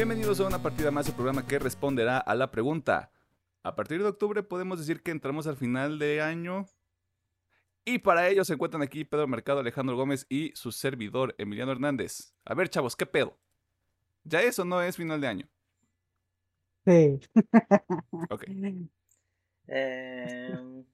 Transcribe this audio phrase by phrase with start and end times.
[0.00, 3.12] Bienvenidos a una partida más del programa que responderá a la pregunta.
[3.62, 6.64] A partir de octubre podemos decir que entramos al final de año.
[7.84, 12.32] Y para ello se encuentran aquí Pedro Mercado, Alejandro Gómez y su servidor Emiliano Hernández.
[12.46, 13.38] A ver, chavos, ¿qué pedo?
[14.24, 15.48] ¿Ya eso no es final de año?
[16.86, 17.20] Sí.
[18.30, 18.44] Ok.
[19.68, 20.84] Eh,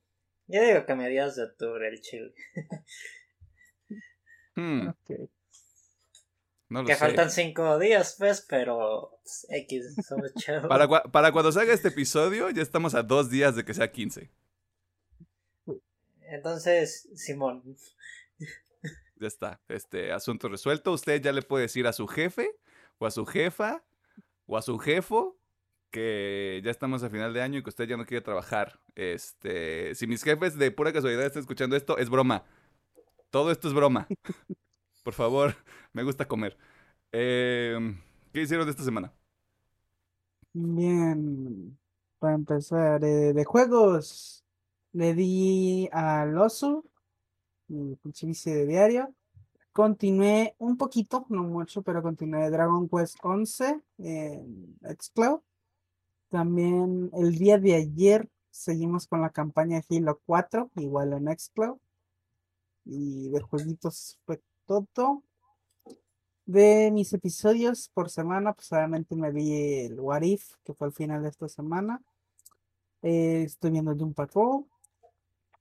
[0.48, 2.34] yo digo que a mediados de octubre el chile.
[4.56, 5.30] Hmm, Ok.
[6.68, 7.00] No lo que sé.
[7.00, 10.68] faltan cinco días, pues, pero pues, X, somos chavos.
[10.68, 13.90] Para, cua- para cuando salga este episodio, ya estamos a dos días de que sea
[13.92, 14.30] 15.
[16.28, 17.62] Entonces, Simón,
[19.18, 19.60] Ya está.
[19.68, 20.92] Este asunto resuelto.
[20.92, 22.50] Usted ya le puede decir a su jefe,
[22.98, 23.84] o a su jefa,
[24.46, 25.38] o a su jefo,
[25.90, 28.80] que ya estamos a final de año y que usted ya no quiere trabajar.
[28.96, 32.44] Este, si mis jefes de pura casualidad están escuchando esto, es broma.
[33.30, 34.08] Todo esto es broma.
[35.06, 35.54] Por favor,
[35.92, 36.56] me gusta comer.
[37.12, 37.96] Em,
[38.32, 39.12] ¿Qué hicieron esta semana?
[40.52, 41.78] Bien.
[42.18, 44.44] Para empezar, eh, de juegos,
[44.90, 46.84] le di al oso,
[47.68, 49.14] mi pinche vicio de diario.
[49.70, 55.38] Continué un poquito, no mucho, pero continué Dragon Quest 11 en Xcloud.
[56.30, 61.78] También el día de ayer seguimos con la campaña de Halo 4, igual en Xcloud.
[62.84, 65.22] Y de jueguitos fue todo.
[66.44, 69.52] De mis episodios por semana, pues obviamente me vi
[69.86, 72.00] el What If, que fue el final de esta semana.
[73.02, 74.64] Eh, estoy viendo Doom Patrol.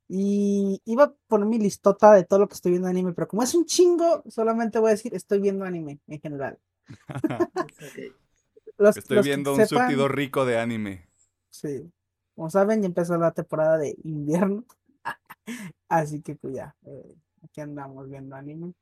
[0.08, 3.42] Y iba por mi listota de todo lo que estoy viendo de anime, pero como
[3.42, 6.60] es un chingo, solamente voy a decir estoy viendo anime en general.
[8.78, 11.08] Los, Estoy los viendo un sepan- surtidor rico de anime.
[11.50, 11.90] Sí.
[12.36, 14.66] Como saben, ya empezó la temporada de invierno.
[15.90, 18.74] Así que pues ya, eh, aquí andamos viendo anime.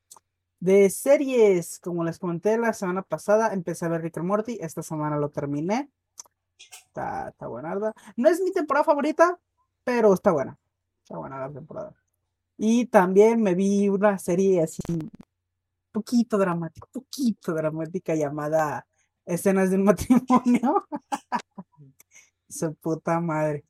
[0.64, 4.58] De series, como les comenté la semana pasada, empecé a ver Rick and Morty.
[4.62, 5.90] Esta semana lo terminé.
[6.88, 7.92] Está, está buenarda.
[8.16, 9.38] No es mi temporada favorita,
[9.84, 10.58] pero está buena.
[11.02, 11.94] Está buena la temporada.
[12.58, 14.82] Y también me vi una serie así,
[15.92, 18.88] poquito dramática, poquito dramática llamada
[19.26, 20.88] Escenas de un matrimonio.
[22.48, 23.66] Su puta madre.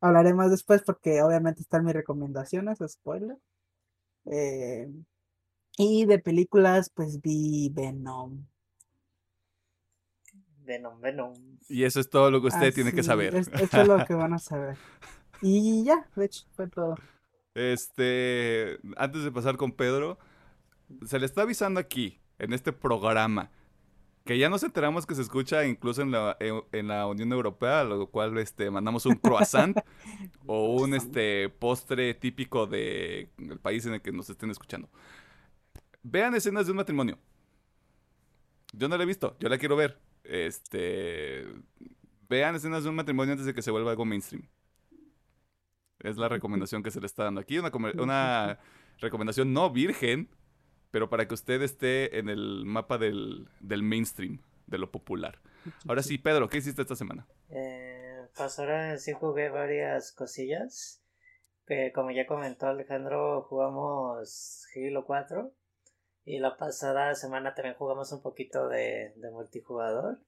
[0.00, 3.36] Hablaré más después porque obviamente están mis recomendaciones, spoiler.
[4.26, 4.88] Eh,
[5.76, 8.46] y de películas, pues vi Venom.
[10.64, 11.34] Venom, Venom.
[11.68, 13.34] Y eso es todo lo que usted tiene que saber.
[13.34, 14.76] es- Esto es lo que van a saber.
[15.42, 16.96] Y ya, de hecho, fue todo.
[17.54, 20.18] Este, antes de pasar con Pedro,
[21.06, 23.50] se le está avisando aquí, en este programa,
[24.24, 27.84] que ya nos enteramos que se escucha incluso en la, en, en la Unión Europea,
[27.84, 29.76] lo cual este, mandamos un croissant
[30.46, 33.28] o un este, postre típico del
[33.62, 34.88] país en el que nos estén escuchando.
[36.08, 37.18] Vean escenas de un matrimonio.
[38.72, 39.98] Yo no la he visto, yo la quiero ver.
[40.22, 41.44] Este,
[42.28, 44.48] vean escenas de un matrimonio antes de que se vuelva algo mainstream.
[46.00, 47.58] Es la recomendación que se le está dando aquí.
[47.58, 48.58] Una, come- una
[49.00, 50.28] recomendación no virgen,
[50.92, 55.40] pero para que usted esté en el mapa del, del mainstream, de lo popular.
[55.88, 57.26] Ahora sí, Pedro, ¿qué hiciste esta semana?
[57.48, 61.02] Eh, pues ahora sí jugué varias cosillas.
[61.66, 65.52] Que como ya comentó Alejandro, jugamos Halo 4.
[66.26, 70.18] Y la pasada semana también jugamos un poquito de, de multijugador.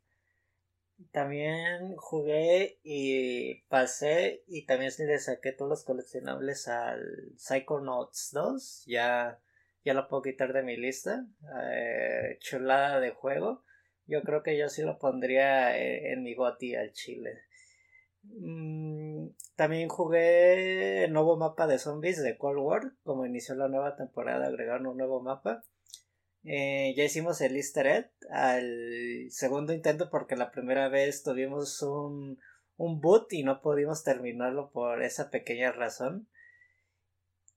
[1.10, 8.84] También jugué y pasé y también le saqué todos los coleccionables al Psychonauts 2.
[8.86, 9.40] Ya,
[9.84, 11.26] ya lo puedo quitar de mi lista.
[11.64, 13.64] Eh, chulada de juego.
[14.06, 17.40] Yo creo que yo sí lo pondría eh, en mi goti al chile.
[18.22, 22.92] Mm, también jugué el nuevo mapa de zombies de Cold War.
[23.02, 25.64] Como inició la nueva temporada, agregaron un nuevo mapa.
[26.44, 32.38] Eh, ya hicimos el easter egg al segundo intento porque la primera vez tuvimos un,
[32.76, 36.28] un boot y no pudimos terminarlo por esa pequeña razón.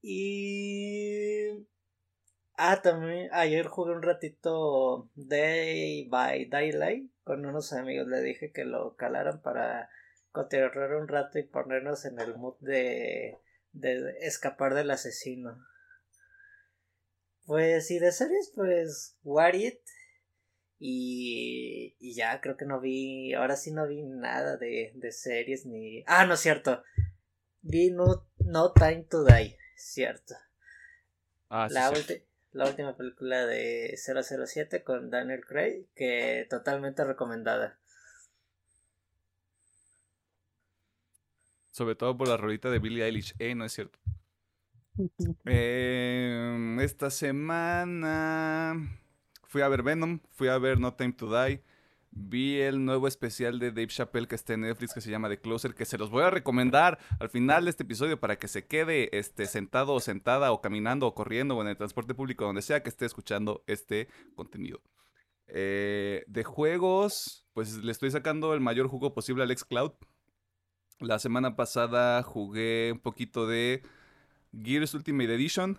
[0.02, 1.68] Y...
[2.58, 8.08] Ah, también ayer jugué un ratito Day by Daylight con unos amigos.
[8.08, 9.90] Le dije que lo calaran para
[10.32, 13.38] continuar un rato y ponernos en el mood de,
[13.74, 15.58] de escapar del asesino.
[17.46, 19.80] Pues, y de series, pues, What It.
[20.80, 25.66] Y, y ya, creo que no vi, ahora sí no vi nada de, de series
[25.66, 26.04] ni...
[26.08, 26.84] Ah, no es cierto.
[27.62, 30.34] Vi No, no Time to Die, cierto.
[31.50, 32.24] Ah, sí, la, sí.
[32.54, 37.80] la última película de 007 con Daniel Craig, que totalmente recomendada.
[41.72, 43.34] Sobre todo por la rolita de Billie Eilish.
[43.40, 44.00] Eh, no es cierto.
[45.46, 48.76] Eh, esta semana
[49.48, 51.64] fui a ver Venom, fui a ver No Time to Die.
[52.14, 55.40] Vi el nuevo especial de Dave Chappelle que está en Netflix que se llama The
[55.40, 58.68] Closer, que se los voy a recomendar al final de este episodio para que se
[58.68, 62.62] quede este, sentado o sentada o caminando o corriendo o en el transporte público, donde
[62.62, 64.82] sea que esté escuchando este contenido.
[65.48, 69.94] Eh, de juegos, pues le estoy sacando el mayor jugo posible al Xcloud.
[71.00, 73.84] La semana pasada jugué un poquito de
[74.54, 75.78] Gears Ultimate Edition,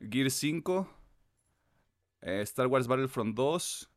[0.00, 0.88] Gears 5,
[2.22, 3.90] eh, Star Wars Battlefront 2,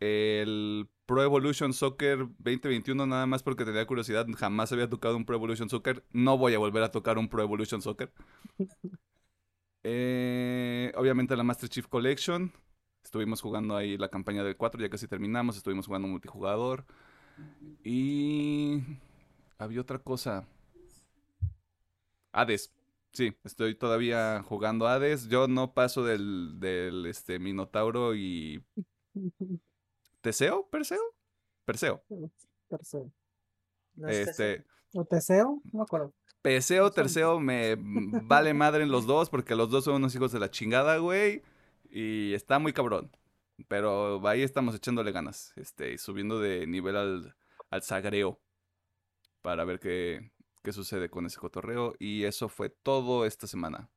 [0.00, 5.36] el Pro Evolution Soccer 2021, nada más porque tenía curiosidad, jamás había tocado un Pro
[5.36, 8.12] Evolution Soccer, no voy a volver a tocar un Pro Evolution Soccer.
[9.82, 12.52] Eh, obviamente la Master Chief Collection,
[13.02, 16.84] estuvimos jugando ahí la campaña del 4, ya casi terminamos, estuvimos jugando multijugador.
[17.82, 18.82] Y
[19.58, 20.46] había otra cosa.
[22.32, 22.72] Hades.
[23.12, 25.28] Sí, estoy todavía jugando Hades.
[25.28, 28.64] Yo no paso del, del este, Minotauro y
[30.20, 30.68] ¿Teseo?
[30.68, 31.00] ¿Perseo?
[31.64, 32.02] Perseo.
[32.68, 33.12] Perseo.
[33.94, 35.60] No es que Este, ¿O Teseo?
[35.72, 36.14] No me acuerdo.
[36.42, 40.40] Peseo, Terceo, me vale madre en los dos porque los dos son unos hijos de
[40.40, 41.42] la chingada, güey.
[41.90, 43.10] Y está muy cabrón.
[43.68, 45.52] Pero ahí estamos echándole ganas.
[45.56, 47.36] Este, y subiendo de nivel al,
[47.68, 48.40] al sagreo.
[49.42, 50.32] Para ver qué,
[50.62, 51.94] qué sucede con ese cotorreo.
[51.98, 53.90] Y eso fue todo esta semana.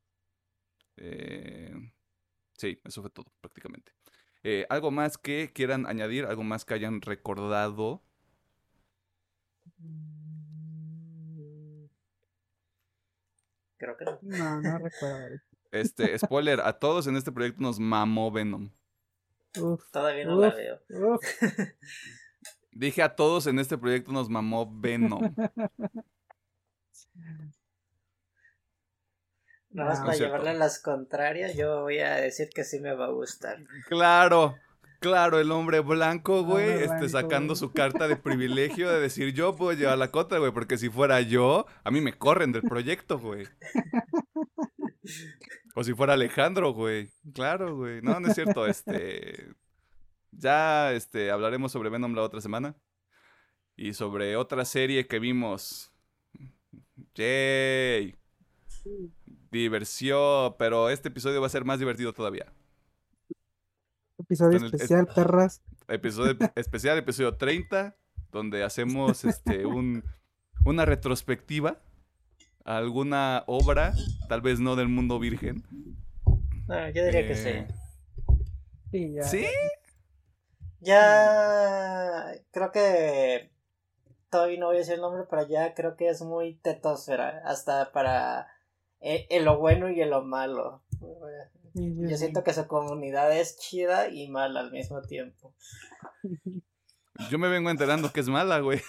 [0.98, 1.74] Eh,
[2.58, 3.94] sí, eso fue todo, prácticamente.
[4.44, 6.26] Eh, ¿Algo más que quieran añadir?
[6.26, 8.04] ¿Algo más que hayan recordado?
[9.78, 11.86] Mm,
[13.78, 14.20] Creo que no.
[14.22, 15.38] No, no recuerdo.
[15.72, 18.70] Este, spoiler, a todos en este proyecto nos mamó Venom.
[19.60, 20.80] Uf, Todavía no la veo.
[20.90, 21.22] uf.
[22.72, 25.22] Dije a todos en este proyecto nos mamó Venom.
[29.70, 33.06] Nada más No, para llevarle las contrarias, yo voy a decir que sí me va
[33.06, 33.58] a gustar.
[33.88, 34.56] Claro,
[35.00, 37.60] claro, el hombre blanco, güey, Hombre este, blanco, sacando güey.
[37.60, 41.22] su carta de privilegio de decir yo puedo llevar la contra, güey, porque si fuera
[41.22, 43.48] yo, a mí me corren del proyecto, güey.
[45.76, 47.10] O si fuera Alejandro, güey.
[47.34, 48.02] Claro, güey.
[48.02, 49.54] No, no es cierto, este.
[50.32, 52.76] Ya, este, hablaremos sobre Venom la otra semana.
[53.76, 55.93] Y sobre otra serie que vimos.
[57.16, 58.16] Yay.
[59.52, 62.52] Diversión, pero este episodio va a ser más divertido todavía.
[64.18, 65.62] Episodio especial, perras.
[65.88, 67.96] Episodio especial, episodio 30,
[68.32, 70.04] donde hacemos este un,
[70.66, 71.82] una retrospectiva
[72.66, 73.94] a alguna obra,
[74.28, 75.64] tal vez no del mundo virgen.
[76.68, 77.74] No, yo diría que Eh, sí.
[78.92, 79.24] Sí, ya.
[79.24, 79.46] ¿Sí?
[80.80, 83.53] Ya creo que
[84.34, 87.92] todavía no voy a decir el nombre, pero ya creo que es muy tetósfera, hasta
[87.92, 88.48] para
[89.00, 90.82] eh, en lo bueno y en lo malo.
[91.76, 95.54] Yo siento que su comunidad es chida y mala al mismo tiempo.
[97.30, 98.82] Yo me vengo enterando que es mala, güey.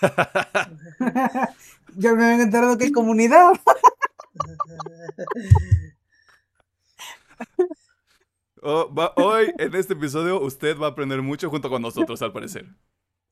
[1.96, 3.52] Yo me vengo enterando que hay comunidad.
[8.66, 12.32] Oh, va- hoy, en este episodio, usted va a aprender mucho junto con nosotros, al
[12.32, 12.64] parecer.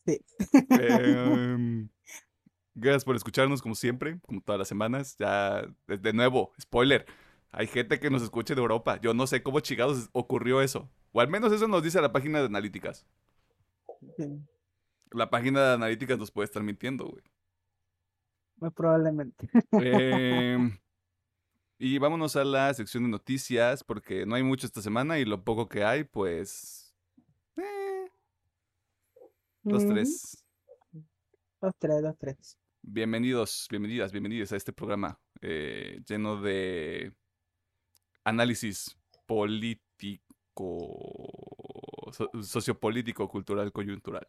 [0.06, 0.20] Sí.
[0.68, 1.88] Em,
[2.74, 5.16] gracias por escucharnos, como siempre, como todas las semanas.
[5.18, 7.06] Ya, de, nuevo, spoiler.
[7.50, 8.98] Hay gente que nos escucha de Europa.
[9.00, 10.90] Yo no sé cómo chingados ocurrió eso.
[11.12, 13.06] O al menos eso nos dice la página de analíticas.
[15.10, 17.22] La página de analíticas nos puede estar mintiendo, güey.
[18.56, 19.48] muy probablemente.
[19.72, 20.78] Em,
[21.78, 25.44] y vámonos a la sección de noticias, porque no hay mucho esta semana y lo
[25.44, 26.94] poco que hay, pues.
[27.56, 28.10] eh,
[29.62, 30.42] dos, tres.
[31.60, 32.58] Dos, tres, dos, tres.
[32.84, 37.12] Bienvenidos, bienvenidas, bienvenidos a este programa eh, lleno de
[38.24, 40.20] análisis político,
[42.12, 44.26] so- sociopolítico, cultural, coyuntural.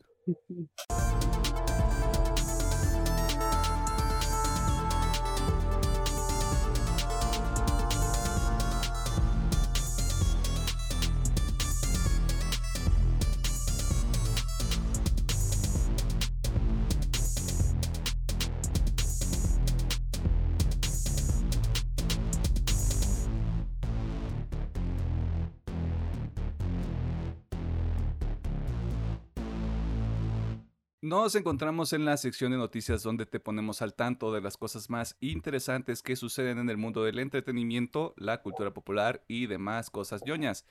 [31.13, 34.89] Nos encontramos en la sección de noticias donde te ponemos al tanto de las cosas
[34.89, 40.23] más interesantes que suceden en el mundo del entretenimiento, la cultura popular y demás cosas
[40.25, 40.65] ñoñas.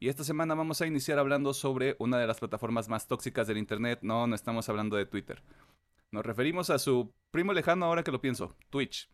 [0.00, 3.58] Y esta semana vamos a iniciar hablando sobre una de las plataformas más tóxicas del
[3.58, 4.00] Internet.
[4.02, 5.40] No, no estamos hablando de Twitter.
[6.10, 9.08] Nos referimos a su primo lejano ahora que lo pienso, Twitch.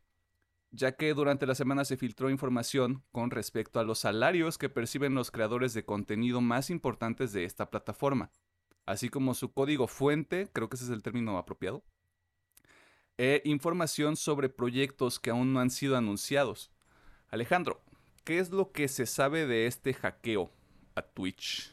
[0.70, 5.14] ya que durante la semana se filtró información con respecto a los salarios que perciben
[5.14, 8.30] los creadores de contenido más importantes de esta plataforma,
[8.86, 11.82] así como su código fuente, creo que ese es el término apropiado,
[13.18, 16.72] e información sobre proyectos que aún no han sido anunciados.
[17.28, 17.80] Alejandro,
[18.24, 20.50] ¿qué es lo que se sabe de este hackeo
[20.94, 21.72] a Twitch?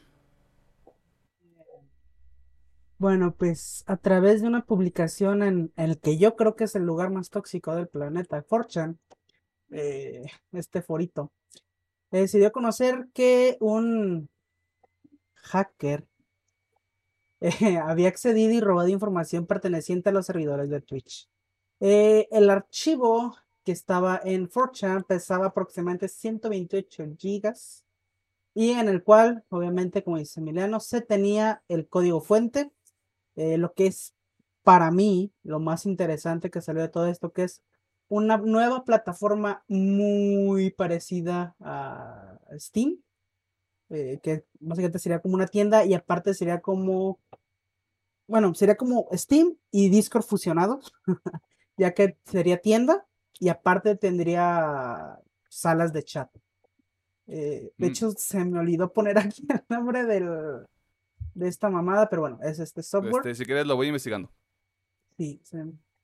[2.98, 6.82] Bueno, pues a través de una publicación en, el que yo creo que es el
[6.82, 8.98] lugar más tóxico del planeta, 4chan,
[9.70, 11.32] eh, este forito,
[12.10, 14.28] decidió conocer que un
[15.34, 16.09] hacker
[17.40, 21.28] eh, había accedido y robado información perteneciente a los servidores de Twitch.
[21.80, 27.84] Eh, el archivo que estaba en 4chan pesaba aproximadamente 128 gigas
[28.54, 32.70] y en el cual, obviamente, como dice Emiliano, se tenía el código fuente
[33.36, 34.14] eh, lo que es
[34.62, 37.62] para mí lo más interesante que salió de todo esto, que es
[38.08, 42.98] una nueva plataforma muy parecida a Steam,
[43.90, 47.18] eh, que básicamente sería como una tienda y aparte sería como,
[48.26, 50.92] bueno, sería como Steam y Discord fusionados,
[51.76, 53.06] ya que sería tienda
[53.40, 55.18] y aparte tendría
[55.48, 56.30] salas de chat.
[57.26, 57.90] Eh, de mm.
[57.90, 60.66] hecho, se me olvidó poner aquí el nombre del,
[61.34, 63.26] de esta mamada, pero bueno, es este software.
[63.26, 64.30] Este, si quieres lo voy investigando.
[65.16, 65.42] Sí,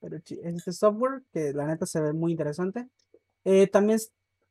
[0.01, 2.89] pero es este software que la neta se ve muy interesante.
[3.45, 3.99] Eh, también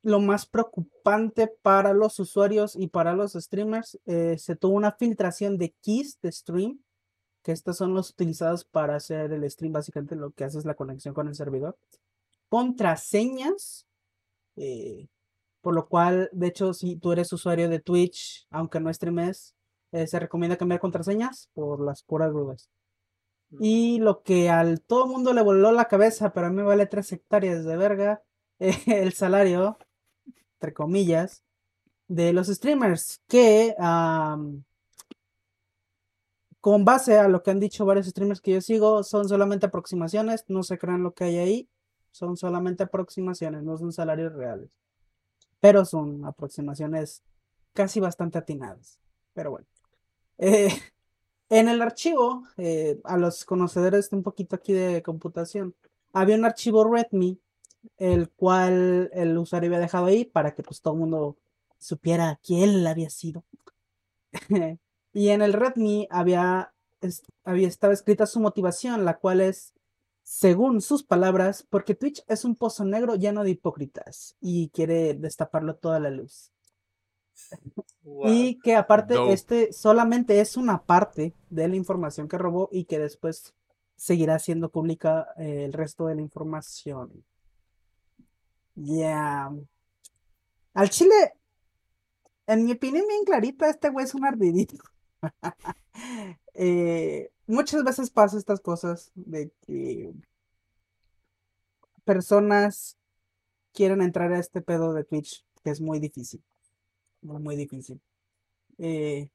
[0.05, 3.99] lo más preocupante para los usuarios y para los streamers.
[4.05, 6.79] Eh, se tuvo una filtración de keys de stream,
[7.41, 9.73] que estos son los utilizados para hacer el stream.
[9.73, 11.75] Básicamente lo que hace es la conexión con el servidor.
[12.49, 13.87] Contraseñas.
[14.55, 15.07] Eh,
[15.61, 19.55] por lo cual, de hecho, si tú eres usuario de Twitch, aunque no streames,
[19.91, 22.69] eh, se recomienda cambiar contraseñas por las puras dudas.
[23.49, 23.57] Mm.
[23.59, 26.85] Y lo que al todo mundo le voló la cabeza, pero a mí me vale
[26.85, 28.21] tres hectáreas de verga,
[28.59, 29.79] el salario,
[30.55, 31.43] entre comillas,
[32.07, 33.75] de los streamers, que
[36.61, 40.45] con base a lo que han dicho varios streamers que yo sigo, son solamente aproximaciones,
[40.47, 41.69] no se crean lo que hay ahí,
[42.11, 44.69] son solamente aproximaciones, no son salarios reales.
[45.59, 47.21] Pero son aproximaciones
[47.73, 48.99] casi bastante atinadas.
[49.33, 49.67] Pero bueno.
[50.37, 50.69] Eh,
[51.49, 55.75] en el archivo, eh, a los conocedores de un poquito aquí de computación,
[56.13, 57.37] había un archivo README,
[57.97, 61.37] el cual el usuario había dejado ahí para que pues todo el mundo
[61.77, 63.43] supiera quién había sido.
[65.13, 66.73] y en el README había,
[67.43, 69.73] había estaba escrita su motivación, la cual es,
[70.23, 75.75] según sus palabras, porque Twitch es un pozo negro lleno de hipócritas y quiere destaparlo
[75.75, 76.51] toda la luz.
[78.27, 82.99] Y que aparte, este solamente es una parte de la información que robó y que
[82.99, 83.55] después
[83.95, 87.25] seguirá siendo pública eh, el resto de la información.
[88.75, 89.51] Ya.
[90.73, 91.33] Al chile,
[92.47, 94.77] en mi opinión, bien clarita, este güey es un ardidito.
[96.57, 100.13] Eh, muchas veces pasa estas cosas de que
[102.05, 102.97] personas
[103.73, 106.41] quieren entrar a este pedo de Twitch, que es muy difícil
[107.25, 108.01] muy difícil.
[108.77, 109.29] Eh,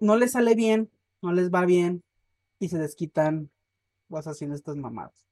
[0.00, 0.90] no les sale bien,
[1.22, 2.02] no les va bien
[2.58, 3.50] y se desquitan
[4.08, 5.26] vas haciendo estas mamadas.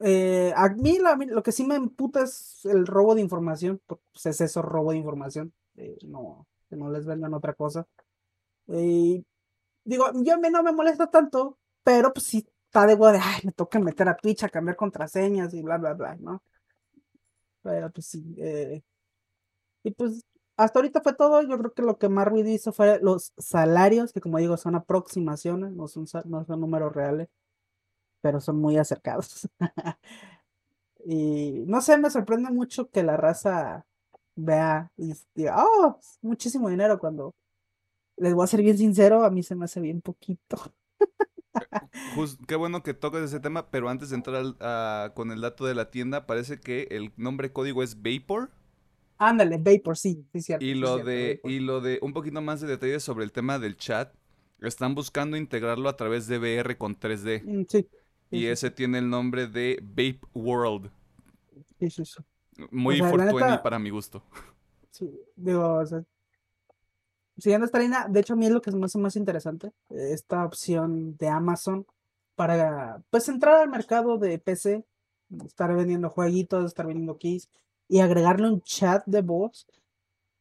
[0.00, 4.40] Eh, a mí lo, que sí me emputa es el robo de información, pues es
[4.40, 7.86] eso, robo de información, eh, no, que no les vendan otra cosa.
[8.66, 13.40] digo, yo a mí no me molesta tanto, pero pues sí está de guay ay,
[13.44, 16.42] me toca meter a Twitch a cambiar contraseñas y bla, bla, bla, ¿no?
[17.62, 18.22] Pero pues sí,
[19.82, 20.24] y pues
[20.56, 21.42] hasta ahorita fue todo.
[21.42, 25.72] Yo creo que lo que más hizo fue los salarios, que como digo son aproximaciones,
[25.72, 27.28] no son, no son números reales,
[28.20, 29.48] pero son muy acercados.
[31.04, 33.86] y no sé, me sorprende mucho que la raza
[34.36, 37.34] vea y diga, oh, muchísimo dinero cuando
[38.16, 40.72] les voy a ser bien sincero, a mí se me hace bien poquito.
[42.46, 45.90] qué bueno que toques ese tema, pero antes de entrar con el dato de la
[45.90, 48.50] tienda, parece que el nombre código es Vapor.
[49.18, 50.64] Ándale, Vapor, sí, sí, cierto.
[50.64, 53.76] Y lo de, y lo de un poquito más de detalles sobre el tema del
[53.76, 54.14] chat.
[54.60, 57.42] Están buscando integrarlo a través de VR con 3D.
[57.44, 57.88] Mm, sí.
[58.30, 60.90] Y ese tiene el nombre de Vape World.
[61.78, 62.02] Sí, sí.
[62.70, 64.22] Muy o para mi gusto.
[64.90, 66.02] Sí, digo, o sea,
[67.38, 70.44] siguiendo esta línea, de hecho a mí es lo que me hace más interesante, esta
[70.44, 71.86] opción de Amazon
[72.34, 74.84] para, pues, entrar al mercado de PC,
[75.46, 77.48] estar vendiendo jueguitos, estar vendiendo keys,
[77.88, 79.66] y agregarle un chat de voz.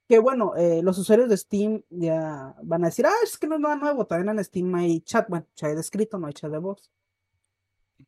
[0.08, 3.56] Que bueno, eh, los usuarios de Steam ya van a decir, ah, es que no
[3.56, 6.60] es nada nuevo, también en Steam hay chat, bueno, chat escrito, no hay chat de
[6.60, 6.90] voz.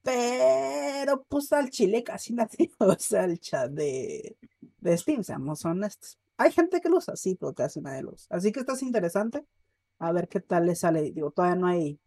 [0.04, 4.38] Pero pues al chile casi nadie usa el chat de,
[4.80, 6.18] de Steam, seamos honestos.
[6.38, 8.28] Hay gente que lo usa, sí, pero casi nadie lo usa.
[8.36, 9.46] Así que esto es interesante.
[10.00, 11.12] A ver qué tal le sale.
[11.12, 12.00] Digo, todavía no hay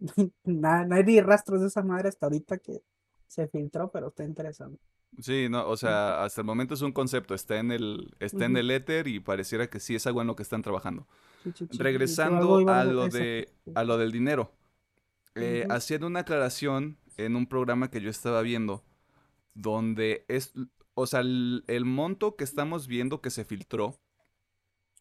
[0.44, 2.82] nada, no hay ni rastros de esa madre hasta ahorita que
[3.26, 4.80] se filtró, pero está interesante.
[5.20, 8.56] Sí, no, o sea, hasta el momento es un concepto, está en el, está en
[8.56, 11.08] el éter y pareciera que sí es algo en lo que están trabajando.
[11.42, 14.52] Sí, sí, sí, y que Regresando a lo de, a lo del dinero.
[15.34, 18.82] eh, haciendo una aclaración en un programa que yo estaba viendo,
[19.54, 20.52] donde es,
[20.94, 23.98] o sea, el, el monto que estamos viendo que se filtró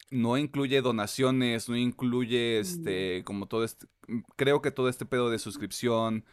[0.09, 3.87] no incluye donaciones, no incluye este, como todo este,
[4.35, 6.23] creo que todo este pedo de suscripción,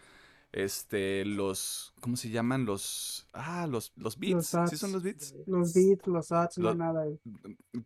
[0.52, 2.64] este, los, ¿cómo se llaman?
[2.64, 4.78] Los, ah, los, los bits, ¿sí ads.
[4.78, 5.34] son los bits?
[5.46, 7.04] Los beats, los ads, no nada.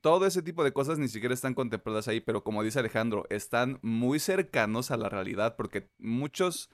[0.02, 3.78] todo ese tipo de cosas ni siquiera están contempladas ahí, pero como dice Alejandro, están
[3.81, 6.69] muy cercanos a la realidad porque muchos,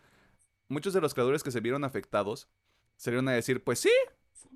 [0.68, 2.48] muchos de los creadores que se vieron afectados
[2.96, 3.90] salieron a decir, pues sí,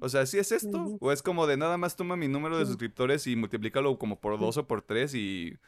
[0.01, 2.67] o sea, sí es esto, o es como de nada más toma mi número de
[2.67, 5.59] suscriptores y multiplícalo como por dos o por tres y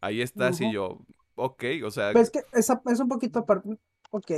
[0.00, 1.00] ahí estás y yo,
[1.34, 3.78] ok, o sea, Pero es que es un poquito aparte.
[4.10, 4.32] Ok.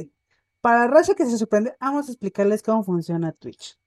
[0.61, 3.79] Para la raza que se sorprende, vamos a explicarles cómo funciona Twitch.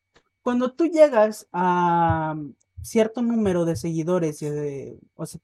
[0.41, 2.35] Cuando tú llegas a
[2.81, 5.39] cierto número de seguidores, y de, o sea,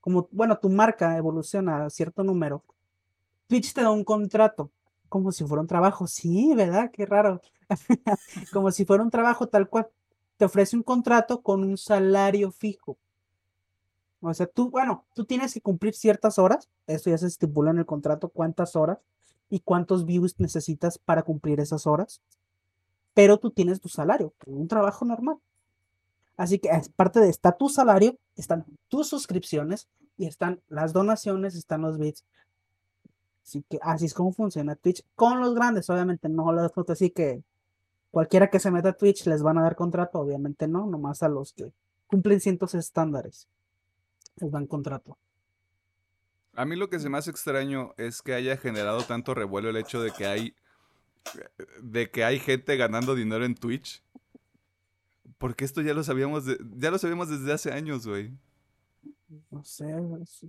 [0.00, 2.64] como, bueno, tu marca evoluciona a cierto número,
[3.48, 4.72] Twitch te da un contrato,
[5.08, 6.06] como si fuera un trabajo.
[6.06, 6.90] Sí, ¿verdad?
[6.92, 7.40] Qué raro.
[8.52, 9.88] como si fuera un trabajo tal cual.
[10.36, 12.98] Te ofrece un contrato con un salario fijo.
[14.20, 17.78] O sea, tú, bueno, tú tienes que cumplir ciertas horas, eso ya se estipula en
[17.78, 18.98] el contrato, cuántas horas
[19.50, 22.20] y cuántos views necesitas para cumplir esas horas,
[23.14, 25.38] pero tú tienes tu salario, un trabajo normal.
[26.36, 31.54] Así que es parte de, está tu salario, están tus suscripciones y están las donaciones,
[31.54, 32.24] están los bits.
[33.46, 37.44] Así que así es como funciona Twitch con los grandes, obviamente no los así que
[38.10, 41.28] cualquiera que se meta a Twitch les van a dar contrato, obviamente no, nomás a
[41.28, 41.72] los que
[42.08, 43.46] cumplen ciertos estándares
[44.40, 45.16] les dan contrato.
[46.54, 49.76] a mí lo que se me hace extraño es que haya generado tanto revuelo el
[49.76, 50.54] hecho de que hay,
[51.82, 54.02] de que hay gente ganando dinero en Twitch.
[55.38, 58.32] Porque esto ya lo sabíamos, de- ya lo sabíamos desde hace años, güey.
[59.50, 59.84] No sé,
[60.22, 60.44] es-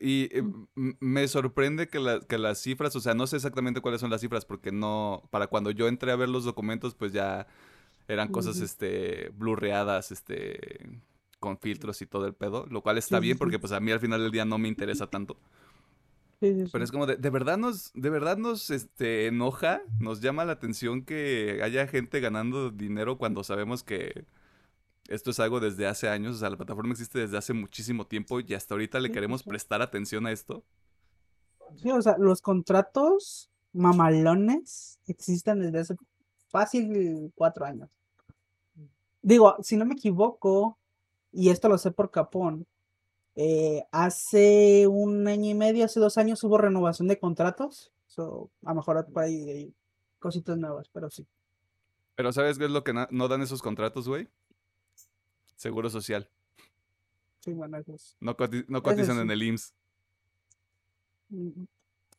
[0.00, 0.38] Y eh,
[0.76, 4.10] m- me sorprende que, la- que las cifras, o sea, no sé exactamente cuáles son
[4.10, 7.46] las cifras, porque no, para cuando yo entré a ver los documentos, pues ya
[8.08, 8.62] eran cosas, Ujú.
[8.62, 11.02] este, blurreadas, este,
[11.40, 13.38] con filtros y todo el pedo, lo cual está Sí, bien sí.
[13.38, 15.38] porque pues a mí al final del día no me interesa tanto.
[16.40, 20.44] sí, Pero es como de, de verdad nos, de verdad nos, este, enoja, nos llama
[20.44, 24.24] la atención que haya gente ganando dinero cuando sabemos que
[25.10, 28.38] esto es algo desde hace años, o sea, la plataforma existe desde hace muchísimo tiempo
[28.38, 30.62] y hasta ahorita le queremos prestar atención a esto.
[31.76, 35.96] Sí, o sea, los contratos mamalones existen desde hace
[36.48, 37.88] fácil cuatro años.
[39.20, 40.78] Digo, si no me equivoco,
[41.32, 42.66] y esto lo sé por Capón,
[43.34, 47.92] eh, hace un año y medio, hace dos años hubo renovación de contratos.
[48.06, 49.74] So, a lo mejor por ahí hay
[50.20, 51.26] cositas nuevas, pero sí.
[52.14, 54.28] Pero ¿sabes qué es lo que no dan esos contratos, güey?
[55.60, 56.26] Seguro social.
[57.40, 57.50] Sí,
[57.94, 58.34] es- No,
[58.68, 59.20] no cotizan sí.
[59.20, 59.74] en el IMSS.
[61.28, 61.64] mm,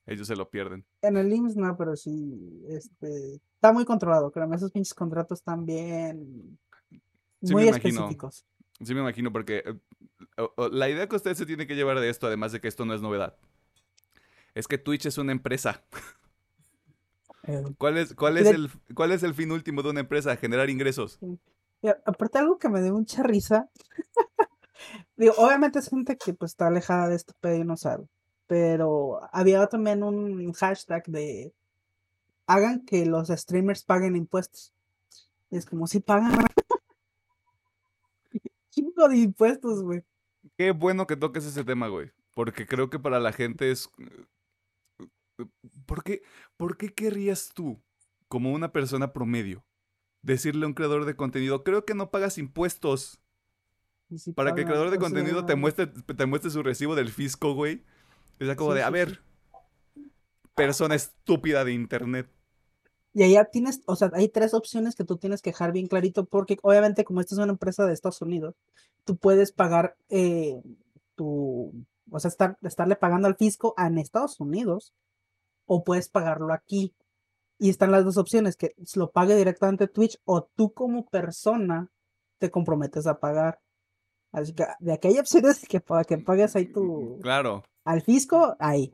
[0.05, 0.85] Ellos se lo pierden.
[1.01, 5.65] En el IMSS no, pero sí, este, está muy controlado, créeme, esos pinches contratos están
[5.65, 6.59] bien,
[7.41, 8.01] Sí, muy me imagino.
[8.01, 8.45] específicos.
[8.79, 9.79] Sí me imagino porque eh,
[10.37, 12.67] o- o- la idea que usted se tiene que llevar de esto, además de que
[12.67, 13.37] esto no es novedad,
[14.53, 15.83] es que Twitch es una empresa.
[17.47, 20.35] Eh, ¿Cuál es, cuál es, De- el, cuál es el fin último de una empresa?
[20.37, 21.19] Generar ingresos.
[22.05, 23.69] Aparte algo que me dio mucha risa,
[25.15, 28.05] digo, obviamente es gente que pues está alejada de este pedo y no sabe,
[28.47, 31.53] pero había también un hashtag de
[32.51, 34.73] hagan que los streamers paguen impuestos.
[35.49, 36.31] Es como si pagan
[38.69, 40.03] chingo de impuestos, güey.
[40.57, 42.11] Qué bueno que toques ese tema, güey.
[42.33, 43.89] Porque creo que para la gente es...
[45.85, 46.03] ¿Por
[46.57, 47.81] ¿Por qué querrías tú,
[48.27, 49.65] como una persona promedio,
[50.21, 53.21] decirle a un creador de contenido, creo que no pagas impuestos?
[54.15, 57.53] Si Para que el creador de contenido te muestre, te muestre su recibo del fisco,
[57.53, 57.83] güey.
[58.39, 59.15] Sea, como Sí, de, a sí, sí.
[59.15, 59.21] ver,
[60.55, 62.29] persona estúpida de internet.
[63.13, 66.25] Y allá tienes, o sea, hay tres opciones que tú tienes que dejar bien clarito,
[66.25, 68.55] porque obviamente como esta es una empresa de Estados Unidos,
[69.03, 70.61] tú puedes pagar eh,
[71.15, 71.73] tu,
[72.09, 74.93] o sea, estar, estarle pagando al fisco en Estados Unidos,
[75.65, 76.93] o puedes pagarlo aquí.
[77.61, 81.87] Y están las dos opciones, que lo pague directamente Twitch, o tú como persona
[82.39, 83.59] te comprometes a pagar.
[84.31, 87.63] Así que de aquí hay opciones que para que pagues ahí tu, Claro.
[87.85, 88.91] al fisco, ahí.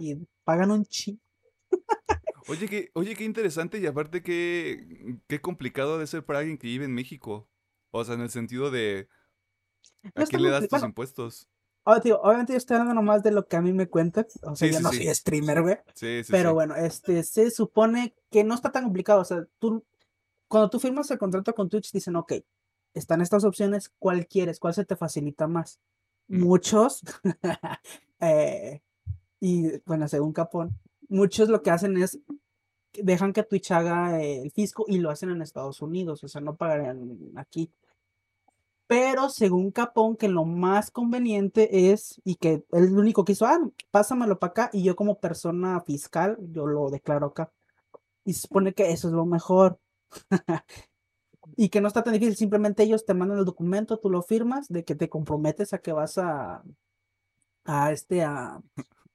[0.00, 1.20] Y pagan un chi.
[2.48, 6.66] Oye, qué, oye, qué interesante y aparte qué, qué complicado de ser para alguien que
[6.66, 7.48] vive en México.
[7.92, 9.08] O sea, en el sentido de
[10.16, 11.48] ¿a quién le das tus bueno, impuestos?
[11.86, 14.26] Oh, tío, obviamente yo estoy hablando nomás de lo que a mí me cuentan.
[14.42, 15.04] O sea, Sí, yo sí, no sí.
[15.04, 15.76] soy streamer, güey.
[15.94, 19.20] Sí, sí, Pero bueno, este se supone que no está tan complicado.
[19.20, 19.84] O sea, tú,
[20.48, 22.34] cuando tú firmas el contrato con Twitch, dicen, ok,
[22.92, 24.58] están estas opciones, ¿cuál quieres?
[24.58, 25.80] ¿Cuál se te facilita más?
[26.28, 26.42] Mm.
[26.42, 27.02] Muchos,
[28.20, 28.82] eh,
[29.40, 32.18] y bueno, según Capón, muchos lo que hacen es
[32.92, 36.56] dejan que Twitch haga el fisco y lo hacen en Estados Unidos, o sea, no
[36.56, 37.70] pagarían aquí.
[38.86, 43.46] Pero según Capón, que lo más conveniente es, y que él el único que hizo,
[43.46, 43.58] ah,
[43.90, 47.52] pásamelo para acá, y yo como persona fiscal, yo lo declaro acá.
[48.24, 49.80] Y se supone que eso es lo mejor.
[51.56, 54.68] y que no está tan difícil, simplemente ellos te mandan el documento, tú lo firmas,
[54.68, 56.62] de que te comprometes a que vas a,
[57.64, 58.60] a este, a,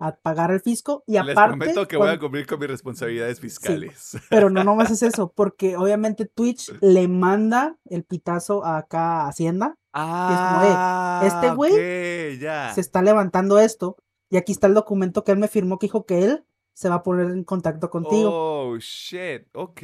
[0.04, 3.40] a pagar el fisco, y Les aparte, prometo que voy a cumplir con mis responsabilidades
[3.40, 4.18] fiscales.
[4.30, 9.76] pero no nomás es eso, porque obviamente Twitch le manda el pitazo acá a Hacienda,
[9.94, 12.74] Ah, este güey ok, ya.
[12.74, 13.98] se está levantando esto,
[14.30, 16.96] y aquí está el documento que él me firmó que dijo que él se va
[16.96, 18.30] a poner en contacto contigo.
[18.34, 19.82] Oh, shit, ok.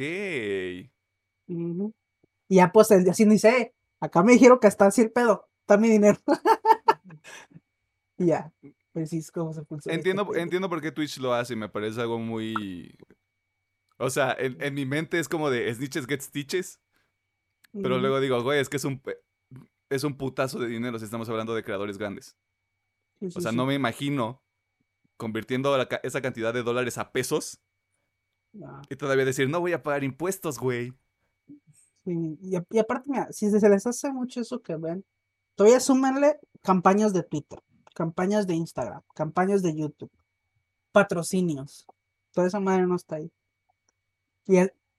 [1.46, 5.48] Y ya pues el Hacienda dice, "Eh, acá me dijeron que está así el pedo,
[5.60, 6.18] está mi dinero.
[8.16, 8.52] ya,
[9.86, 12.96] Entiendo, entiendo por qué Twitch lo hace y me parece algo muy...
[13.98, 16.80] O sea, en, en mi mente es como de snitches get stitches,
[17.72, 19.02] pero luego digo, güey, es que es un,
[19.90, 22.36] es un putazo de dinero si estamos hablando de creadores grandes.
[23.20, 23.56] Sí, O sea, sí.
[23.56, 24.42] no me imagino
[25.16, 27.60] convirtiendo la esa cantidad de dólares a pesos
[28.88, 30.94] y todavía decir, no voy a pagar impuestos, güey.
[32.04, 32.38] Y,
[32.70, 35.04] y aparte, mira, si se les hace mucho eso que ven,
[35.54, 37.58] todavía súmenle campañas de Twitter,
[38.02, 40.12] campañas de Instagram, campañas de YouTube,
[40.92, 41.84] patrocinios.
[42.32, 43.32] Toda esa madre no está ahí.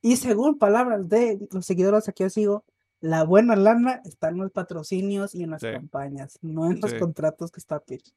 [0.02, 2.66] Y, según palabras de los seguidores aquí yo sigo,
[3.00, 5.72] la buena lana está en los patrocinios y en las Sí.
[5.72, 7.00] campañas, no en los Sí.
[7.00, 8.14] contratos que está Twitch.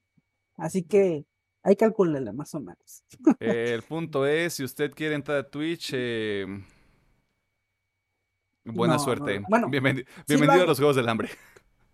[0.56, 1.24] Así que
[1.62, 3.04] hay que calcularle más o menos.
[3.38, 6.44] Eh, el punto es, si usted quiere entrar a Twitch, eh,
[8.64, 9.38] buena No, suerte.
[9.40, 9.46] no.
[9.48, 11.30] Bueno, Bienveni- bienvenido a los Juegos del Hambre.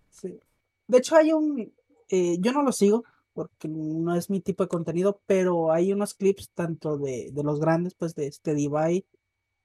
[0.09, 0.39] Sí.
[0.87, 1.71] De hecho, hay un.
[2.09, 6.13] Eh, yo no lo sigo porque no es mi tipo de contenido, pero hay unos
[6.13, 9.05] clips tanto de, de los grandes, pues de este Divide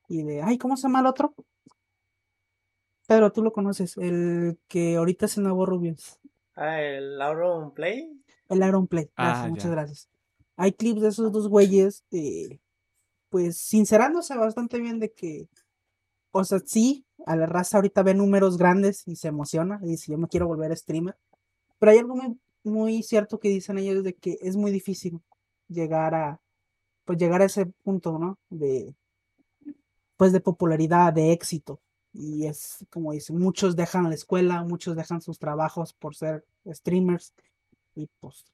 [0.08, 0.42] y de.
[0.42, 1.34] Ay, ¿cómo se llama el otro?
[3.06, 6.18] Pedro, tú lo conoces, el que ahorita es el nuevo Rubius.
[6.56, 8.22] Ah, el Auron Play.
[8.48, 9.10] El Iron Play.
[9.16, 10.08] Gracias, Ah, muchas gracias.
[10.56, 12.60] Hay clips de esos dos güeyes, eh,
[13.28, 15.48] pues sincerándose bastante bien de que,
[16.30, 20.12] o sea, sí, a la raza ahorita ve números grandes y se emociona y dice,
[20.12, 21.16] yo me quiero volver streamer.
[21.84, 25.20] Pero hay algo muy, muy cierto que dicen ellos de que es muy difícil
[25.68, 26.40] llegar a,
[27.04, 28.38] pues llegar a ese punto, ¿no?
[28.48, 28.94] De,
[30.16, 31.82] pues de popularidad, de éxito.
[32.14, 37.34] Y es como dicen, muchos dejan la escuela, muchos dejan sus trabajos por ser streamers
[37.94, 38.46] y pues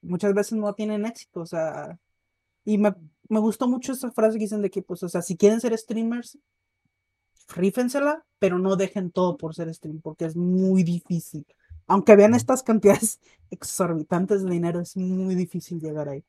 [0.00, 1.98] muchas veces no tienen éxito, o sea,
[2.64, 2.94] y me,
[3.28, 5.76] me gustó mucho esa frase que dicen de que, pues, o sea, si quieren ser
[5.76, 6.38] streamers,
[7.48, 11.44] rífensela, pero no dejen todo por ser streamer, porque es muy difícil.
[11.88, 13.20] Aunque vean estas cantidades
[13.50, 16.24] exorbitantes de dinero, es muy difícil llegar ahí.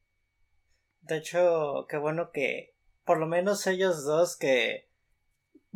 [1.02, 4.88] De hecho, qué bueno que por lo menos ellos dos que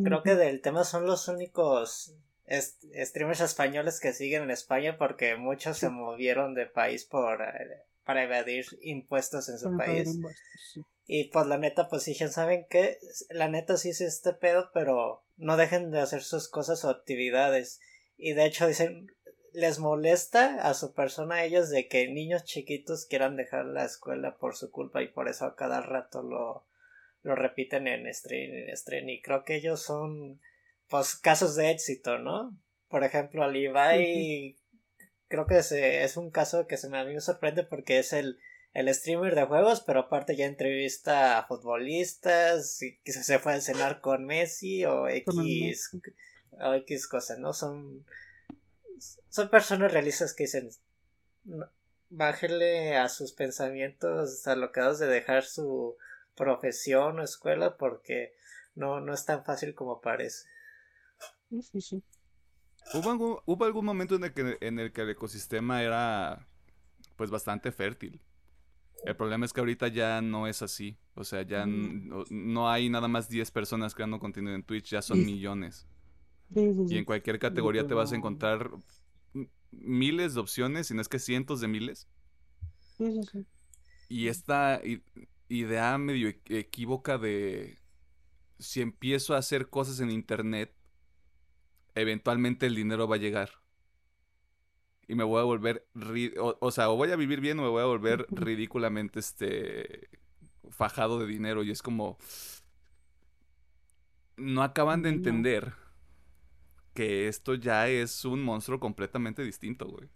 [0.01, 2.15] creo que del tema son los únicos
[2.45, 7.83] est- streamers españoles que siguen en España porque muchos se movieron de país por eh,
[8.05, 10.19] para evadir impuestos en su Para país.
[10.73, 10.83] sí.
[11.07, 12.97] Y pues la neta, pues ¿saben qué?
[13.29, 17.79] La neta sí es este pedo, pero no dejen de hacer sus cosas o actividades.
[18.17, 19.07] Y de hecho dicen,
[19.53, 24.37] les molesta a su persona a ellos de que niños chiquitos quieran dejar la escuela
[24.37, 26.65] por su culpa y por eso a cada rato lo,
[27.21, 29.09] lo repiten en stream, en stream.
[29.09, 30.41] Y creo que ellos son,
[30.89, 32.57] pues, casos de éxito, ¿no?
[32.89, 34.55] Por ejemplo, al Ibai,
[35.27, 38.13] creo que se, es un caso que se me, a mí me sorprende porque es
[38.13, 38.39] el
[38.73, 43.61] el streamer de juegos, pero aparte ya entrevista a futbolistas, y que se fue a
[43.61, 45.91] cenar con Messi o X,
[46.59, 47.53] o X cosas, ¿no?
[47.53, 48.03] Son,
[49.29, 50.69] son personas realistas que dicen,
[51.45, 51.67] "No,
[52.09, 55.97] bájele a sus pensamientos alocados de dejar su
[56.35, 58.33] profesión o escuela porque
[58.75, 60.47] no, no es tan fácil como parece.
[61.49, 62.03] Sí, sí, sí.
[62.93, 66.47] ¿Hubo algún, hubo algún momento en el, que, en el que el ecosistema era
[67.15, 68.21] pues bastante fértil.
[69.05, 70.97] El problema es que ahorita ya no es así.
[71.15, 72.09] O sea, ya Mm.
[72.09, 75.87] no, no hay nada más 10 personas creando contenido en Twitch, ya son millones.
[76.53, 78.71] Sí, sí, Y en cualquier categoría te vas a encontrar
[79.71, 82.07] miles de opciones, si no es que cientos de miles.
[82.97, 83.45] Sí, sí, sí.
[84.09, 84.81] Y esta.
[85.49, 87.77] Idea medio equívoca de
[88.57, 90.73] si empiezo a hacer cosas en internet,
[91.95, 93.49] eventualmente el dinero va a llegar.
[95.07, 95.85] Y me voy a volver,
[96.39, 100.09] o, sea, o voy a vivir bien o me voy a volver ridículamente este
[100.69, 102.17] fajado de dinero y es como
[104.37, 105.73] no acaban de entender
[106.93, 110.09] que esto ya es un monstruo completamente distinto, güey.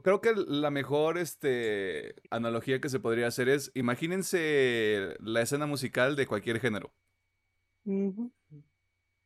[0.01, 6.15] Creo que la mejor este, analogía que se podría hacer es, imagínense la escena musical
[6.15, 6.93] de cualquier género.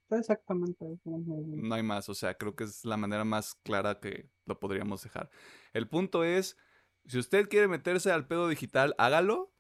[0.10, 0.86] Exactamente.
[1.06, 5.03] No hay más, o sea, creo que es la manera más clara que lo podríamos
[5.03, 5.30] dejar.
[5.73, 6.58] El punto es,
[7.06, 9.53] si usted quiere meterse al pedo digital, hágalo,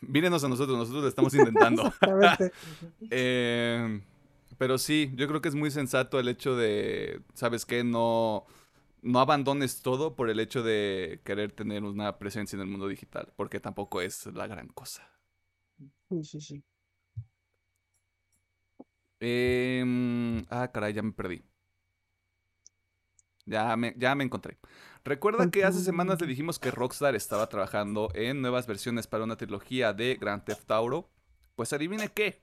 [0.00, 1.92] Mírenos a nosotros, nosotros lo estamos intentando.
[3.10, 4.00] eh,
[4.58, 7.84] pero sí, yo creo que es muy sensato el hecho de, ¿sabes qué?
[7.84, 8.46] No,
[9.06, 13.32] no abandones todo por el hecho de querer tener una presencia en el mundo digital,
[13.36, 15.08] porque tampoco es la gran cosa.
[16.08, 16.64] Sí, sí, sí.
[19.20, 21.42] Eh, ah, caray, ya me perdí.
[23.44, 24.58] Ya me, ya me encontré.
[25.04, 29.36] Recuerda que hace semanas le dijimos que Rockstar estaba trabajando en nuevas versiones para una
[29.36, 31.08] trilogía de Grand Theft Auto.
[31.54, 32.42] Pues adivine qué.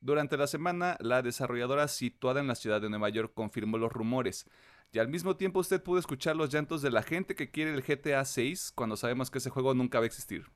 [0.00, 4.46] Durante la semana, la desarrolladora situada en la ciudad de Nueva York confirmó los rumores.
[4.92, 7.82] Y al mismo tiempo usted pudo escuchar los llantos de la gente que quiere el
[7.82, 10.46] GTA 6 cuando sabemos que ese juego nunca va a existir.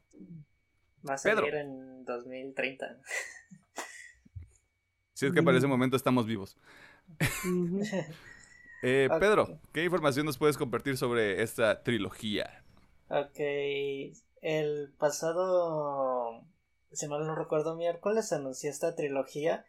[1.09, 2.87] Va a salir en 2030.
[5.13, 6.57] Si es que para ese momento estamos vivos.
[8.83, 12.65] Eh, Pedro, ¿qué información nos puedes compartir sobre esta trilogía?
[13.11, 13.39] Ok,
[14.41, 16.47] el pasado,
[16.91, 19.67] si mal no recuerdo, miércoles anunció esta trilogía.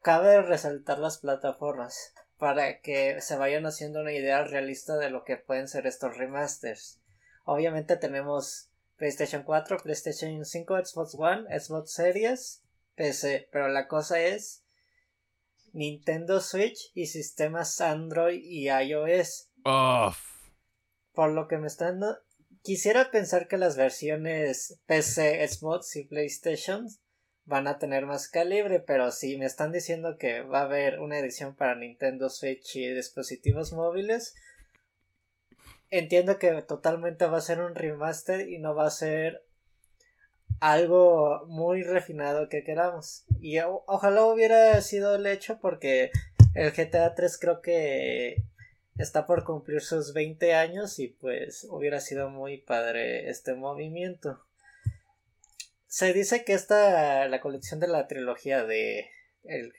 [0.00, 5.36] Cabe resaltar las plataformas para que se vayan haciendo una idea realista de lo que
[5.36, 7.00] pueden ser estos remasters.
[7.44, 12.62] Obviamente tenemos PlayStation 4, PlayStation 5, Xbox One, Xbox Series,
[12.94, 14.64] PC, pero la cosa es
[15.72, 19.50] Nintendo Switch y sistemas Android y iOS.
[21.12, 22.00] Por lo que me están...
[22.62, 26.88] Quisiera pensar que las versiones PC, Xbox y PlayStation
[27.48, 31.18] van a tener más calibre, pero si me están diciendo que va a haber una
[31.18, 34.34] edición para Nintendo Switch y dispositivos móviles,
[35.90, 39.42] entiendo que totalmente va a ser un remaster y no va a ser
[40.60, 43.24] algo muy refinado que queramos.
[43.40, 46.10] Y ojalá hubiera sido el hecho porque
[46.54, 48.42] el GTA 3 creo que
[48.98, 54.38] está por cumplir sus 20 años y pues hubiera sido muy padre este movimiento.
[55.88, 59.10] Se dice que esta la colección de la trilogía de
[59.42, 59.72] el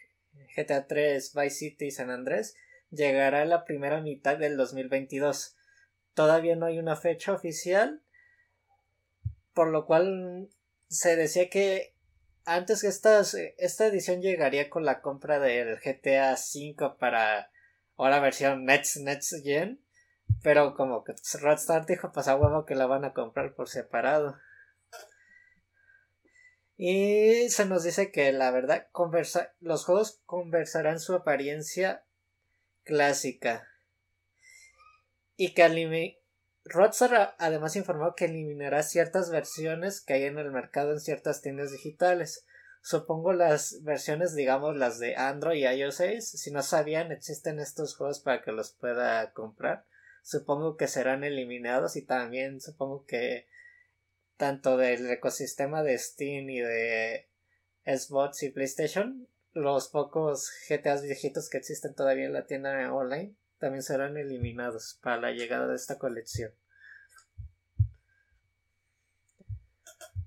[0.58, 2.56] GTA 3, Vice City y San Andrés
[2.89, 5.56] llegará a la primera mitad del 2022.
[6.15, 8.02] Todavía no hay una fecha oficial,
[9.54, 10.50] por lo cual
[10.88, 11.93] se decía que
[12.43, 17.52] antes que esta edición llegaría con la compra del GTA V para
[17.98, 19.80] ahora versión Next, Next Gen.
[20.41, 24.38] Pero como que Rockstar dijo, pues a huevo que la van a comprar por separado.
[26.81, 28.87] Y se nos dice que la verdad
[29.59, 32.05] los juegos conversarán su apariencia
[32.85, 33.67] clásica.
[35.35, 36.17] Y que
[36.63, 41.73] Rockstar además informó que eliminará ciertas versiones que hay en el mercado en ciertas tiendas
[41.73, 42.45] digitales.
[42.81, 46.29] Supongo las versiones, digamos, las de Android y iOS 6.
[46.29, 49.83] Si no sabían, existen estos juegos para que los pueda comprar.
[50.23, 53.48] Supongo que serán eliminados y también supongo que
[54.39, 57.28] tanto del ecosistema de Steam y de
[57.86, 63.84] Xbox y PlayStation, los pocos GTAs viejitos que existen todavía en la tienda online también
[63.84, 66.54] serán eliminados para la llegada de esta colección.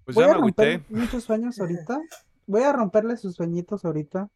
[0.05, 1.99] Pues Voy a romper muchos sueños ahorita.
[2.47, 4.29] Voy a romperle sus sueñitos ahorita.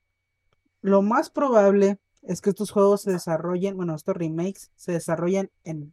[0.81, 5.93] Lo más probable es que estos juegos se desarrollen, bueno, estos remakes se desarrollen en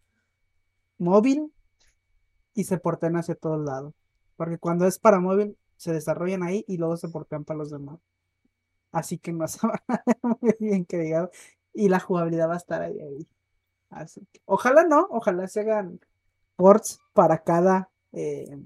[0.98, 1.52] móvil
[2.54, 3.94] y se porten hacia todos lados.
[4.36, 8.00] Porque cuando es para móvil, se desarrollan ahí y luego se portan para los demás.
[8.92, 11.30] Así que no se va a ver muy bien que digamos.
[11.74, 13.00] Y la jugabilidad va a estar ahí.
[13.00, 13.28] ahí.
[13.90, 16.00] Así que, ojalá no, ojalá se hagan
[16.56, 18.58] ports para cada eh,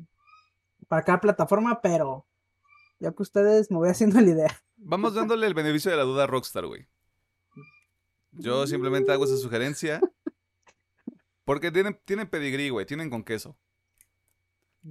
[0.87, 2.25] para cada plataforma, pero
[2.99, 4.63] ya que ustedes me voy haciendo la idea.
[4.77, 6.87] Vamos dándole el beneficio de la duda a Rockstar, güey.
[8.31, 9.99] Yo simplemente hago esa sugerencia.
[11.43, 12.85] Porque tienen, tienen pedigrí, güey.
[12.85, 13.57] Tienen con queso.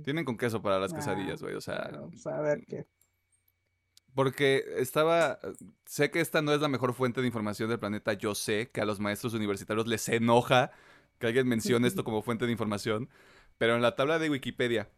[0.04, 1.54] Tienen con queso para las quesadillas, güey.
[1.54, 1.90] O sea.
[1.92, 2.86] Vamos a ver qué.
[4.14, 5.38] Porque estaba.
[5.84, 8.14] Sé que esta no es la mejor fuente de información del planeta.
[8.14, 10.70] Yo sé que a los maestros universitarios les enoja
[11.18, 13.08] que alguien mencione esto como fuente de información.
[13.58, 14.90] Pero en la tabla de Wikipedia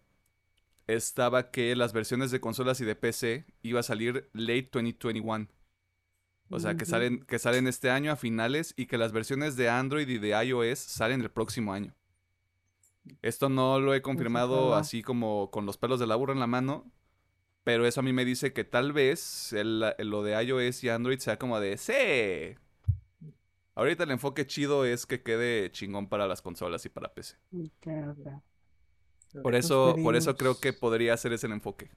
[0.87, 5.49] estaba que las versiones de consolas y de PC iba a salir late 2021.
[6.51, 9.69] O sea, que salen, que salen este año a finales y que las versiones de
[9.69, 11.95] Android y de iOS salen el próximo año.
[13.23, 16.47] Esto no lo he confirmado así como con los pelos de la burra en la
[16.47, 16.90] mano,
[17.64, 19.55] pero eso a mí me dice que tal vez
[19.99, 22.57] lo de iOS y Android sea como de, sí.
[23.75, 27.37] Ahorita el enfoque chido es que quede chingón para las consolas y para PC.
[29.42, 31.90] Por eso, por eso creo que podría ser ese el enfoque.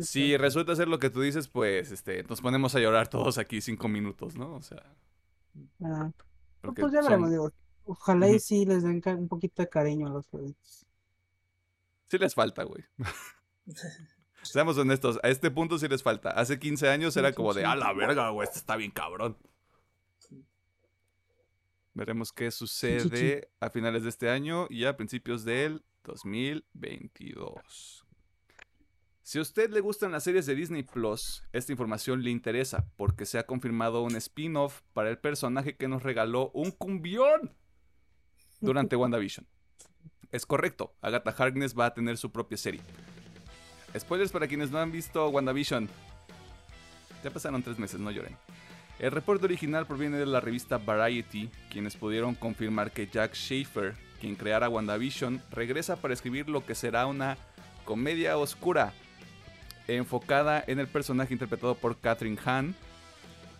[0.00, 3.60] Si resulta ser lo que tú dices, pues este, nos ponemos a llorar todos aquí
[3.60, 4.56] cinco minutos, ¿no?
[4.56, 4.82] O sea.
[5.82, 6.10] Ah.
[6.60, 7.52] Pues ya veremos, digo.
[7.86, 10.84] Ojalá y sí les den un poquito de cariño a los juegos.
[12.08, 12.84] Sí les falta, güey.
[14.42, 16.30] Seamos honestos, a este punto sí les falta.
[16.30, 19.36] Hace 15 años era como de, a la verga, güey, esto está bien cabrón.
[21.94, 28.04] Veremos qué sucede a finales de este año y a principios del 2022.
[29.22, 33.26] Si a usted le gustan las series de Disney Plus, esta información le interesa porque
[33.26, 37.56] se ha confirmado un spin-off para el personaje que nos regaló un cumbión
[38.60, 39.46] durante WandaVision.
[40.32, 42.80] Es correcto, Agatha Harkness va a tener su propia serie.
[43.98, 45.88] Spoilers para quienes no han visto WandaVision.
[47.24, 48.36] Ya pasaron tres meses, no lloren.
[48.98, 54.36] El reporte original proviene de la revista Variety, quienes pudieron confirmar que Jack Schaefer, quien
[54.36, 57.36] creara WandaVision, regresa para escribir lo que será una
[57.84, 58.92] comedia oscura,
[59.86, 62.74] enfocada en el personaje interpretado por Catherine Hahn,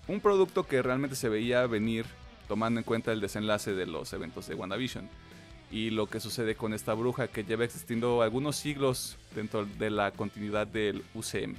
[0.09, 2.07] un producto que realmente se veía venir
[2.49, 5.09] tomando en cuenta el desenlace de los eventos de WandaVision
[5.71, 10.13] y lo que sucede con esta bruja que lleva existiendo algunos siglos dentro de la
[10.13, 11.57] continuidad del UCM.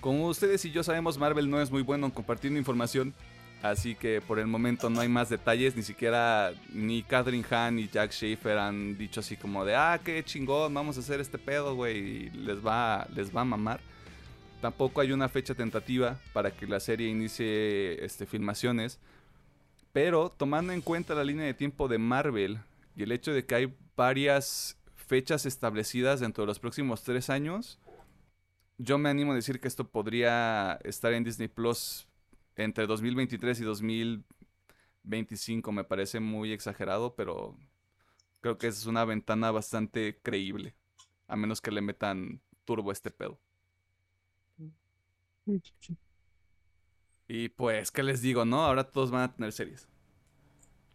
[0.00, 3.14] Como ustedes y yo sabemos, Marvel no es muy bueno en compartiendo información,
[3.62, 7.88] así que por el momento no hay más detalles, ni siquiera ni Catherine Hahn ni
[7.88, 11.74] Jack Schaefer han dicho así como de, ah, qué chingón, vamos a hacer este pedo,
[11.74, 13.80] güey, les va, les va a mamar.
[14.60, 18.98] Tampoco hay una fecha tentativa para que la serie inicie este, filmaciones,
[20.00, 22.60] pero tomando en cuenta la línea de tiempo de Marvel
[22.94, 27.80] y el hecho de que hay varias fechas establecidas dentro de los próximos tres años,
[28.76, 32.06] yo me animo a decir que esto podría estar en Disney Plus
[32.54, 35.72] entre 2023 y 2025.
[35.72, 37.56] Me parece muy exagerado, pero
[38.40, 40.76] creo que es una ventana bastante creíble.
[41.26, 43.40] A menos que le metan turbo este pedo.
[47.28, 48.64] Y pues, ¿qué les digo, no?
[48.64, 49.86] Ahora todos van a tener series.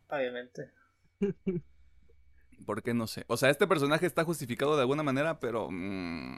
[0.09, 0.71] Obviamente.
[2.65, 3.23] ¿Por qué no sé?
[3.27, 5.69] O sea, este personaje está justificado de alguna manera, pero...
[5.69, 6.38] Mm,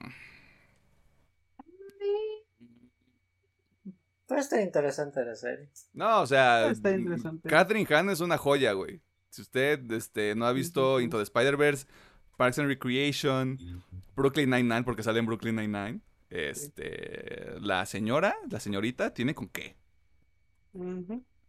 [4.27, 5.69] Pero está interesante la serie.
[5.93, 6.73] No, o sea,
[7.47, 9.01] Catherine Hahn es una joya, güey.
[9.29, 11.85] Si usted este, no ha visto Into the Spider-Verse,
[12.37, 13.59] Parks and Recreation,
[14.15, 19.75] Brooklyn Nine-Nine, porque sale en Brooklyn Nine-Nine, este, la señora, la señorita, tiene con qué.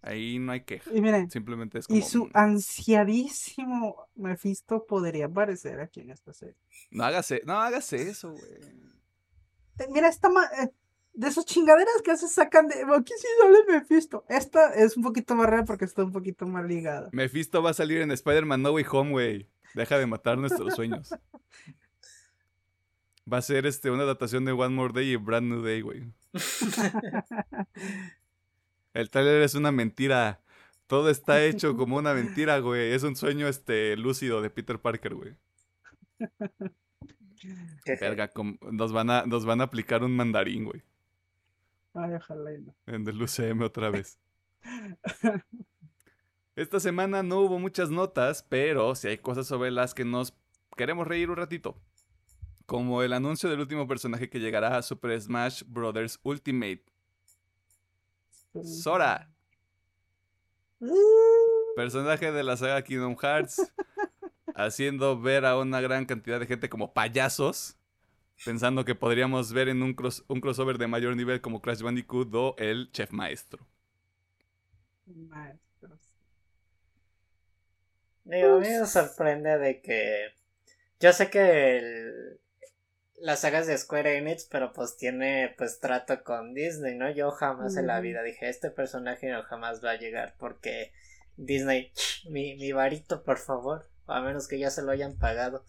[0.02, 0.90] Ahí no hay queja.
[0.94, 1.98] Y miren, Simplemente es como.
[1.98, 6.54] y su ansiadísimo Mephisto podría aparecer aquí en esta serie.
[6.90, 8.44] No hagas, e- no hagas eso, güey.
[9.78, 10.70] Eh, Mira, esta ma- eh,
[11.12, 14.24] de esas chingaderas que se sacan de aquí sí sale Mephisto.
[14.28, 17.08] Esta es un poquito más real porque está un poquito más ligada.
[17.12, 19.48] Mephisto va a salir en Spider-Man No Way Home, güey.
[19.74, 21.10] Deja de matar nuestros sueños.
[23.30, 26.04] Va a ser este, una adaptación de One More Day y Brand New Day, güey.
[28.96, 30.40] El trailer es una mentira.
[30.86, 32.92] Todo está hecho como una mentira, güey.
[32.92, 35.36] Es un sueño este lúcido de Peter Parker, güey.
[38.00, 38.32] Verga,
[38.72, 40.82] nos van a, nos van a aplicar un mandarín, güey.
[41.92, 42.74] Ay, ojalá y no.
[42.86, 44.18] En el UCM otra vez.
[46.56, 50.34] Esta semana no hubo muchas notas, pero sí hay cosas sobre las que nos
[50.74, 51.78] queremos reír un ratito.
[52.64, 56.18] Como el anuncio del último personaje que llegará a Super Smash Bros.
[56.22, 56.82] Ultimate,
[58.64, 59.30] Sora,
[61.74, 63.72] personaje de la saga Kingdom Hearts,
[64.54, 67.76] haciendo ver a una gran cantidad de gente como payasos,
[68.44, 72.34] pensando que podríamos ver en un, cross- un crossover de mayor nivel como Crash Bandicoot
[72.34, 73.66] o el Chef Maestro.
[75.06, 76.00] Maestros.
[78.24, 80.26] Digo, a mí me sorprende de que.
[80.98, 82.40] Yo sé que el-
[83.18, 87.10] las sagas de Square Enix, pero pues tiene pues trato con Disney, ¿no?
[87.10, 90.92] Yo jamás en la vida dije, este personaje no jamás va a llegar porque
[91.36, 91.92] Disney,
[92.30, 95.64] mi, mi varito, por favor, a menos que ya se lo hayan pagado.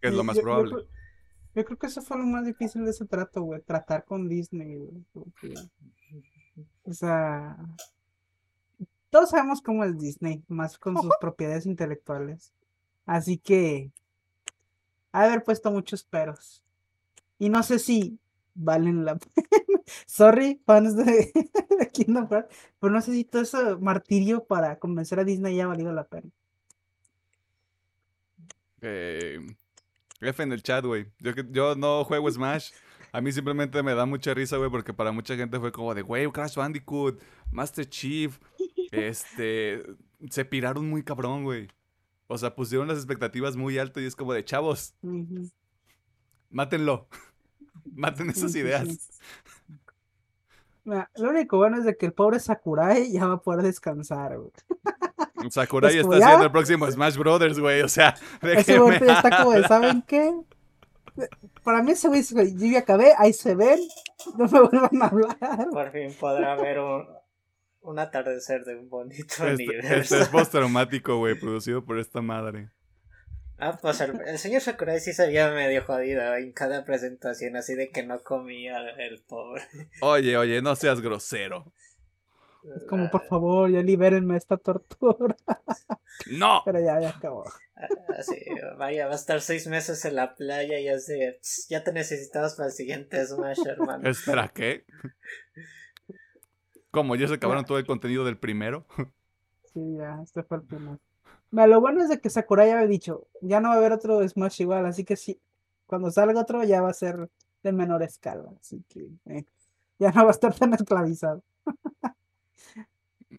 [0.00, 0.70] Que es lo más yo- yo probable.
[0.72, 0.88] creo-
[1.54, 3.60] Yo creo que eso fue lo más difícil de ese trato, güey.
[3.60, 5.04] Tratar con Disney, güey.
[5.12, 5.54] porque,
[6.84, 7.56] O sea.
[9.10, 12.52] Todos sabemos cómo es Disney, más con sus propiedades intelectuales.
[13.06, 13.90] Así que.
[15.12, 16.64] Ha de haber puesto muchos peros.
[17.38, 18.18] Y no sé si
[18.54, 19.82] valen la pena.
[20.06, 21.32] Sorry, fans de,
[21.78, 22.54] de Kingdom Hearts.
[22.80, 26.04] Pero no sé si todo ese martirio para convencer a Disney ya ha valido la
[26.04, 26.30] pena.
[28.80, 29.40] Eh,
[30.20, 31.06] F en el chat, güey.
[31.18, 32.70] Yo, yo no juego Smash.
[33.12, 36.00] A mí simplemente me da mucha risa, güey, porque para mucha gente fue como de,
[36.00, 38.38] güey, Crash Bandicoot, Master Chief,
[38.90, 39.82] este,
[40.30, 41.68] se piraron muy cabrón, güey.
[42.32, 45.50] O sea, pusieron las expectativas muy alto y es como de, chavos, Ujú.
[46.50, 47.08] mátenlo.
[47.94, 49.10] Maten esas ideas.
[50.84, 54.36] Mira, lo único bueno es de que el pobre Sakurai ya va a poder descansar,
[54.38, 54.50] güey.
[55.50, 57.82] Sakurai Pues está ya- haciendo el próximo Smash Brothers, güey.
[57.82, 60.32] O sea, Ese ya está como de, ¿saben qué?
[61.62, 63.78] Para mí ese güey dice, yo ya acabé, ahí se ven,
[64.38, 65.68] no me vuelvan a hablar.
[65.70, 67.06] Por fin podrá haber un,
[67.82, 69.98] un atardecer de un bonito Este, universo.
[69.98, 72.70] este es postraumático, güey, producido por esta madre.
[73.58, 77.74] Ah, pues el, el señor Sakurai sí se veía medio jodido en cada presentación, así
[77.74, 79.62] de que no comía el pobre.
[80.00, 81.72] Oye, oye, no seas grosero.
[82.76, 85.36] Es como, por favor, ya libérenme esta tortura.
[86.30, 86.62] ¡No!
[86.64, 87.44] Pero ya, ya acabó.
[88.16, 88.36] Así,
[88.78, 92.54] vaya, va a estar seis meses en la playa y así, "Tss, ya te necesitamos
[92.54, 94.08] para el siguiente Smash, hermano.
[94.08, 94.84] Espera, ¿qué?
[96.92, 97.16] ¿Cómo?
[97.16, 98.86] ¿Ya se acabaron todo el contenido del primero?
[99.72, 101.00] Sí, ya, este fue el primero.
[101.50, 103.92] Mira, lo bueno es de que Sakurai ya había dicho, ya no va a haber
[103.92, 105.40] otro Smash igual, así que sí,
[105.86, 107.30] cuando salga otro ya va a ser
[107.62, 109.46] de menor escala, así que eh,
[109.98, 111.42] ya no va a estar tan esclavizado.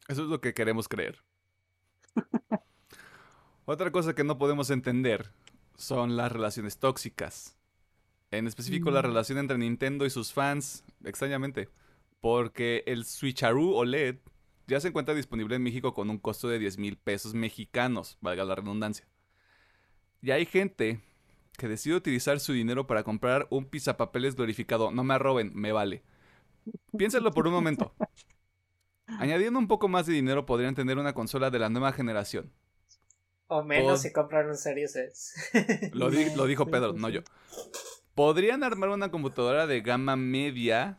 [0.07, 1.23] Eso es lo que queremos creer.
[3.65, 5.29] Otra cosa que no podemos entender
[5.77, 7.55] son las relaciones tóxicas.
[8.31, 9.05] En específico, la Mm.
[9.05, 11.69] relación entre Nintendo y sus fans, extrañamente.
[12.24, 14.15] Porque el Switcheroo OLED
[14.65, 18.45] ya se encuentra disponible en México con un costo de 10 mil pesos mexicanos, valga
[18.45, 19.05] la redundancia.
[20.21, 21.01] Y hay gente
[21.57, 24.89] que decide utilizar su dinero para comprar un pizapapeles glorificado.
[24.89, 26.01] No me roben, me vale.
[26.97, 27.93] Piénsenlo por un momento.
[29.19, 32.53] Añadiendo un poco más de dinero podrían tener una consola de la nueva generación.
[33.47, 35.89] O menos Pod- si compran un Series S.
[35.93, 37.19] Lo, di- lo dijo Pedro, no yo.
[38.15, 40.97] Podrían armar una computadora de gama media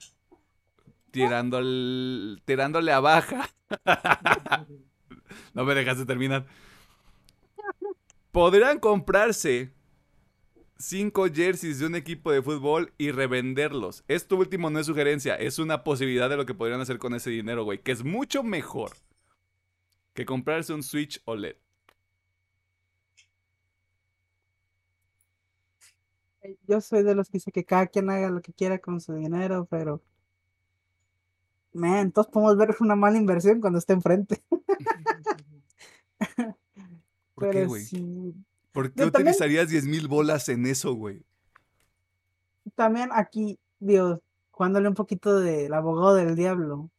[1.14, 3.48] tirando al- tirándole a baja.
[5.54, 6.44] no me dejaste terminar.
[8.32, 9.72] Podrían comprarse
[10.76, 14.02] cinco jerseys de un equipo de fútbol y revenderlos.
[14.08, 17.30] Esto último no es sugerencia, es una posibilidad de lo que podrían hacer con ese
[17.30, 18.90] dinero, güey, que es mucho mejor
[20.14, 21.54] que comprarse un Switch OLED.
[26.66, 29.14] Yo soy de los que dice que cada quien haga lo que quiera con su
[29.14, 30.02] dinero, pero...
[31.74, 34.42] Man, todos podemos ver una mala inversión cuando esté enfrente.
[37.34, 37.82] ¿Por qué, güey?
[37.82, 38.34] sí,
[38.72, 41.22] ¿Por qué Yo también- utilizarías 10 mil bolas en eso, güey?
[42.76, 44.20] también aquí, Dios,
[44.50, 46.90] jugándole un poquito del abogado del diablo.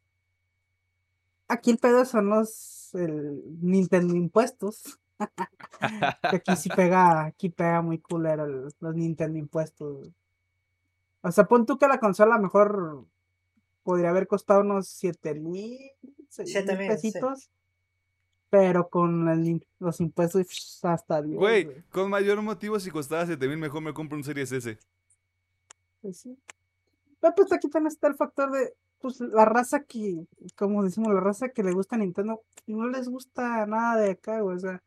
[1.47, 4.99] aquí el pedo son los el Nintendo impuestos.
[6.29, 10.09] que aquí sí pega, aquí pega muy culero el- los Nintendo impuestos.
[11.21, 13.05] O sea, pon tú que la consola mejor
[13.85, 16.53] podría haber costado unos 7 mil, mil mil, sí.
[16.87, 17.49] pesitos.
[18.49, 21.81] Pero con el los impuestos hasta Dios, Güey, güey.
[21.91, 24.77] con mayor motivo, si costaba 7000, mejor me compro un Series S.
[26.01, 26.37] Pues sí.
[27.19, 30.25] Pero pues aquí también está el factor de, pues la raza que,
[30.55, 34.55] como decimos, la raza que le gusta Nintendo, no les gusta nada de acá, güey,
[34.55, 34.81] o sea.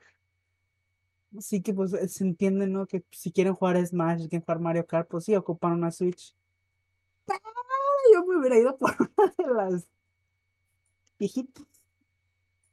[1.40, 2.86] Sí que pues se entiende, ¿no?
[2.86, 6.34] Que si quieren jugar Smash, si quieren jugar Mario Kart, pues sí, ocupan una Switch.
[7.26, 7.40] Pero
[8.12, 9.88] yo me hubiera ido por una de las
[11.18, 11.66] viejitas.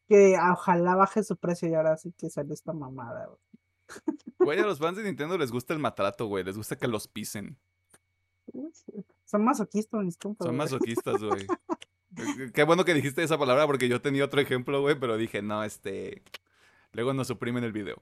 [0.08, 3.40] Que ah, ojalá baje su precio y ahora sí que sale esta mamada, güey.
[4.40, 6.44] Güey, a los fans de Nintendo les gusta el maltrato, güey.
[6.44, 7.58] Les gusta que los pisen.
[9.26, 11.48] Son masoquistas mis compas, Son masoquistas, güey.
[12.54, 15.64] Qué bueno que dijiste esa palabra porque yo tenía otro ejemplo, güey, pero dije, no,
[15.64, 16.22] este.
[16.94, 18.02] Luego nos suprimen el video.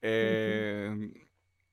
[0.00, 1.12] Eh,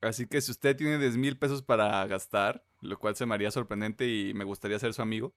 [0.00, 3.50] Así que si usted tiene 10 mil pesos para gastar, lo cual se me haría
[3.50, 5.32] sorprendente y me gustaría ser su amigo,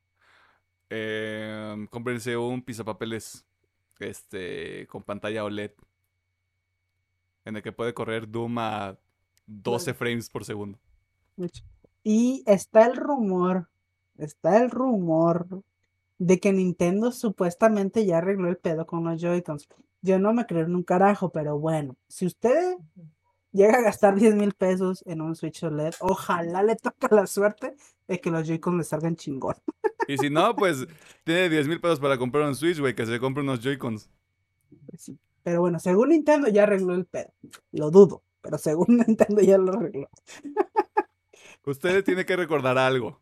[0.89, 3.45] eh, cómprense un pizapapeles
[3.99, 5.71] este, con pantalla OLED
[7.45, 8.97] en el que puede correr Doom a
[9.47, 10.79] 12 frames por segundo.
[12.03, 13.69] Y está el rumor,
[14.17, 15.63] está el rumor
[16.17, 19.67] de que Nintendo supuestamente ya arregló el pedo con los Joy-Cons.
[20.01, 22.77] Yo no me creo en un carajo, pero bueno, si usted
[23.53, 27.75] llega a gastar 10 mil pesos en un Switch OLED, ojalá le toque la suerte
[28.07, 29.55] de que los Joy-Cons le salgan chingón.
[30.07, 30.85] Y si no, pues
[31.23, 34.09] tiene 10 mil pesos para comprar un Switch, güey, que se compre unos Joy-Cons.
[34.87, 35.17] Pues sí.
[35.43, 37.31] Pero bueno, según Nintendo ya arregló el pedo.
[37.71, 40.09] Lo dudo, pero según Nintendo ya lo arregló.
[41.65, 43.21] Usted tiene que recordar algo.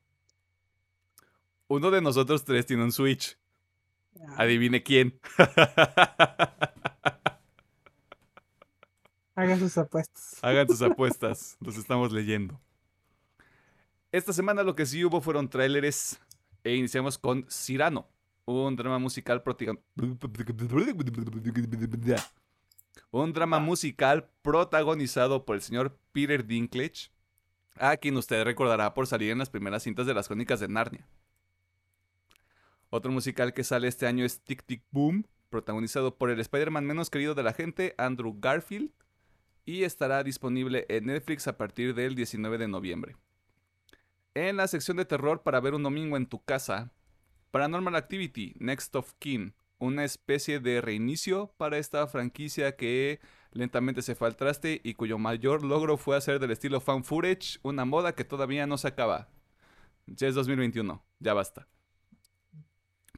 [1.68, 3.38] Uno de nosotros tres tiene un Switch.
[4.20, 5.20] Ah, Adivine quién.
[9.36, 10.40] Haga sus apuestas.
[10.42, 11.58] Hagan sus apuestas.
[11.62, 12.60] Los estamos leyendo.
[14.12, 16.20] Esta semana lo que sí hubo fueron tráileres.
[16.64, 18.08] E iniciamos con Cyrano.
[18.46, 19.42] Un drama musical
[23.12, 27.12] Un drama musical protagonizado por el señor Peter Dinklage.
[27.78, 31.08] A quien usted recordará por salir en las primeras cintas de las crónicas de Narnia.
[32.90, 37.10] Otro musical que sale este año es Tic Tic Boom, protagonizado por el Spider-Man menos
[37.10, 38.92] querido de la gente, Andrew Garfield,
[39.72, 43.16] y estará disponible en Netflix a partir del 19 de noviembre.
[44.34, 46.92] En la sección de terror para ver un domingo en tu casa,
[47.52, 53.22] Paranormal Activity, Next of Kin, una especie de reinicio para esta franquicia que
[53.54, 57.58] lentamente se fue al traste y cuyo mayor logro fue hacer del estilo fan footage
[57.64, 59.30] una moda que todavía no se acaba.
[60.06, 61.70] Ya es 2021, ya basta.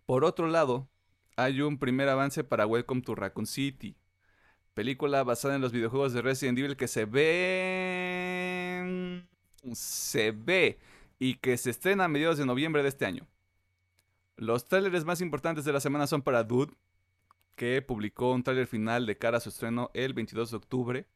[0.05, 0.87] Por otro lado,
[1.35, 3.97] hay un primer avance para Welcome to Raccoon City,
[4.73, 8.03] película basada en los videojuegos de Resident Evil que se ve...
[9.73, 10.79] se ve
[11.19, 13.27] y que se estrena a mediados de noviembre de este año.
[14.35, 16.73] Los trailers más importantes de la semana son para Dude,
[17.55, 21.07] que publicó un tráiler final de cara a su estreno el 22 de octubre.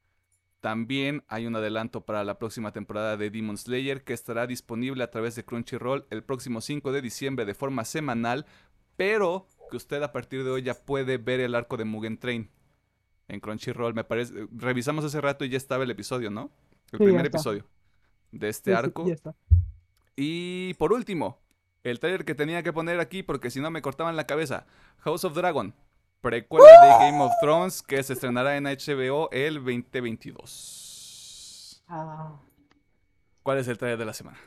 [0.60, 5.10] También hay un adelanto para la próxima temporada de Demon Slayer que estará disponible a
[5.10, 8.46] través de Crunchyroll el próximo 5 de diciembre de forma semanal,
[8.96, 12.50] pero que usted a partir de hoy ya puede ver el arco de Mugen Train
[13.28, 13.94] en Crunchyroll.
[13.94, 16.50] Me parece, revisamos hace rato y ya estaba el episodio, ¿no?
[16.92, 17.64] El Sí, primer episodio
[18.32, 19.06] de este Sí, arco.
[20.16, 21.38] Y por último,
[21.84, 24.66] el trailer que tenía que poner aquí porque si no me cortaban la cabeza.
[24.98, 25.74] House of Dragon,
[26.20, 31.84] precuela de Game of Thrones que se estrenará en HBO el 2022.
[31.88, 32.34] Ah,
[33.42, 34.38] ¿Cuál es el trailer de la semana?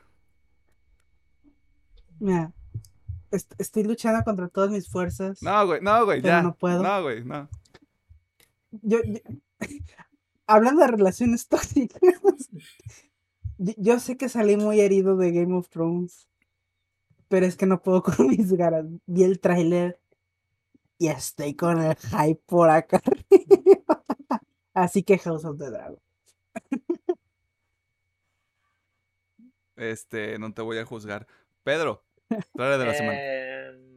[2.19, 2.51] mira,
[3.31, 5.41] est- estoy luchando contra todas mis fuerzas.
[5.41, 6.43] No, güey, no, güey, ya.
[6.43, 6.83] no puedo.
[6.83, 7.49] No, güey, no.
[8.71, 9.19] Yo, yo-
[10.47, 12.01] hablando de relaciones tóxicas,
[13.57, 16.27] yo, yo sé que salí muy herido de Game of Thrones,
[17.27, 18.85] pero es que no puedo con mis ganas.
[19.05, 19.99] Vi el tráiler
[20.97, 23.01] y estoy con el hype por acá.
[23.05, 24.03] arriba.
[24.73, 25.99] Así que House of the Dragon.
[29.75, 31.27] Este, no te voy a juzgar.
[31.63, 32.03] Pedro,
[32.53, 33.19] trailer de la semana.
[33.19, 33.90] Em,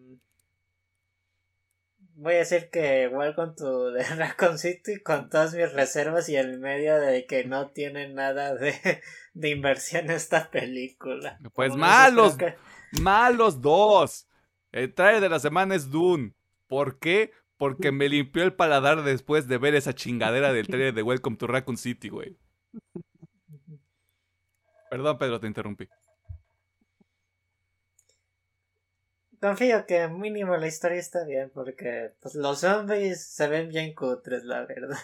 [2.17, 6.61] Voy a decir que Welcome to the Raccoon City con todas mis reservas y en
[6.61, 8.73] medio de que no tiene nada de,
[9.35, 11.39] de inversión esta película.
[11.55, 12.37] Pues Como malos.
[13.01, 14.29] Malos dos.
[14.71, 16.35] El trailer de la semana es Dune.
[16.69, 17.33] ¿Por qué?
[17.57, 21.49] Porque me limpió el paladar después de ver esa chingadera del trailer de Welcome to
[21.49, 22.37] Raccoon City, güey.
[24.91, 25.89] Perdón, Pedro, te interrumpí.
[29.45, 34.45] Confío que mínimo la historia está bien, porque pues, los zombies se ven bien cutres,
[34.45, 34.97] la verdad.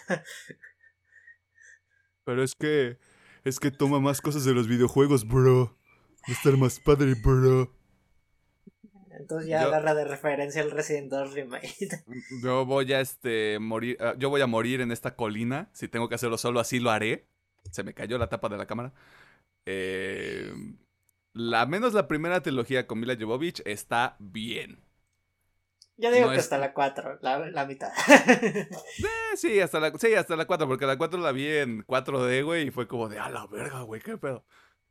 [2.25, 2.97] Pero es que.
[3.43, 5.77] Es que toma más cosas de los videojuegos, bro.
[6.27, 7.71] Va a estar más padre, bro.
[9.11, 11.75] Entonces ya Yo- agarra de referencia el Resident 2 Remake.
[12.43, 13.97] Yo voy a este morir.
[13.99, 15.69] ah, yo voy a morir en esta colina.
[15.73, 17.27] Si tengo que hacerlo solo, así lo haré.
[17.71, 18.93] Se me cayó la tapa de la cámara.
[19.65, 20.51] Eh,
[21.33, 24.83] la menos la primera trilogía con Mila Jovovich está bien.
[25.97, 27.91] Yo digo No que es- hasta la 4, la, la mitad.
[29.31, 32.43] Eh, sí, hasta la, sí, hasta la 4, porque la 4 la vi en 4D,
[32.43, 34.43] güey, y fue como de, a la verga, güey, qué pedo.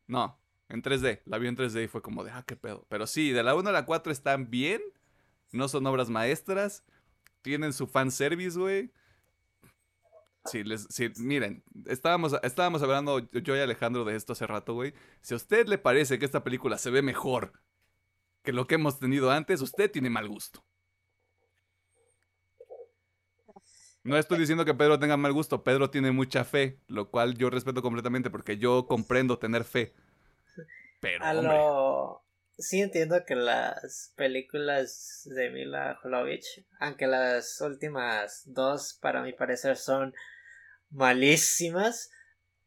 [0.06, 2.86] No, en 3D, la vi en 3D y fue como de, ah, qué pedo.
[2.88, 4.80] Pero sí, de la 1 a la 4 están bien,
[5.52, 6.84] no son obras maestras,
[7.42, 8.90] tienen su fanservice, güey.
[10.46, 14.94] Sí, les, sí, miren, estábamos, estábamos hablando yo y Alejandro de esto hace rato, güey.
[15.20, 17.52] Si a usted le parece que esta película se ve mejor
[18.42, 20.64] que lo que hemos tenido antes, usted tiene mal gusto.
[24.02, 27.50] No estoy diciendo que Pedro tenga mal gusto, Pedro tiene mucha fe, lo cual yo
[27.50, 29.94] respeto completamente porque yo comprendo tener fe.
[31.00, 32.22] Pero, A hombre, lo...
[32.60, 39.78] Sí entiendo que las películas de Mila Jovovich, aunque las últimas dos para mi parecer
[39.78, 40.14] son
[40.90, 42.10] malísimas,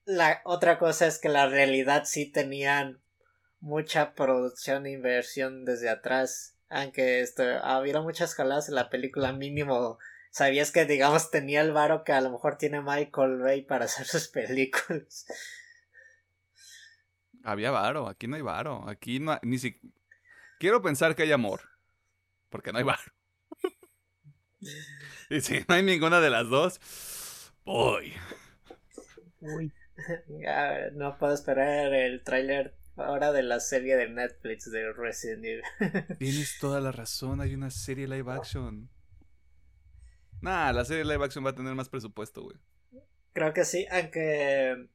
[0.04, 3.04] la otra cosa es que la realidad sí tenían
[3.60, 6.58] mucha producción e inversión desde atrás.
[6.70, 7.44] Aunque esto,
[7.80, 10.00] hubiera muchas jaladas en la película mínimo.
[10.32, 14.08] Sabías que digamos tenía el varo que a lo mejor tiene Michael Bay para hacer
[14.08, 15.28] sus películas.
[17.44, 19.80] Había varo, aquí no hay varo, aquí no hay, ni si...
[20.60, 21.62] Quiero pensar que hay amor,
[22.50, 23.02] porque no hay varo.
[25.30, 28.14] y si no hay ninguna de las dos, voy.
[29.42, 29.74] Uy,
[30.28, 35.64] Ya, no puedo esperar el tráiler ahora de la serie de Netflix de Resident Evil.
[36.20, 38.90] Tienes toda la razón, hay una serie live action.
[40.42, 42.58] Nah, la serie live action va a tener más presupuesto, güey.
[43.34, 44.90] Creo que sí, aunque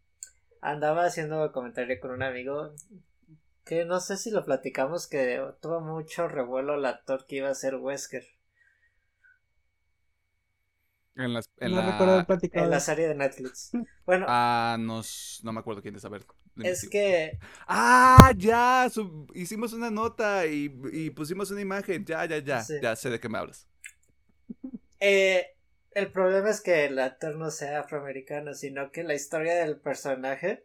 [0.61, 2.73] andaba haciendo comentario con un amigo
[3.65, 7.55] que no sé si lo platicamos que tuvo mucho revuelo el actor que iba a
[7.55, 8.25] ser Wesker
[11.17, 11.83] En, las, en no la...
[11.83, 12.67] recuerdo haber platicado.
[12.67, 13.71] en la serie de Netflix.
[14.07, 15.01] Bueno, Ah, no,
[15.43, 16.27] no me acuerdo quién es, a ver.
[16.63, 22.05] es que Ah, ya, sub- hicimos una nota y, y pusimos una imagen.
[22.05, 22.75] Ya, ya, ya, Sí.
[22.81, 23.67] ya sé de qué me hablas.
[25.01, 25.45] Eh,
[25.99, 30.65] el problema es que el actor no sea afroamericano, sino que la historia del personaje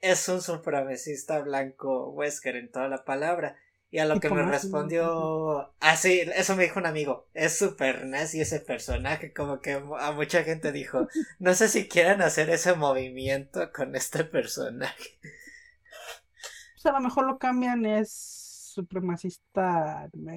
[0.00, 3.56] es un supremacista blanco Wesker en toda la palabra.
[3.92, 5.74] Y a lo que me respondió.
[5.80, 7.26] Ah, sí, eso me dijo un amigo.
[7.34, 9.32] Es súper nazi ese personaje.
[9.32, 11.08] Como que a mucha gente dijo:
[11.40, 15.18] No sé si quieren hacer ese movimiento con este personaje.
[16.74, 18.12] Pues a lo mejor lo cambian, es
[18.72, 20.08] supremacista.
[20.12, 20.32] ¿no?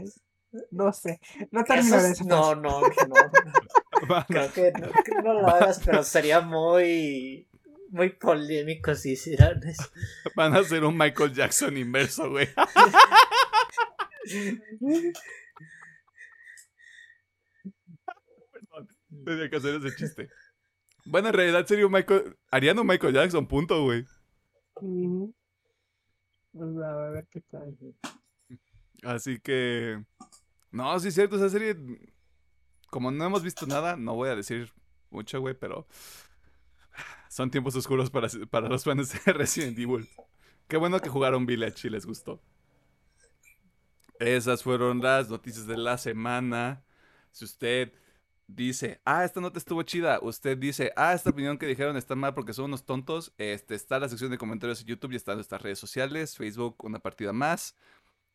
[0.71, 1.19] No sé,
[1.51, 3.07] no Eso terminaré es- esa no, frase.
[3.07, 4.25] no, no.
[4.27, 7.47] Creo que no, que no lo hagas, pero sería muy.
[7.89, 9.83] Muy polémico si hicieran eso.
[10.35, 12.47] Van a hacer un Michael Jackson inverso, güey.
[18.51, 18.87] Perdón,
[19.25, 20.29] tenía que hacer ese chiste.
[21.05, 22.37] Bueno, en realidad sería un Michael.
[22.49, 24.05] Harían un Michael Jackson, punto, güey.
[24.75, 25.33] Pues
[26.83, 27.75] a ver qué tal.
[29.03, 30.01] Así que.
[30.74, 31.78] No, sí es cierto, esa serie.
[32.89, 34.74] Como no hemos visto nada, no voy a decir
[35.11, 35.88] mucho, güey, pero.
[37.30, 40.09] Son tiempos oscuros para, para los fans de Resident Evil.
[40.67, 42.41] Qué bueno que jugaron Village y les gustó.
[44.19, 46.84] Esas fueron las noticias de la semana.
[47.32, 47.93] Si usted
[48.47, 52.34] dice, ah, esta nota estuvo chida, usted dice, ah, esta opinión que dijeron está mal
[52.34, 55.61] porque son unos tontos, este, está la sección de comentarios en YouTube y están nuestras
[55.61, 57.76] redes sociales, Facebook, una partida más.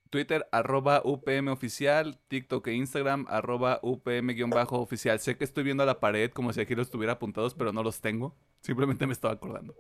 [0.08, 5.20] Twitter, arroba UPM oficial, TikTok e Instagram, arroba UPM-oficial.
[5.20, 7.82] Sé que estoy viendo a la pared como si aquí los tuviera apuntados, pero no
[7.82, 8.34] los tengo.
[8.60, 9.74] Simplemente me estaba acordando.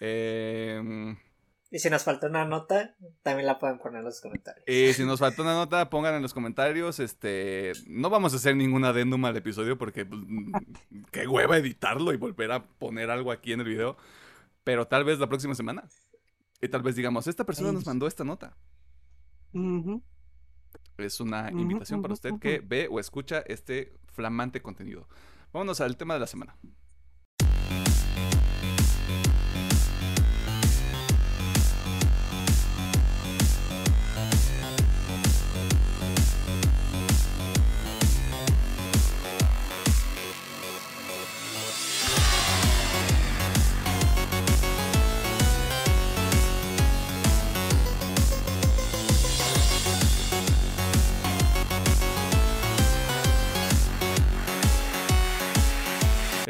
[0.00, 1.16] Em,
[1.70, 4.64] Y si nos falta una nota, también la pueden poner en los comentarios.
[4.66, 6.98] y si nos falta una nota, pongan en los comentarios.
[6.98, 10.52] Este, no vamos a hacer ningún adendum al episodio porque pues, mm,
[11.12, 13.96] qué hueva editarlo y volver a poner algo aquí en el video.
[14.64, 15.84] Pero tal vez la próxima semana.
[16.62, 18.56] Y tal vez digamos, esta persona nos mandó esta nota.
[20.98, 25.08] Es una invitación para usted que ve o escucha este flamante contenido.
[25.52, 26.56] Vámonos al tema de la semana.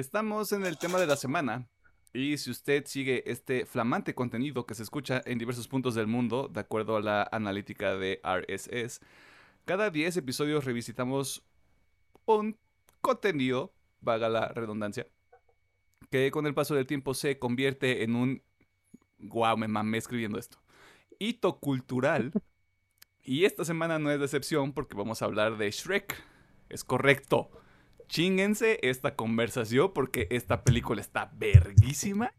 [0.00, 1.68] Estamos en el tema de la semana.
[2.12, 6.48] Y si usted sigue este flamante contenido que se escucha en diversos puntos del mundo,
[6.48, 9.00] de acuerdo a la analítica de RSS,
[9.66, 11.44] cada 10 episodios revisitamos
[12.24, 12.58] un
[13.00, 15.06] contenido, vaga la redundancia,
[16.10, 18.42] que con el paso del tiempo se convierte en un...
[19.18, 20.58] Guau, me mamé escribiendo esto.
[21.18, 22.32] Hito cultural.
[23.22, 26.16] Y esta semana no es decepción porque vamos a hablar de Shrek.
[26.70, 27.50] Es correcto.
[28.10, 32.34] Chinguense esta conversación porque esta película está verguísima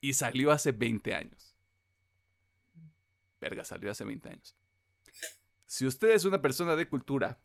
[0.00, 1.56] y salió hace 20 años.
[3.40, 4.56] Verga, salió hace 20 años.
[5.64, 7.38] Si usted es una persona de cultura,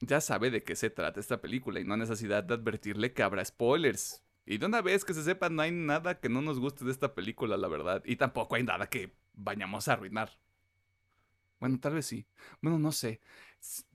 [0.00, 3.22] ya sabe de qué se trata esta película y no hay necesidad de advertirle que
[3.22, 4.24] habrá spoilers.
[4.44, 6.90] Y de una vez que se sepa, no hay nada que no nos guste de
[6.90, 8.02] esta película, la verdad.
[8.04, 10.40] Y tampoco hay nada que vayamos a arruinar.
[11.60, 12.26] Bueno, tal vez sí.
[12.60, 13.20] Bueno, no sé.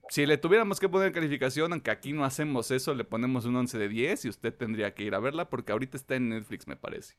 [0.08, 3.78] Si le tuviéramos que poner calificación, aunque aquí no hacemos eso, le ponemos un 11
[3.78, 6.76] de 10 y usted tendría que ir a verla porque ahorita está en Netflix, me
[6.76, 7.16] parece.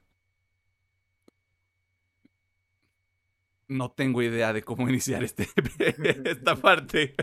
[3.67, 5.47] No tengo idea de cómo iniciar este,
[6.25, 7.15] esta parte.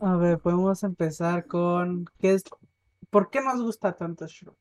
[0.00, 2.44] A ver, podemos empezar con ¿qué es,
[3.10, 4.54] ¿por qué nos gusta tanto Shrek?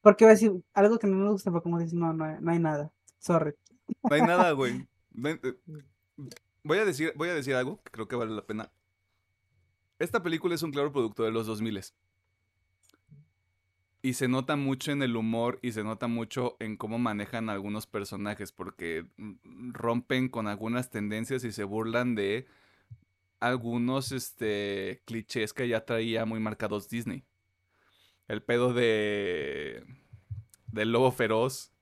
[0.00, 2.36] Porque va a decir algo que no nos gusta, pero como dices, no, no hay,
[2.40, 2.92] no hay nada.
[3.18, 3.54] Sorry.
[4.08, 4.86] No hay nada, güey.
[5.24, 5.54] Eh,
[6.62, 8.70] Voy a, decir, voy a decir algo que creo que vale la pena.
[9.98, 11.80] Esta película es un claro producto de los 2000
[14.06, 17.88] y se nota mucho en el humor y se nota mucho en cómo manejan algunos
[17.88, 19.04] personajes, porque
[19.72, 22.46] rompen con algunas tendencias y se burlan de
[23.40, 27.24] algunos este, clichés que ya traía muy marcados Disney.
[28.28, 29.84] El pedo de
[30.70, 31.72] del lobo feroz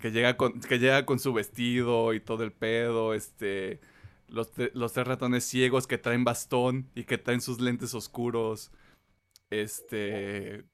[0.00, 3.80] que llega con que llega con su vestido y todo el pedo, este
[4.28, 8.72] los, los tres ratones ciegos que traen bastón y que traen sus lentes oscuros.
[9.50, 10.64] Este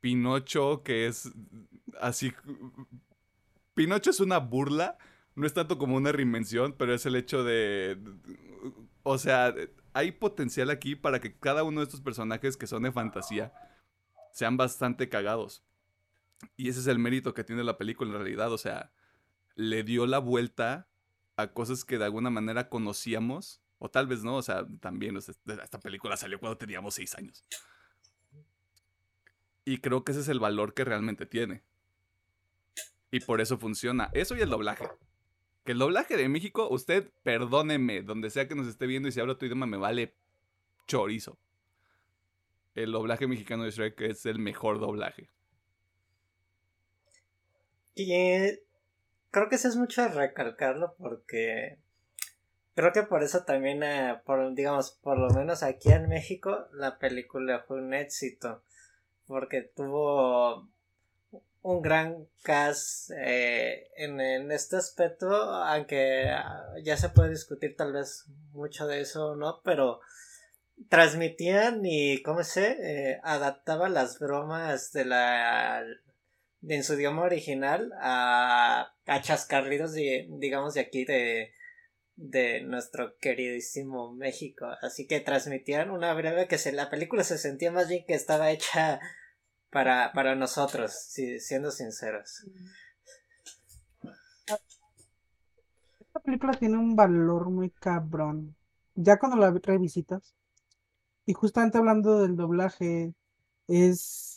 [0.00, 1.30] Pinocho que es
[2.00, 2.32] así
[3.74, 4.98] Pinocho es una burla,
[5.34, 7.98] no es tanto como una reinvención, pero es el hecho de
[9.02, 9.54] o sea,
[9.92, 13.52] hay potencial aquí para que cada uno de estos personajes que son de fantasía
[14.32, 15.64] sean bastante cagados.
[16.56, 18.52] Y ese es el mérito que tiene la película en realidad.
[18.52, 18.92] O sea,
[19.54, 20.88] le dio la vuelta
[21.36, 23.62] a cosas que de alguna manera conocíamos.
[23.78, 27.44] O tal vez no, o sea, también esta película salió cuando teníamos seis años.
[29.64, 31.62] Y creo que ese es el valor que realmente tiene.
[33.10, 34.10] Y por eso funciona.
[34.12, 34.88] Eso y el doblaje.
[35.64, 39.20] Que el doblaje de México, usted perdóneme, donde sea que nos esté viendo y si
[39.20, 40.14] habla tu idioma me vale
[40.86, 41.38] chorizo.
[42.74, 45.30] El doblaje mexicano de Shrek es el mejor doblaje.
[48.00, 48.62] Y eh,
[49.30, 51.76] creo que eso es mucho recalcarlo porque
[52.74, 56.98] creo que por eso también, eh, por, digamos, por lo menos aquí en México, la
[56.98, 58.62] película fue un éxito.
[59.26, 60.70] Porque tuvo
[61.60, 68.24] un gran cast eh, en, este aspecto, aunque ah, ya se puede discutir tal vez
[68.52, 70.00] mucho de eso o no, pero
[70.88, 73.20] transmitían y, ¿cómo se?
[73.22, 75.84] adaptaban las bromas de la
[76.62, 81.52] en su idioma original a, a chascarridos de, digamos de aquí de,
[82.16, 84.66] de nuestro queridísimo México.
[84.82, 88.50] Así que transmitían una breve que se, la película se sentía más bien que estaba
[88.50, 89.00] hecha
[89.70, 92.44] para, para nosotros, siendo sinceros.
[96.00, 98.56] Esta película tiene un valor muy cabrón.
[98.94, 100.34] Ya cuando la revisitas,
[101.24, 103.14] y justamente hablando del doblaje,
[103.68, 104.29] es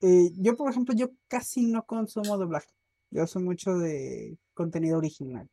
[0.00, 2.68] eh, yo, por ejemplo, yo casi no consumo doblaje.
[3.10, 5.48] Yo soy mucho de contenido original.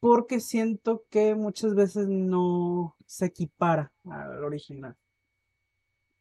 [0.00, 4.96] Porque siento que muchas veces no se equipara al original.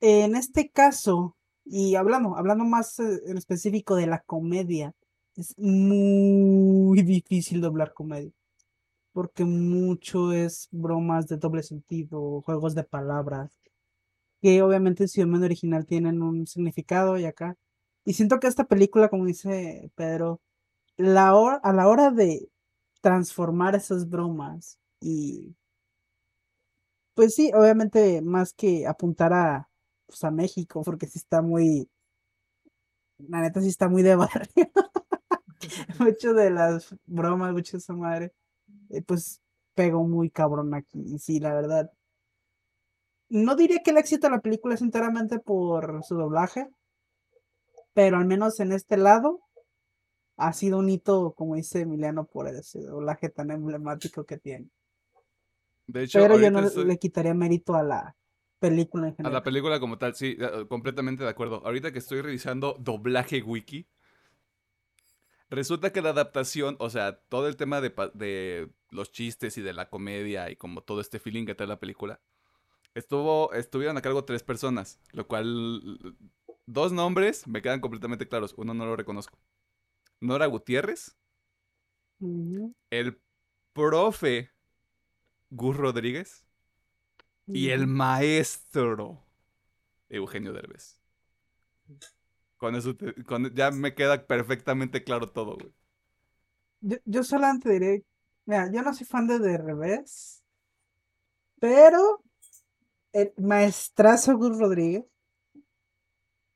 [0.01, 1.35] En este caso,
[1.65, 4.93] y hablando, hablando más eh, en específico de la comedia,
[5.35, 8.31] es muy difícil doblar comedia.
[9.13, 13.59] Porque mucho es bromas de doble sentido, juegos de palabras
[14.41, 17.55] que obviamente en su idioma original tienen un significado y acá.
[18.05, 20.41] Y siento que esta película, como dice Pedro,
[20.97, 21.29] la
[21.63, 22.49] a la hora de
[23.01, 25.55] transformar esas bromas y
[27.13, 29.69] pues sí, obviamente más que apuntar a,
[30.07, 31.89] pues a México, porque sí está muy,
[33.17, 34.49] la neta sí está muy de barrio.
[35.99, 38.33] mucho de las bromas, mucho de esa madre,
[38.89, 39.41] eh, pues
[39.75, 41.19] pegó muy cabrón aquí.
[41.19, 41.91] Sí, la verdad,
[43.29, 46.67] no diría que el éxito de la película es enteramente por su doblaje,
[47.93, 49.41] pero al menos en este lado
[50.37, 54.69] ha sido un hito, como dice Emiliano, por ese doblaje tan emblemático que tiene.
[55.87, 58.15] De hecho, pero yo no le quitaría mérito a la,
[58.59, 59.33] película en A general.
[59.33, 61.61] la película como tal, sí, completamente de acuerdo.
[61.65, 63.87] Ahorita que estoy revisando doblaje wiki,
[65.49, 69.73] resulta que la adaptación, o sea, todo el tema de, de los chistes y de
[69.73, 72.21] la comedia y como todo este feeling que trae la película,
[72.99, 76.15] estuvo, estuvieron a cargo tres personas, lo cual,
[76.65, 79.39] dos nombres me quedan completamente claros, uno no lo reconozco.
[80.21, 81.17] Nora Gutiérrez,
[82.91, 83.19] el
[83.73, 84.51] profe
[85.51, 86.47] Gus Rodríguez
[87.51, 89.23] y el maestro
[90.09, 90.99] Eugenio Derbez.
[92.57, 95.73] Con eso te- con- ya me queda perfectamente claro todo, güey.
[96.81, 98.03] Yo, yo solamente diré,
[98.45, 100.43] mira, yo no soy fan de De Revés,
[101.59, 102.21] pero
[103.13, 105.05] el maestrazo Gus Rodríguez,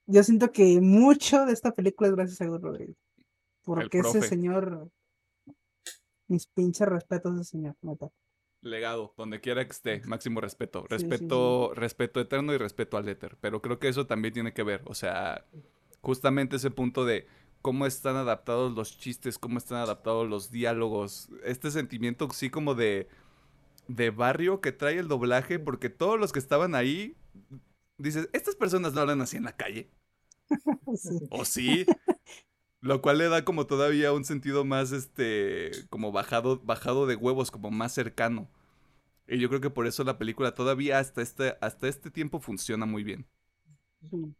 [0.06, 2.97] yo siento que mucho de esta película es gracias a Gus Rodríguez.
[3.64, 4.89] Porque ese señor,
[6.28, 8.10] mis pinches respetos a ese señor, neta.
[8.62, 10.86] Legado, donde quiera que esté, máximo respeto.
[10.89, 11.10] Sí, sí, sí.
[11.10, 13.38] Respeto, respeto eterno y respeto al éter.
[13.41, 14.82] Pero creo que eso también tiene que ver.
[14.86, 15.45] O sea,
[16.01, 17.28] justamente ese punto de
[17.62, 21.30] cómo están adaptados los chistes, cómo están adaptados los diálogos.
[21.43, 23.08] Este sentimiento sí como de,
[23.88, 27.16] de barrio que trae el doblaje, porque todos los que estaban ahí,
[27.98, 29.90] dices, estas personas no hablan así en la calle.
[30.96, 31.20] Sí.
[31.30, 31.86] ¿O sí?
[32.82, 37.50] Lo cual le da como todavía un sentido más, este, como bajado, bajado de huevos,
[37.50, 38.50] como más cercano.
[39.28, 42.86] Y yo creo que por eso la película todavía hasta este, hasta este tiempo funciona
[42.86, 43.26] muy bien.
[44.10, 44.36] Sí.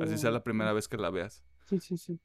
[0.00, 1.42] Así sea Eh, la primera vez que la veas.
[1.68, 2.20] Sí, sí, sí.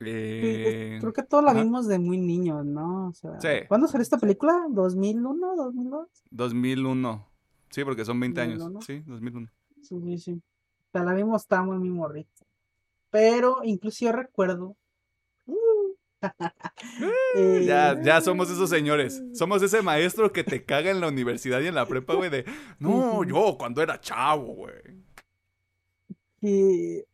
[0.00, 1.62] Eh, creo que todos la ajá.
[1.62, 3.08] vimos de muy niños, ¿no?
[3.08, 3.66] O sea, Sí.
[3.68, 4.66] ¿cuándo salió esta película?
[4.70, 5.56] ¿2001?
[5.56, 6.06] ¿2002?
[6.30, 7.28] 2001.
[7.70, 8.58] Sí, porque son 20 años.
[8.58, 8.80] 2001.
[8.82, 9.50] Sí, 2001.
[9.82, 10.32] Sí, sí, sí.
[10.32, 12.30] O sea, la vimos tan muy morrito.
[13.10, 14.76] Pero incluso yo recuerdo.
[15.46, 15.94] uh,
[17.36, 19.22] eh, Ya, ya somos esos señores.
[19.34, 22.44] Somos ese maestro que te caga en la universidad y en la prepa, güey, de,
[22.78, 24.74] no, yo cuando era chavo, güey.
[26.40, 27.04] que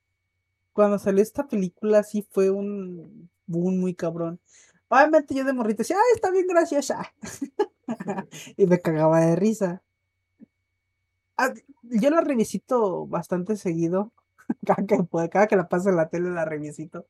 [0.81, 4.41] cuando salió esta película sí fue un boom muy cabrón.
[4.89, 7.13] Obviamente yo de morrito decía, ay, está bien graciosa.
[8.57, 9.83] y me cagaba de risa.
[11.37, 11.53] Ah,
[11.83, 14.11] yo la revisito bastante seguido.
[14.65, 14.97] cada, que,
[15.31, 17.05] cada que la paso en la tele la revisito.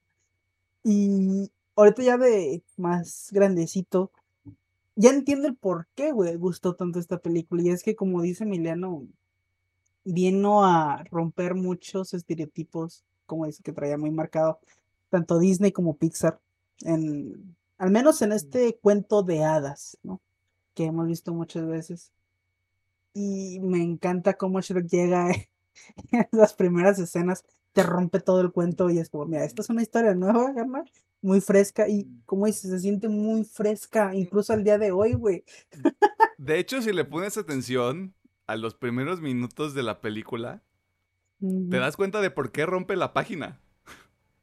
[0.83, 4.11] Y ahorita ya de más grandecito,
[4.97, 7.63] ya entiendo el por qué, güey, gustó tanto esta película.
[7.63, 9.07] Y es que como dice Emiliano,
[10.05, 14.59] vino a romper muchos estereotipos, como dice que traía muy marcado,
[15.09, 16.41] tanto Disney como Pixar,
[16.81, 20.21] en, al menos en este cuento de hadas, ¿no?
[20.75, 22.11] Que hemos visto muchas veces.
[23.15, 25.31] Y me encanta cómo Shrek llega
[26.11, 29.71] en las primeras escenas, te rompe todo el cuento y es como, mira, esta es
[29.71, 30.91] una historia nueva, carnal,
[31.23, 35.45] muy fresca y como dices, se siente muy fresca, incluso al día de hoy, güey.
[36.37, 38.13] De hecho, si le pones atención
[38.49, 40.65] a los primeros minutos de la película,
[41.41, 43.59] te das cuenta de por qué rompe la página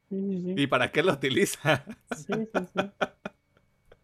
[0.10, 0.54] sí, sí, sí.
[0.58, 1.86] y para qué la utiliza.
[2.16, 2.82] Sí, sí, sí.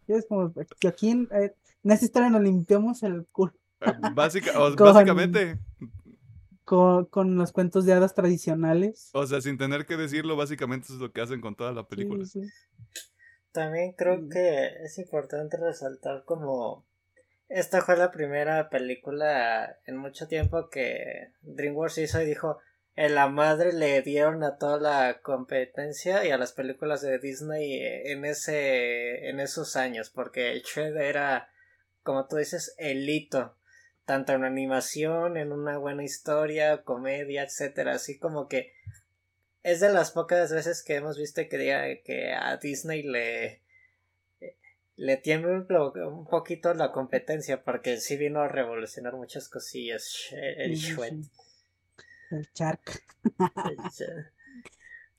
[0.08, 3.52] Es como que aquí en, eh, en esta historia nos limpiamos el culo
[4.14, 5.58] Básica- o- Con- Básicamente,
[6.64, 9.10] con, con los cuentos de hadas tradicionales.
[9.12, 11.86] o sea, sin tener que decirlo, básicamente eso es lo que hacen con toda la
[11.86, 12.24] película.
[12.24, 12.50] Sí, sí.
[13.52, 16.84] También creo que es importante resaltar como
[17.48, 22.58] esta fue la primera película en mucho tiempo que DreamWorks hizo y dijo
[22.96, 27.80] en la madre le dieron a toda la competencia y a las películas de Disney
[27.82, 31.50] en ese en esos años porque Shrek era
[32.02, 33.56] como tú dices el hito
[34.04, 38.72] tanto en animación en una buena historia comedia etcétera así como que
[39.62, 43.62] es de las pocas veces que hemos visto que diga que a Disney le
[44.96, 50.04] le tiene un, po- un poquito la competencia porque sí vino a revolucionar muchas cosillas
[50.04, 51.12] Sh- el Shrek.
[52.30, 52.46] El
[53.78, 54.30] Sh-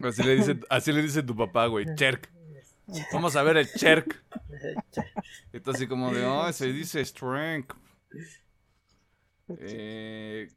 [0.02, 2.30] Así le dice, así le dice tu papá, güey, Cherk.
[3.14, 4.24] Vamos a ver el Cherk.
[5.64, 7.72] tú así como de, oh, se dice Strength.
[9.60, 10.50] Eh,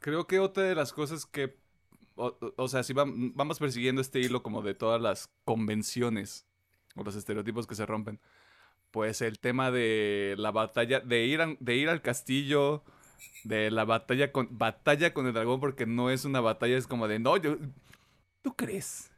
[0.00, 1.56] creo que otra de las cosas que,
[2.16, 6.46] o, sea, si vam- vamos persiguiendo este hilo como de todas las convenciones
[6.96, 8.20] o los estereotipos que se rompen,
[8.90, 12.84] pues el tema de la batalla, de ir, a- de ir al castillo,
[13.44, 17.08] de la batalla con, batalla con el dragón, porque no es una batalla, es como
[17.08, 17.56] de, no, yo,
[18.42, 19.10] ¿tú crees?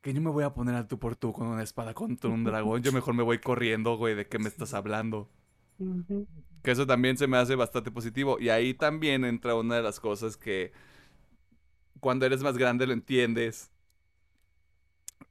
[0.00, 2.44] Que yo me voy a poner al tú por tú con una espada contra un
[2.44, 2.82] dragón.
[2.82, 5.30] Yo mejor me voy corriendo, güey, ¿de qué me estás hablando?
[6.62, 8.38] Que eso también se me hace bastante positivo.
[8.38, 10.72] Y ahí también entra una de las cosas que
[12.00, 13.70] cuando eres más grande lo entiendes.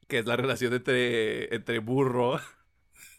[0.08, 2.40] Que es la relación entre, entre burro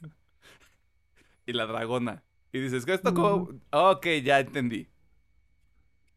[1.45, 2.24] y la dragona.
[2.55, 3.49] Y dices, ¿esto cómo?
[3.71, 4.89] Ok, ya entendí.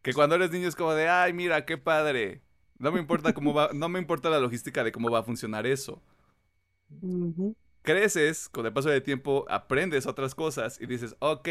[0.02, 2.42] Que cuando eres niño es como de, ay, mira, qué padre.
[2.78, 5.66] No me importa cómo va, no me importa la logística de cómo va a funcionar
[5.66, 6.02] eso.
[7.82, 11.48] Creces, con el paso del tiempo, aprendes otras cosas y dices, ok,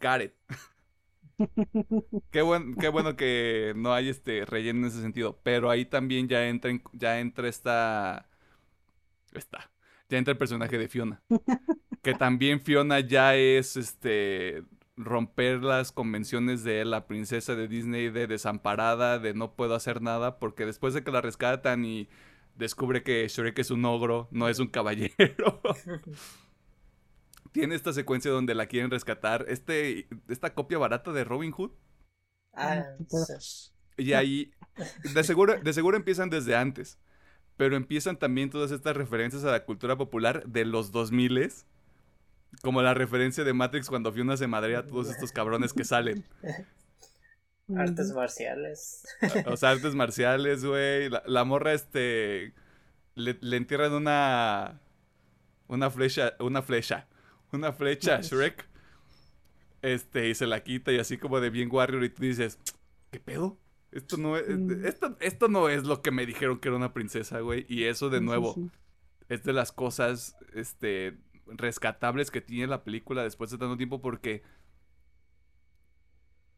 [0.00, 0.32] got it.
[2.30, 5.40] qué, buen, qué bueno que no hay este relleno en ese sentido.
[5.42, 8.28] Pero ahí también ya entra, en- ya entra esta.
[9.32, 9.70] Esta.
[10.08, 11.22] Ya entra el personaje de Fiona.
[12.02, 14.62] que también Fiona ya es este.
[14.96, 20.38] romper las convenciones de la princesa de Disney de desamparada, de no puedo hacer nada,
[20.38, 22.08] porque después de que la rescatan y
[22.56, 25.60] descubre que Shrek es un ogro, no es un caballero.
[27.52, 29.46] Tiene esta secuencia donde la quieren rescatar.
[29.48, 31.70] Este, esta copia barata de Robin Hood.
[32.52, 33.72] Ah, sí.
[33.96, 34.52] Y ahí,
[35.14, 36.98] de seguro, de seguro empiezan desde antes.
[37.56, 41.52] Pero empiezan también todas estas referencias a la cultura popular de los 2000
[42.62, 46.24] Como la referencia de Matrix cuando Fiona se madrea a todos estos cabrones que salen.
[47.74, 49.02] Artes marciales.
[49.46, 51.08] O sea, artes marciales, güey.
[51.08, 52.54] La, la morra, este.
[53.14, 54.80] Le, le entierran una.
[55.66, 56.34] Una flecha.
[56.38, 57.08] Una flecha.
[57.52, 58.68] Una flecha a Shrek.
[59.82, 62.04] Este, y se la quita y así como de bien Warrior.
[62.04, 62.58] Y tú dices,
[63.10, 63.58] ¿qué pedo?
[63.96, 64.48] Esto no es.
[64.48, 64.84] Mm.
[64.84, 67.64] Esto, esto no es lo que me dijeron que era una princesa, güey.
[67.68, 68.70] Y eso de Sí, sí, nuevo sí.
[69.28, 70.36] es de las cosas.
[70.54, 71.18] Este.
[71.46, 74.00] rescatables que tiene la película después de tanto tiempo.
[74.00, 74.42] Porque.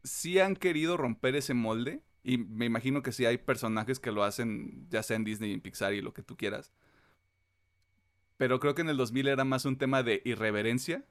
[0.03, 2.01] Sí han querido romper ese molde.
[2.23, 5.61] Y me imagino que sí hay personajes que lo hacen, ya sea en Disney, en
[5.61, 6.73] Pixar y lo que tú quieras.
[8.37, 11.05] Pero creo que en el 2000 era más un tema de irreverencia,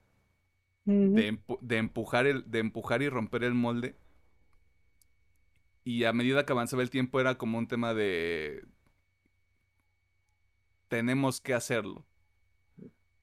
[0.85, 3.97] de, empu- de empujar el, de empujar y romper el molde.
[5.89, 8.63] Y a medida que avanzaba el tiempo era como un tema de
[10.89, 12.05] tenemos que hacerlo.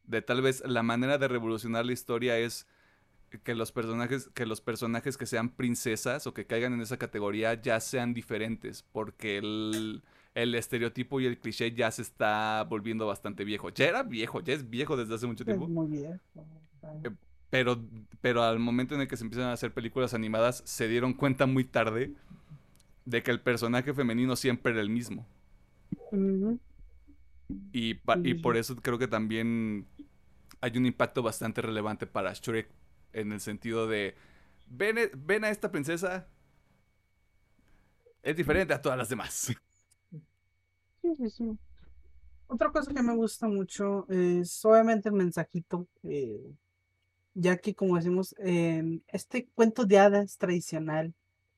[0.04, 2.68] De tal vez la manera de revolucionar la historia es
[3.44, 7.56] que los personajes que los personajes que sean princesas o que caigan en esa categoría
[7.62, 10.04] ya sean diferentes porque el,
[10.36, 13.70] el estereotipo y el cliché ya se está volviendo bastante viejo.
[13.72, 15.68] Ya era viejo, ya es viejo desde hace mucho Es tiempo.
[15.68, 16.20] muy bien.
[17.04, 17.12] Eh,
[17.50, 17.80] Pero,
[18.22, 21.46] pero al momento en el que se empiezan a hacer películas animadas, se dieron cuenta
[21.46, 22.12] muy tarde
[23.06, 25.28] de que el personaje femenino siempre era el mismo.
[27.72, 29.88] Y, pa- y por eso creo que también
[30.62, 32.70] hay un impacto bastante relevante para Shrek
[33.14, 34.16] en el sentido de,
[34.68, 36.28] ven, e- ven a esta princesa,
[38.24, 39.54] es diferente a todas las demás.
[41.02, 41.60] Sí, sí, sí.
[42.48, 46.54] Otra cosa que me gusta mucho es obviamente el mensajito, eh,
[47.34, 51.14] ya que como decimos, en este cuento de hadas tradicional,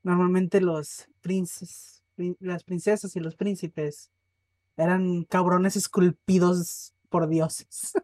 [0.08, 4.10] normalmente los princes, prin- las princesas y los príncipes
[4.78, 7.93] eran cabrones esculpidos por dioses.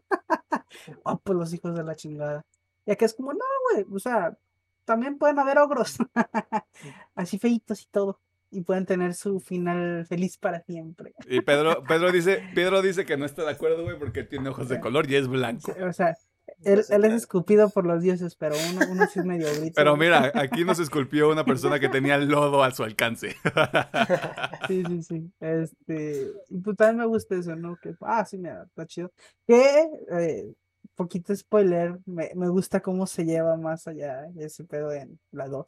[1.04, 2.44] Oh, pues los hijos de la chingada.
[2.84, 3.38] Ya que es como, no,
[3.72, 4.36] güey, o sea,
[4.84, 5.96] también pueden haber ogros,
[7.14, 8.18] así feitos y todo,
[8.50, 11.14] y pueden tener su final feliz para siempre.
[11.28, 14.68] Y Pedro, Pedro, dice, Pedro dice que no está de acuerdo, güey, porque tiene ojos
[14.68, 15.72] de color y es blanco.
[15.88, 16.16] O sea,
[16.64, 19.74] él, él es esculpido por los dioses, pero uno, uno sí es medio grito.
[19.76, 23.36] Pero mira, aquí nos esculpió una persona que tenía lodo a su alcance.
[24.68, 25.30] Sí, sí, sí.
[25.40, 27.76] Este, y pues también me gusta eso, ¿no?
[27.76, 29.12] Que, ah, sí, mira, está chido.
[29.46, 30.52] Que, eh,
[30.94, 35.66] poquito spoiler, me, me gusta cómo se lleva más allá ese pedo en la 2.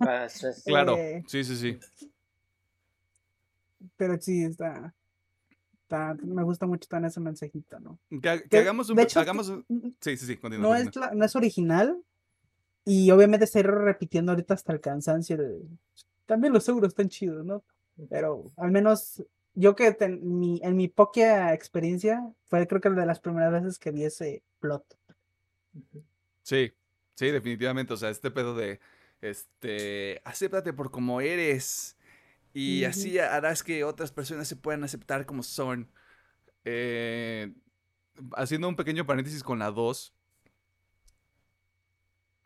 [0.00, 0.26] Ah.
[0.64, 1.22] Claro, Eh.
[1.28, 1.78] sí, sí, sí.
[3.96, 4.92] Pero sí, está,
[5.90, 7.98] está- me gusta mucho también ese mensajito, ¿no?
[8.08, 8.98] Que, que Que, hagamos un...
[9.00, 10.68] hecho, hagamos un- n- Sí, sí, sí, continúa.
[10.68, 11.06] no continúa.
[11.06, 11.96] es, la- no es original
[12.84, 15.36] y obviamente estoy repitiendo ahorita hasta el cansancio.
[15.36, 15.60] de-
[16.26, 17.62] También los seguros están chidos, ¿no?
[18.08, 19.22] Pero al menos
[19.54, 23.78] yo que ten- mi, en mi poca experiencia fue creo que de las primeras veces
[23.78, 24.84] que vi ese plot.
[26.42, 26.72] Sí,
[27.16, 27.92] sí, definitivamente.
[27.92, 28.80] O sea, este pedo de,
[29.20, 31.96] este, acéptate por como eres
[32.52, 35.90] y así harás que otras personas se puedan aceptar como son.
[36.64, 37.52] Eh,
[38.36, 40.14] haciendo un pequeño paréntesis con la 2,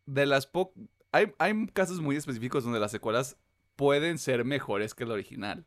[0.06, 0.72] de las po
[1.12, 3.36] hay, hay casos muy específicos donde las secuelas
[3.76, 5.64] pueden ser mejores que el original.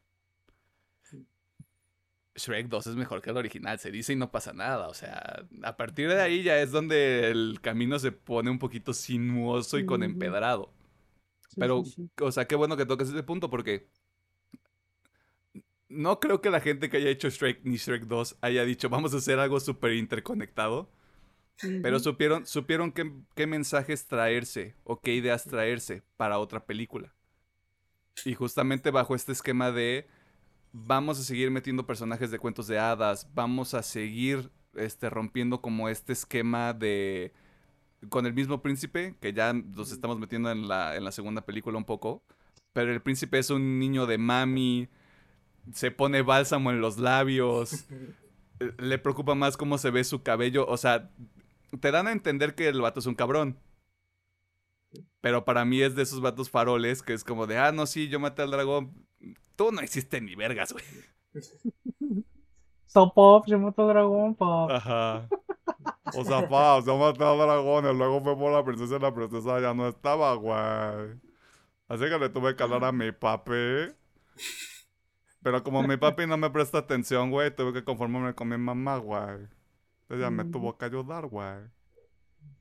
[2.36, 4.88] Shrek 2 es mejor que el original, se dice y no pasa nada.
[4.88, 8.94] O sea, a partir de ahí ya es donde el camino se pone un poquito
[8.94, 10.72] sinuoso y con empedrado.
[11.56, 11.84] Pero,
[12.22, 13.88] o sea, qué bueno que toques ese punto porque
[15.90, 19.14] no creo que la gente que haya hecho Shrek ni Shrek 2 haya dicho vamos
[19.14, 20.90] a hacer algo súper interconectado.
[21.82, 27.16] Pero supieron, supieron qué, qué mensajes traerse o qué ideas traerse para otra película.
[28.26, 30.08] Y justamente bajo este esquema de
[30.72, 35.90] vamos a seguir metiendo personajes de cuentos de hadas, vamos a seguir este, rompiendo como
[35.90, 37.34] este esquema de
[38.10, 41.78] con el mismo príncipe, que ya nos estamos metiendo en la, en la segunda película
[41.78, 42.24] un poco.
[42.74, 44.88] Pero el príncipe es un niño de mami,
[45.74, 47.86] se pone bálsamo en los labios,
[48.60, 50.66] eh, le preocupa más cómo se ve su cabello.
[50.68, 51.10] O sea,
[51.80, 53.58] te dan a entender que el vato es un cabrón.
[55.22, 58.08] Pero para mí es de esos vatos faroles que es como de, ah, no, sí,
[58.08, 58.94] yo maté al dragón.
[59.56, 60.86] Tú no hiciste ni vergas, güey.
[62.86, 64.72] So pop, yo mato al dragón, pop.
[64.72, 65.28] Ajá.
[66.16, 69.14] O sea, pa, yo maté al dragón y luego fue por la princesa y la
[69.14, 71.20] princesa ya no estaba, güey.
[71.90, 73.92] Así que le tuve que hablar a mi papi.
[75.42, 78.98] Pero como mi papi no me presta atención, güey, tuve que conformarme con mi mamá,
[78.98, 79.48] güey.
[80.10, 81.70] Ella me tuvo que ayudar, güey.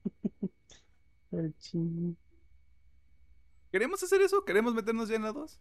[1.33, 2.17] El chino.
[3.71, 4.45] ¿Queremos hacer eso?
[4.45, 5.61] ¿Queremos meternos ya en la 2?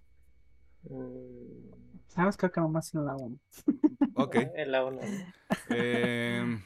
[0.83, 1.73] Mm,
[2.07, 3.39] Sabes creo que nomás en la 1.
[4.15, 4.35] Ok.
[4.55, 5.01] En la uno.
[5.69, 6.61] Em,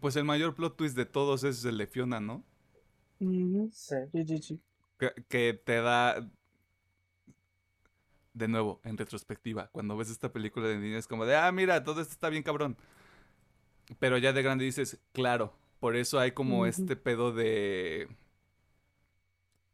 [0.00, 2.44] pues el mayor plot twist de todos es el de Fiona, ¿no?
[3.18, 3.70] Sí.
[3.70, 4.60] Sí, sí, sí.
[4.98, 6.28] Que, que te da...
[8.34, 11.82] De nuevo, en retrospectiva, cuando ves esta película de niños es como de, ah, mira,
[11.84, 12.76] todo esto está bien cabrón.
[13.98, 18.08] Pero ya de grande dices, claro, por eso hay como este pedo de...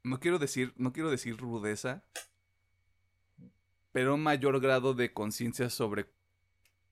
[0.02, 2.04] No quiero decir, no quiero decir rudeza,
[3.92, 6.06] pero un mayor grado de conciencia sobre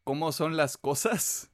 [0.04, 1.50] cómo son las cosas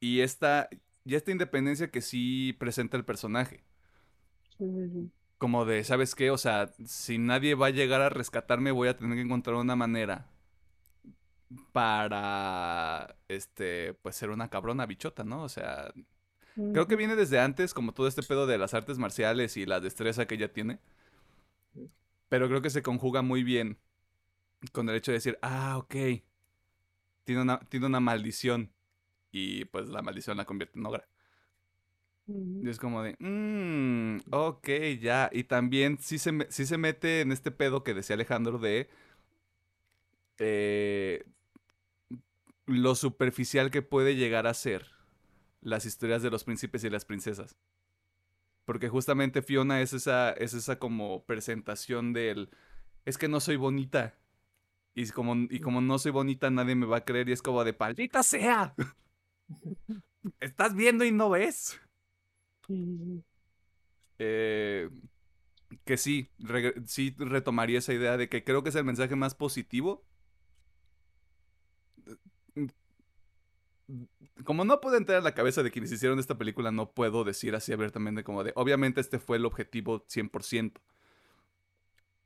[0.00, 0.68] y esta,
[1.04, 3.64] y esta independencia que sí presenta el personaje.
[5.38, 6.30] Como de, ¿sabes qué?
[6.30, 9.76] O sea, si nadie va a llegar a rescatarme, voy a tener que encontrar una
[9.76, 10.26] manera
[11.72, 15.42] para, este, pues ser una cabrona bichota, ¿no?
[15.42, 15.92] O sea,
[16.72, 19.80] creo que viene desde antes, como todo este pedo de las artes marciales y la
[19.80, 20.80] destreza que ella tiene.
[22.28, 23.78] Pero creo que se conjuga muy bien
[24.72, 25.94] con el hecho de decir, ah, ok,
[27.24, 28.72] tiene una, tiene una maldición.
[29.30, 31.08] Y pues la maldición la convierte en ogra.
[32.60, 34.68] Y es como de, mmm, ok,
[35.00, 35.30] ya.
[35.32, 38.88] Y también sí se, me- sí se mete en este pedo que decía Alejandro de
[40.38, 41.24] eh,
[42.66, 44.86] lo superficial que puede llegar a ser
[45.62, 47.56] las historias de los príncipes y las princesas.
[48.64, 52.50] Porque justamente Fiona es esa, es esa como presentación del,
[53.04, 54.16] es que no soy bonita.
[54.94, 57.28] Y como, y como no soy bonita, nadie me va a creer.
[57.28, 58.74] Y es como de, ¡paldita sea!
[60.40, 61.78] Estás viendo y no ves.
[64.18, 64.88] Eh,
[65.84, 66.30] que sí,
[66.86, 70.04] sí retomaría esa idea de que creo que es el mensaje más positivo.
[74.44, 77.54] Como no puedo entrar a la cabeza de quienes hicieron esta película, no puedo decir
[77.54, 80.80] así abiertamente como de, obviamente este fue el objetivo 100%.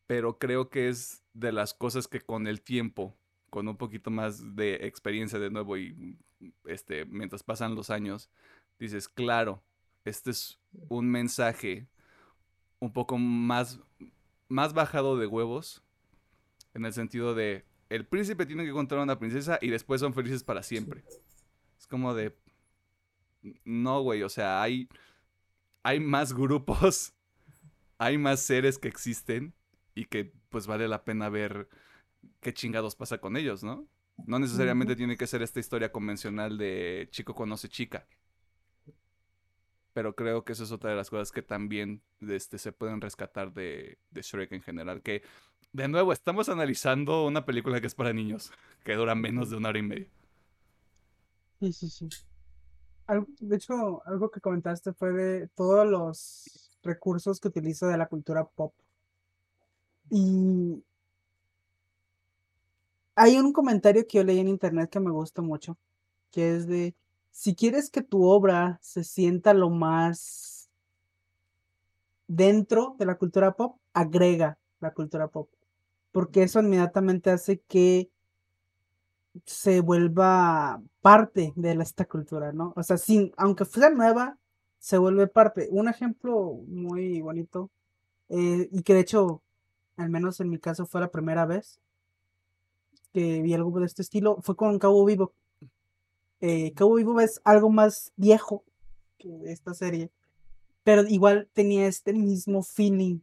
[0.07, 3.16] Pero creo que es de las cosas que con el tiempo,
[3.51, 6.18] con un poquito más de experiencia de nuevo y
[6.64, 8.30] este, mientras pasan los años,
[8.78, 9.62] dices, claro,
[10.05, 11.88] este es un mensaje
[12.78, 13.80] un poco más,
[14.48, 15.82] más bajado de huevos,
[16.74, 20.14] en el sentido de, el príncipe tiene que encontrar a una princesa y después son
[20.14, 21.04] felices para siempre.
[21.79, 22.37] Es como de,
[23.64, 24.88] no, güey, o sea, hay,
[25.83, 27.12] hay más grupos,
[27.99, 29.54] hay más seres que existen
[29.95, 31.68] y que pues vale la pena ver
[32.41, 33.87] qué chingados pasa con ellos, ¿no?
[34.26, 38.07] No necesariamente tiene que ser esta historia convencional de chico conoce chica.
[40.00, 43.52] Pero creo que eso es otra de las cosas que también este, se pueden rescatar
[43.52, 45.02] de, Shrek en general.
[45.02, 45.22] Que,
[45.74, 48.50] de nuevo, estamos analizando una película que es para niños,
[48.82, 50.06] que dura menos de una hora y media.
[51.60, 52.08] Sí, sí, sí.
[53.40, 58.46] De hecho, algo que comentaste fue de todos los recursos que utiliza de la cultura
[58.46, 58.72] pop.
[60.08, 60.82] Y
[63.16, 65.76] hay un comentario que yo leí en internet que me gusta mucho,
[66.30, 66.94] que es de,
[67.30, 70.70] si quieres que tu obra se sienta lo más
[72.26, 75.48] dentro de la cultura pop, agrega la cultura pop,
[76.12, 78.11] porque eso inmediatamente hace que
[79.44, 82.72] se vuelva parte de esta cultura, ¿no?
[82.76, 84.38] O sea, sin, aunque sea nueva,
[84.78, 85.68] se vuelve parte.
[85.70, 87.70] Un ejemplo muy bonito,
[88.28, 89.42] eh, y que de hecho,
[89.96, 91.80] al menos en mi caso fue la primera vez
[93.12, 95.32] que vi algo de este estilo, fue con Cabo Vivo.
[96.41, 98.64] Eh, Cabo Vivo es algo más viejo
[99.18, 100.11] que esta serie,
[100.84, 103.21] pero igual tenía este mismo feeling.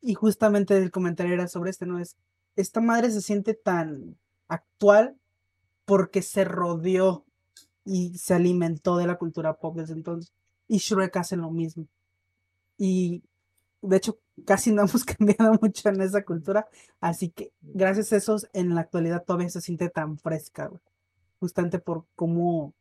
[0.00, 1.98] Y justamente el comentario era sobre este, ¿no?
[1.98, 2.16] Es,
[2.56, 4.16] esta madre se siente tan
[4.48, 5.16] actual
[5.86, 7.24] porque se rodeó
[7.84, 10.32] y se alimentó de la cultura pop desde entonces.
[10.68, 11.86] Y Shrek hace lo mismo.
[12.76, 13.22] Y
[13.82, 16.66] de hecho, casi no hemos cambiado mucho en esa cultura.
[17.00, 20.80] Así que gracias a eso, en la actualidad todavía se siente tan fresca, güey.
[21.40, 22.74] Justamente por cómo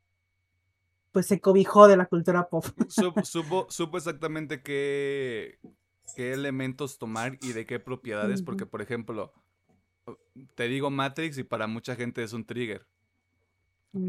[1.13, 2.65] pues se cobijó de la cultura pop.
[2.89, 5.59] Supo, supo, supo exactamente qué,
[6.15, 9.31] qué elementos tomar y de qué propiedades, porque por ejemplo,
[10.55, 12.85] te digo Matrix y para mucha gente es un trigger.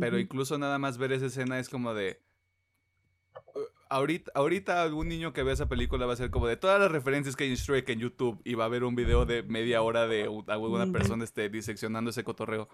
[0.01, 2.23] Pero incluso nada más ver esa escena es como de.
[3.55, 3.61] uh,
[3.91, 6.91] Ahorita, ahorita algún niño que vea esa película va a ser como de todas las
[6.91, 9.83] referencias que hay en Shrek en YouTube y va a ver un video de media
[9.83, 12.71] hora de alguna persona este, diseccionando ese cotorreo.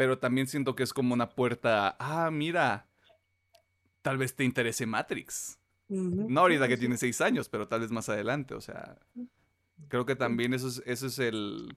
[0.00, 1.94] Pero también siento que es como una puerta.
[2.00, 2.86] Ah, mira.
[4.00, 5.58] Tal vez te interese Matrix.
[5.88, 8.54] No ahorita que sí, tiene seis años, pero tal vez más adelante.
[8.54, 8.98] O sea,
[9.88, 11.76] creo que también eso es, eso es el,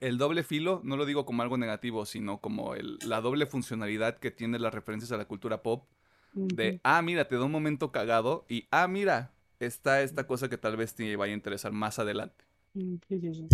[0.00, 0.80] el doble filo.
[0.82, 4.74] No lo digo como algo negativo, sino como el, la doble funcionalidad que tiene las
[4.74, 5.88] referencias a la cultura pop.
[6.32, 8.46] De, ah, mira, te da un momento cagado.
[8.48, 9.30] Y, ah, mira,
[9.60, 12.44] está esta cosa que tal vez te vaya a interesar más adelante.
[12.74, 13.48] Mm, sí, sí, sí.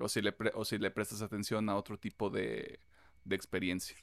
[0.00, 2.80] O si le, pre- o si le prestas atención a otro tipo de,
[3.24, 3.96] de experiencia.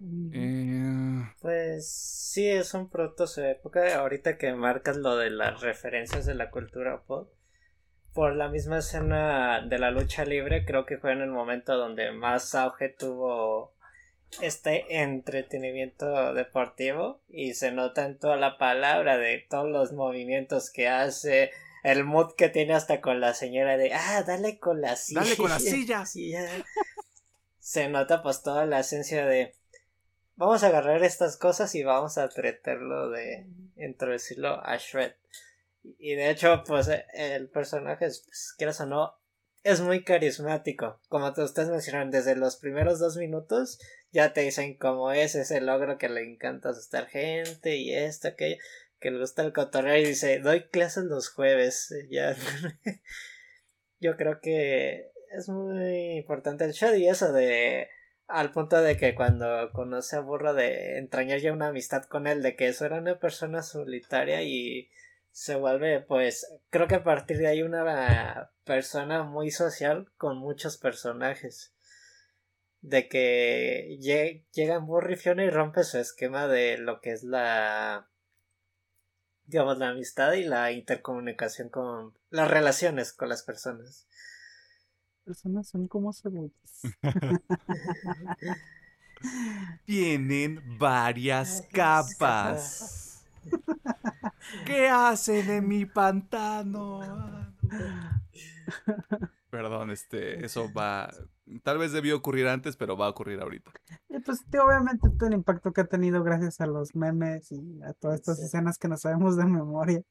[0.00, 0.30] Ujú.
[0.32, 3.98] Eh, Pues sí, es un producto de su época.
[3.98, 7.30] Ahorita que marcas lo de las referencias de la cultura pop,
[8.14, 12.12] por la misma escena de la lucha libre, creo que fue en el momento donde
[12.12, 13.74] más auge tuvo
[14.42, 20.88] este entretenimiento deportivo y se nota en toda la palabra de todos los movimientos que
[20.88, 21.50] hace.
[21.84, 25.20] El mood que tiene hasta con la señora de, ah, dale con la silla.
[25.20, 26.06] Dale con la silla.
[26.06, 26.48] silla".
[27.60, 29.54] Se nota pues toda la esencia de,
[30.36, 33.46] vamos a agarrar estas cosas y vamos a tratarlo de
[33.76, 35.12] introducirlo a Shred.
[35.82, 39.14] Y de hecho, pues eh, el personaje, pues, quieras o no,
[39.62, 41.00] es muy carismático.
[41.08, 43.78] Como te ustedes mencionaron, desde los primeros dos minutos
[44.10, 48.56] ya te dicen cómo es ese logro que le encanta asustar gente y esto, aquello,
[49.00, 51.90] que le gusta el cotorreo y dice, doy clases los jueves.
[51.92, 52.34] eh, Ya.
[54.00, 57.88] Yo creo que es muy importante el show y eso de
[58.26, 62.42] al punto de que cuando conoce a Burro de entrañar ya una amistad con él,
[62.42, 64.90] de que eso era una persona solitaria y
[65.30, 70.76] se vuelve pues creo que a partir de ahí una persona muy social con muchos
[70.78, 71.72] personajes.
[72.80, 77.22] De que lle- llega Burro y Fiona y rompe su esquema de lo que es
[77.22, 78.10] la
[79.46, 84.06] digamos la amistad y la intercomunicación con las relaciones con las personas.
[85.24, 86.82] Personas son como cebollas.
[89.86, 93.24] Tienen varias Varias capas.
[94.66, 97.54] ¿Qué hacen en mi pantano?
[99.50, 101.10] Perdón, este, eso va.
[101.62, 103.70] Tal vez debió ocurrir antes, pero va a ocurrir ahorita.
[104.08, 107.82] Y pues sí, obviamente todo el impacto que ha tenido gracias a los memes y
[107.82, 108.44] a todas estas Sí.
[108.46, 110.02] escenas que no sabemos de memoria.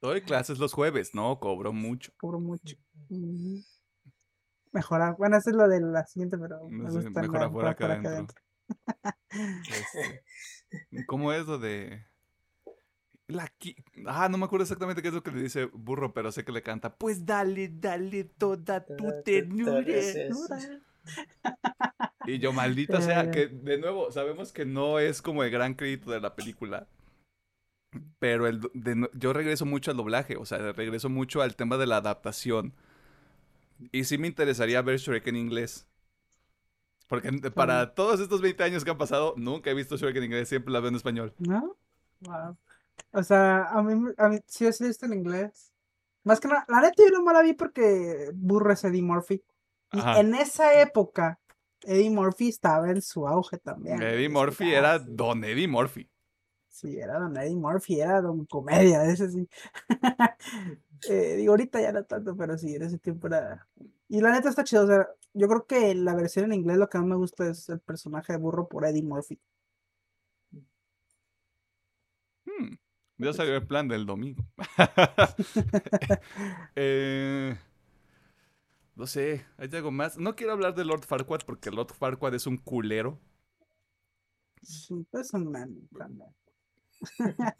[0.00, 2.12] Doy clases los jueves, no cobro mucho.
[2.16, 2.76] Cobro mucho.
[3.10, 3.60] Ujú.
[4.72, 5.16] Mejorar.
[5.18, 8.36] Bueno, eso es lo de la siguiente, pero me No gusta mejor afuera acá adentro.
[9.68, 10.24] Este,
[11.06, 12.06] ¿Cómo es lo de.?
[13.26, 13.76] La qui-
[14.06, 16.52] Ah, no me acuerdo exactamente qué es lo que le dice burro, pero sé que
[16.52, 16.94] le canta.
[16.94, 19.82] Pues dale, dale toda tu ternura.
[22.26, 26.10] Y yo, maldita sea, que de nuevo, sabemos que no es como el gran crédito
[26.10, 26.86] de la película.
[28.18, 31.86] Pero el, de yo regreso mucho al doblaje, o sea, regreso mucho al tema de
[31.86, 32.74] la adaptación.
[33.92, 35.86] Y sí me interesaría ver Shrek en inglés.
[37.06, 40.48] Porque para todos estos 20 años que han pasado, nunca he visto Shrek en inglés,
[40.48, 41.34] siempre la veo en español.
[41.38, 41.76] ¿No?
[42.20, 42.56] Wow.
[43.12, 45.72] O sea, a mí, a mí sí sí está en inglés.
[46.24, 49.42] Más que nada, la neta yo no me la vi porque burro es Eddie Murphy.
[49.92, 50.20] Y Ajá.
[50.20, 51.38] en esa época,
[51.82, 54.02] Eddie Murphy estaba en su auge también.
[54.02, 54.98] Eddie Murphy era.
[54.98, 56.10] Don Eddie Murphy.
[56.68, 59.48] Sí, era don Eddie Murphy, era don comedia, ese sí.
[61.06, 63.68] Eh, digo, ahorita ya no tanto, pero sí, en ese tiempo era.
[64.08, 66.88] Y la neta está chido, o sea, yo creo que la versión en inglés lo
[66.88, 69.38] que más me gusta es el personaje de burro por Eddie Murphy.
[72.46, 72.76] Hmm,
[73.18, 74.44] Ya salió el plan del domingo.
[76.76, 77.56] Eh,
[78.96, 80.18] no sé, ¿hay algo más?
[80.18, 83.20] No quiero hablar de Lord Farquaad porque Lord Farquaad es un culero.
[84.62, 86.28] Sí, pues un man también.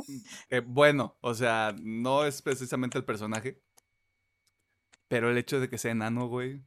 [0.51, 3.61] Eh, bueno, o sea, no es precisamente el personaje.
[5.09, 6.63] Pero el hecho de que sea enano, güey.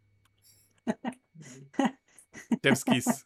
[2.61, 3.23] Chef's Kiss.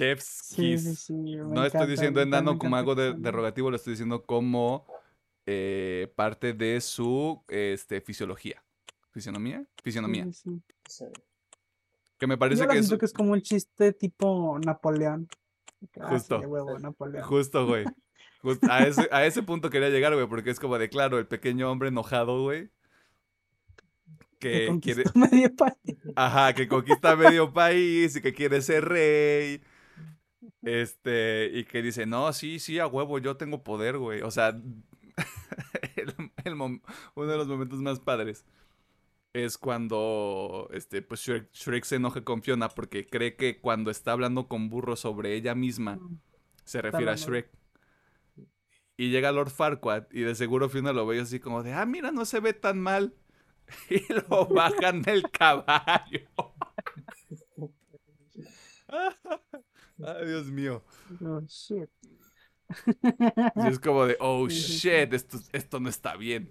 [0.00, 0.82] Chef's Sí, Kiss.
[0.82, 3.76] sí, sí, me No estoy encanta, diciendo me encanta, enano como algo de, derogativo, lo
[3.76, 4.86] estoy diciendo como
[5.46, 8.62] eh, parte de su este, fisiología.
[9.12, 9.64] ¿Fisionomía?
[9.82, 10.26] Fisionomía.
[10.32, 11.04] Sí.
[12.18, 15.28] Que me Yo parece la que es que es como un chiste tipo Napoleón.
[15.98, 16.38] Ah, sí, Justo.
[16.38, 17.24] de huevo, Napoleón.
[17.24, 17.84] justo, güey.
[18.42, 21.26] Just- a, ese, a ese punto quería llegar, güey, porque es como de claro, el
[21.26, 22.70] pequeño hombre enojado, güey.
[24.38, 25.98] que Que quiere, medio país.
[26.16, 29.60] ajá, que conquista medio país y que quiere ser rey
[30.62, 34.22] Este, y que dice, no, sí, sí, a huevo, yo tengo poder, güey.
[34.22, 34.48] O sea,
[35.96, 36.14] el-
[36.44, 36.80] el uno
[37.14, 38.44] de los momentos más padres
[39.32, 44.12] es cuando este, pues Shrek, Shrek se enoja con Fiona porque cree que cuando está
[44.12, 46.00] hablando con Burro sobre ella misma,
[46.64, 47.16] se refiere a.
[47.16, 47.50] Shrek.
[48.96, 52.12] Y llega Lord Farquaad y de seguro Fiona lo ve así como de, ah, mira,
[52.12, 53.14] no se ve tan mal.
[53.90, 56.28] Y lo bajan del caballo.
[60.02, 60.82] Ay, Dios mío.
[61.22, 61.88] Oh, shit.
[63.56, 66.50] Y es como de, oh shit, esto, esto no está bien.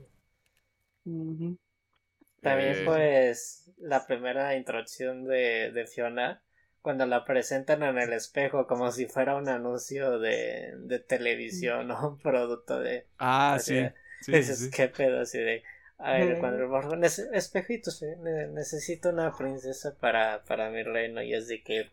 [2.42, 6.42] También Eh, pues la primera introducción de, de Fiona,
[6.82, 12.10] cuando la presentan en el espejo como si fuera un anuncio de, de televisión o
[12.12, 13.06] un producto de...
[13.18, 13.76] Ah, así sí.
[13.76, 14.76] de- Sí, sí, dices, sí.
[14.76, 15.22] ¿qué pedo?
[15.22, 15.64] Así de...
[15.98, 16.40] A ver, Eh.
[16.40, 21.34] cuando el borro, "Nece- espejitos, eh, ne- necesito una princesa para, para mi reino y
[21.34, 21.90] es de que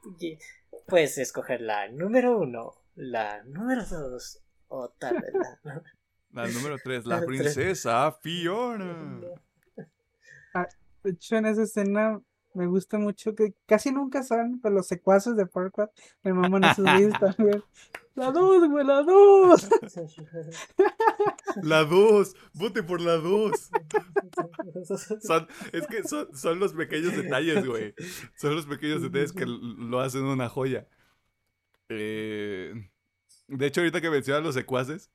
[0.86, 5.82] puedes escoger la número uno, la número dos o tal vez la...
[6.32, 7.54] La número 3, la La tres.
[7.54, 9.20] princesa Fiona.
[11.02, 12.20] De hecho, en esa escena
[12.56, 15.90] me gusta mucho que casi nunca salen, pero los secuaces de Farquaad
[16.22, 17.62] me maman esos videos también.
[18.14, 19.68] La dos, güey, la dos.
[21.62, 23.50] La 2, vote por la 2.
[25.22, 27.94] Son, es que son, son los pequeños detalles, güey.
[28.36, 30.88] Son los pequeños detalles que lo hacen una joya.
[31.90, 32.72] Eh,
[33.48, 35.10] de hecho, ahorita que mencionas los secuaces,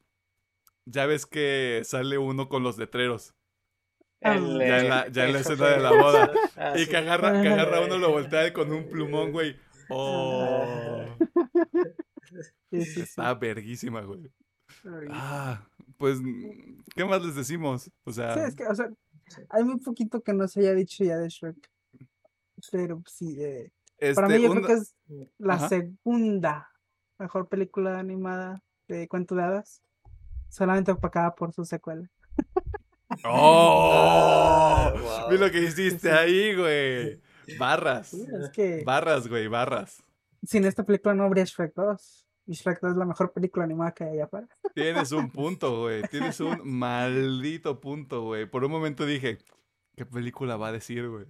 [0.86, 3.34] ya ves que sale uno con los letreros.
[4.22, 6.32] El, Ya en la- ya en la escena de la boda.
[6.56, 6.90] Ah, Y sí.
[6.90, 9.56] que agarra, que agarra uno, lo voltea con un plumón, güey.
[9.90, 11.04] Oh,
[12.72, 13.02] sí, sí.
[13.02, 14.32] está verguísima, güey.
[15.10, 15.68] Ah,
[15.98, 16.20] pues,
[16.96, 17.92] ¿qué más les decimos?
[18.06, 18.90] O sea, Sí, es que, o sea,
[19.50, 21.58] hay muy poquito que no se haya dicho ya de Shrek.
[22.72, 23.72] Pero sí, eh,
[24.16, 24.96] para este, mí yo creo que es
[25.40, 25.68] la Ajá.
[25.70, 26.70] segunda
[27.18, 29.82] mejor película animada de cuento de hadas.
[30.50, 32.10] Solamente opacada por su secuela.
[33.26, 34.92] ¡Oh!
[34.94, 35.30] Wow.
[35.30, 37.22] Vi lo que hiciste ahí, güey.
[37.58, 38.10] Barras.
[38.10, 40.02] Sí, es que Barras, güey, barras.
[40.44, 42.28] sin esta película no habría Shrek 2.
[42.48, 44.48] Y Shrek 2 es la mejor película animada que hay allá afuera.
[44.76, 46.02] Tienes un punto, güey.
[46.04, 48.46] Tienes un maldito punto, güey.
[48.46, 49.38] Por un momento dije,
[49.96, 51.26] ¿qué película va a decir, güey?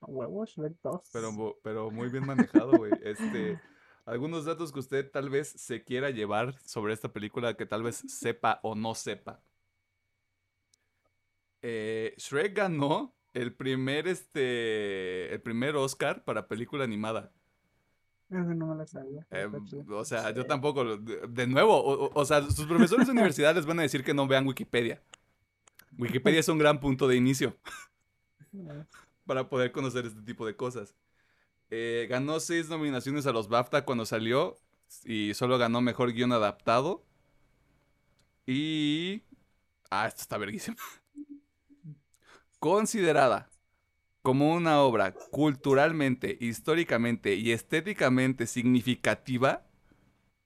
[0.00, 1.10] A huevo, Shrek 2.
[1.12, 2.92] Pero, pero muy bien manejado, güey.
[3.02, 3.60] Este,
[4.04, 7.96] algunos datos que usted tal vez se quiera llevar sobre esta película que tal vez
[8.06, 9.42] sepa o no sepa.
[11.66, 17.32] Eh, Shrek ganó el primer, este, el primer Oscar para película animada.
[18.28, 19.26] Eso no me lo sabía.
[19.30, 19.48] Eh,
[19.88, 23.64] o sea, yo tampoco, de, de nuevo, o, o- sea, sus profesores de universidad les
[23.64, 25.02] van a decir que no vean Wikipedia.
[25.96, 27.56] Wikipedia es un gran punto de inicio
[29.26, 30.94] para poder conocer este tipo de cosas.
[31.70, 34.56] Eh, ganó seis nominaciones a los BAFTA cuando salió
[35.04, 37.06] y solo ganó mejor guion adaptado.
[38.46, 39.22] Y...
[39.90, 40.76] Ah, esto está verguísimo.
[42.64, 43.50] Considerada
[44.22, 49.66] como una obra culturalmente, históricamente y estéticamente significativa,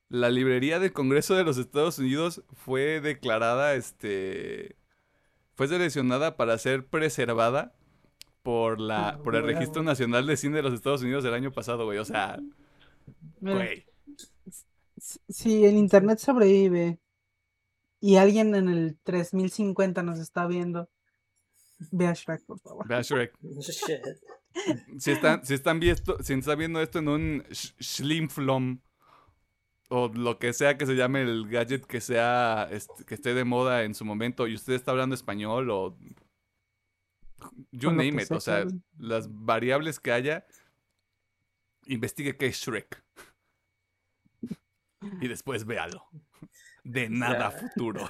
[0.08, 4.74] la librería del Congreso de los Estados Unidos fue declarada, este,
[5.54, 7.72] fue seleccionada para ser preservada
[8.42, 9.44] por la, Ah, por el.
[9.44, 11.98] Registro Nacional de Cine de los Estados Unidos del año pasado, güey.
[11.98, 12.40] O sea,
[13.40, 13.86] güey.
[15.28, 16.98] si el internet sobrevive
[18.00, 20.88] y alguien en el 3050 nos está viendo,
[21.92, 22.86] ve a Shrek, por favor.
[22.86, 23.34] Ve a Shrek.
[23.60, 24.00] Shit.
[24.98, 28.80] Si están, si están viendo, si están viendo esto en un Schlimflom
[29.90, 32.68] o lo que sea que se llame el gadget que sea
[33.06, 35.96] que esté de moda en su momento y usted está hablando español o
[37.70, 38.64] you name it, sea o sea,
[38.98, 40.46] las variables que haya,
[41.86, 43.02] investigue qué es Shrek.
[45.20, 46.04] Y después véalo.
[46.84, 47.58] De nada Ya.
[47.68, 48.06] futuro.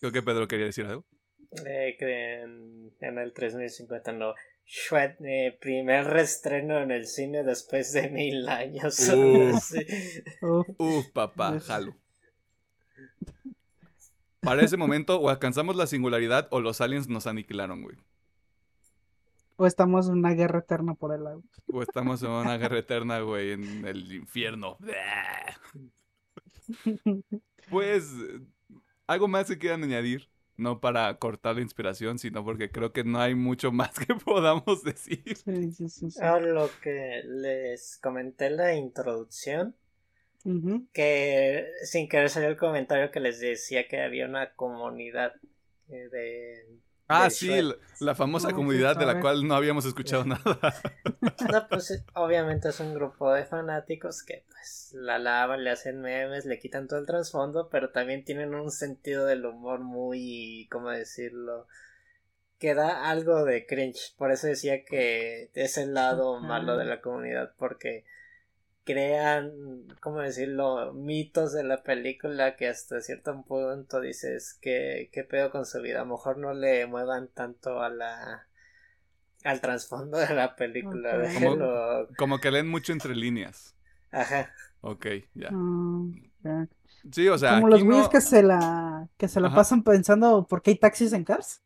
[0.00, 1.04] Creo que Pedro quería decir algo.
[1.66, 4.34] Eh, que en, en el 3050 no.
[4.66, 8.98] Shrek, eh, primer reestreno en el cine después de mil años.
[9.14, 9.58] Uh.
[9.60, 9.86] Sí.
[10.42, 11.96] Uf, Uf, papá, jalo.
[14.40, 17.96] Para ese momento, o alcanzamos la singularidad o los aliens nos aniquilaron, güey.
[19.56, 21.42] o estamos en una guerra eterna por el agua.
[21.72, 24.76] O estamos en una guerra eterna, güey, en el infierno.
[27.70, 28.14] Pues,
[29.08, 30.28] algo más que quieran añadir.
[30.56, 34.82] No para cortar la inspiración, sino porque creo que no hay mucho más que podamos
[34.82, 35.22] decir.
[35.36, 36.20] Sí, sí, sí, sí.
[36.40, 39.76] Lo que les comenté en la introducción,
[40.92, 45.34] que sin querer salió el comentario que les decía que había una comunidad
[45.88, 46.78] eh, de,
[47.08, 50.58] Ah, de sí, la, la famosa No, comunidad de la cual no habíamos escuchado nada.
[51.50, 56.00] No, pues eh, obviamente es un grupo de fanáticos que pues la lavan, le hacen
[56.00, 60.90] memes, le quitan todo el trasfondo, pero también tienen un sentido del humor muy, ¿cómo
[60.90, 61.66] decirlo?
[62.58, 64.14] Que da algo de cringe.
[64.18, 68.04] Por eso decía que es el lado malo de la comunidad, porque
[68.92, 69.50] crean,
[70.00, 70.94] ¿cómo decirlo?
[70.94, 76.00] Mitos de la película que hasta cierto punto dices que qué pedo con su vida.
[76.00, 78.46] A lo mejor no le muevan tanto a la
[79.44, 82.06] al trasfondo de la película.
[82.16, 83.74] Como que leen mucho entre líneas.
[84.10, 84.50] Ajá.
[84.80, 85.50] Ok, ya.
[85.50, 86.28] Mm.
[87.12, 89.56] Sí, o sea, Como los güeyes no- que se la, que se la Ajá.
[89.56, 91.62] pasan pensando por qué hay taxis en Cars.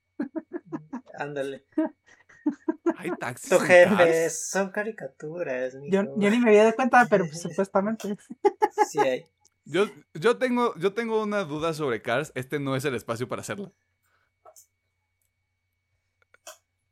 [1.18, 1.66] Ándale.
[2.96, 3.50] hay taxis.
[3.50, 4.48] Tu jefe Cars.
[4.50, 8.16] son caricaturas, Yo, yo ni me había dado cuenta, pero pues, supuestamente.
[8.88, 9.26] Sí hay.
[9.64, 12.32] Yo, yo, tengo, yo tengo una duda sobre Cars.
[12.34, 13.70] Este no es el espacio para hacerla.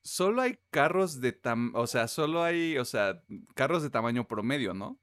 [0.02, 1.72] Solo hay carros de tam...
[1.74, 3.22] O sea, solo hay, o sea,
[3.54, 4.98] carros de tamaño promedio, ¿no?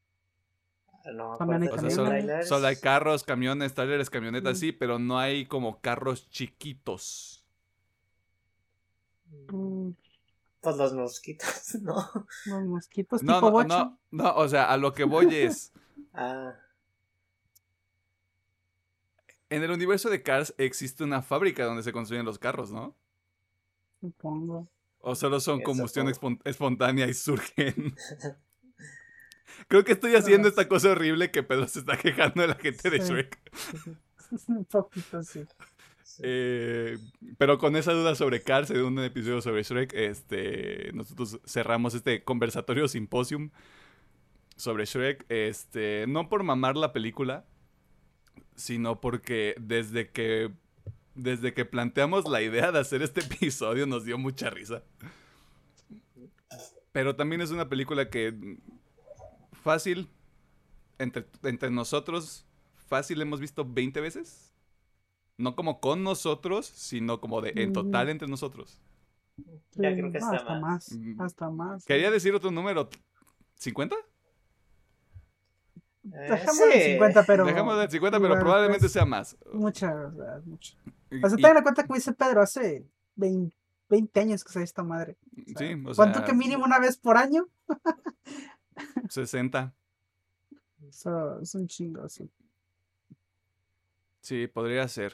[1.13, 4.59] No, También hay O sea, solo hay carros, camiones, trailers, camionetas, Mm.
[4.59, 7.45] sí, pero no hay como carros chiquitos.
[9.49, 9.91] Mm,
[10.61, 11.95] Pues los mosquitos, ¿no?
[12.45, 15.71] Los mosquitos No, tipo no, no, no, o sea, a lo que voy es,
[16.13, 16.53] Ah,
[19.49, 22.95] en el universo de Cars existe una fábrica donde se construyen los carros, ¿no?
[24.01, 24.67] Supongo.
[24.99, 26.13] O solo son combustión fue.
[26.13, 27.95] espon- espontánea y surgen.
[29.67, 32.89] Creo que estoy haciendo esta cosa horrible que Pedro se está quejando de la gente
[32.89, 32.99] de.
[32.99, 33.39] Shrek.
[34.47, 35.45] Un poquito sí.
[36.21, 36.97] Eh,
[37.37, 42.23] pero con esa duda sobre Cars en un episodio sobre Shrek, este, nosotros cerramos este
[42.23, 43.51] conversatorio simposium
[44.55, 45.25] sobre Shrek.
[45.29, 47.45] Este, no por mamar la película,
[48.55, 50.51] sino porque desde que
[51.15, 54.83] desde que planteamos la idea de hacer este episodio nos dio mucha risa.
[56.91, 58.57] Pero también es una película que
[59.63, 60.09] fácil
[60.99, 62.45] entre, entre nosotros
[62.87, 64.46] fácil hemos visto 20 veces.
[65.37, 68.81] No como con nosotros, sino como de en total entre nosotros.
[69.75, 70.91] Ya Sí, creo que está hasta más.
[70.91, 70.91] más.
[70.93, 71.21] Mm.
[71.21, 71.85] Hasta más.
[71.85, 72.89] Quería decir otro número.
[73.59, 73.93] ¿50?
[76.05, 76.91] Eh, Dejémoslo en sí.
[76.93, 77.45] 50, pero.
[77.45, 79.37] Dejamos de 50, pero probablemente pues, sea más.
[79.53, 79.93] Muchas.
[81.11, 83.55] Y- O sea, y- tengan en cuenta que me dice Pedro hace 20,
[83.89, 85.17] 20 años que salió esta madre.
[85.37, 87.47] O sea, sí, o ¿Cuánto sea, que mínimo una vez por año?
[89.09, 89.73] 60.
[90.87, 92.29] Eso es un chingo, sí.
[94.21, 95.13] Sí, podría ser.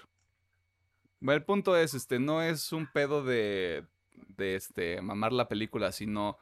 [1.23, 3.85] Bueno, el punto es, este, no es un pedo de,
[4.35, 6.37] de este, mamar la película, sino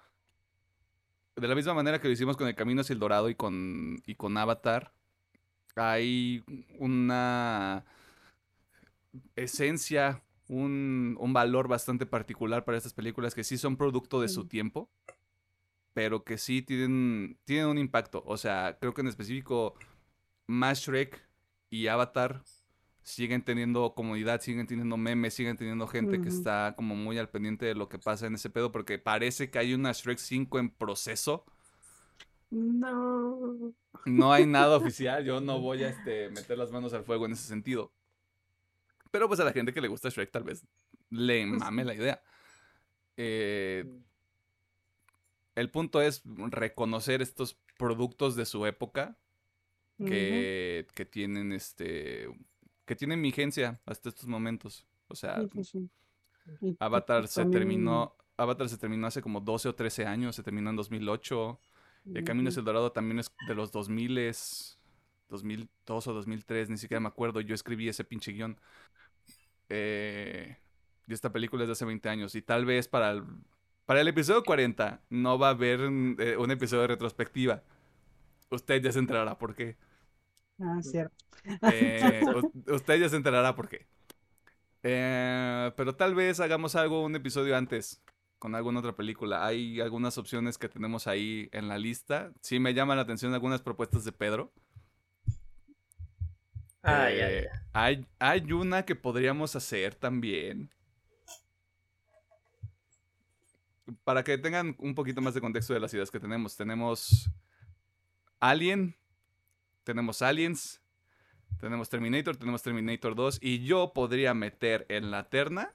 [1.35, 4.01] de la misma manera que lo hicimos con El Camino hacia el Dorado y con,
[4.07, 4.91] y con Avatar,
[5.75, 6.43] hay
[6.79, 7.85] una
[9.35, 14.47] esencia, un, un valor bastante particular para estas películas que sí son producto de su
[14.47, 14.89] tiempo,
[15.93, 18.23] pero que sí tienen, tienen un impacto.
[18.25, 19.75] O sea, creo que en específico,
[20.47, 21.23] más Shrek
[21.69, 22.41] y Avatar
[23.03, 27.65] siguen teniendo comunidad, siguen teniendo memes, siguen teniendo gente que está como muy al pendiente
[27.65, 30.69] de lo que pasa en ese pedo, porque parece que hay una Shrek 5 en
[30.69, 31.45] proceso.
[32.51, 33.73] No.
[34.05, 37.33] No hay nada oficial, yo no voy a este, meter las manos al fuego en
[37.33, 37.91] ese sentido.
[39.09, 40.65] Pero pues a la gente que le gusta Shrek tal vez
[41.09, 42.23] le Pues mame la idea.
[43.17, 43.85] Eh,
[45.55, 49.17] el punto es reconocer estos productos de su época
[49.97, 52.29] que, que tienen este
[52.85, 54.85] que tienen vigencia hasta estos momentos.
[55.07, 55.89] O sea, Ujú, sí,
[56.45, 56.67] sí, sí.
[56.67, 60.41] Y- Avatar se también- terminó Avatar se terminó hace como 12 o 13 años, se
[60.41, 61.59] terminó en 2008.
[62.15, 64.33] El Camino hacia el Dorado también es de los 2000
[65.29, 67.39] 2002 o 2003, ni siquiera me acuerdo.
[67.41, 68.59] Yo escribí ese pinche guion.
[69.69, 70.57] Eh,
[71.07, 72.35] y esta película es de hace 20 años.
[72.35, 73.23] Y tal vez para el,
[73.85, 77.63] para el episodio 40 no va a haber mm, eh, un episodio de retrospectiva.
[78.49, 79.77] Usted ya se enterará por qué.
[80.61, 81.15] Ah, cierto.
[81.63, 82.21] Eh,
[82.67, 83.87] usted ya se enterará por qué.
[84.83, 88.01] Eh, pero tal vez hagamos algo, un episodio antes,
[88.39, 89.45] con alguna otra película.
[89.45, 92.31] Hay algunas opciones que tenemos ahí en la lista.
[92.41, 94.51] Sí me llaman la atención algunas propuestas de Pedro.
[96.83, 97.47] Ah, Eh.
[97.73, 100.71] Hay, hay una que podríamos hacer también.
[104.03, 106.57] Para que tengan un poquito más de contexto de las ideas que tenemos.
[106.57, 107.29] Tenemos
[108.39, 108.95] Alien,
[109.83, 110.81] tenemos Aliens,
[111.59, 115.73] tenemos Terminator, tenemos Terminator 2 y yo podría meter en la terna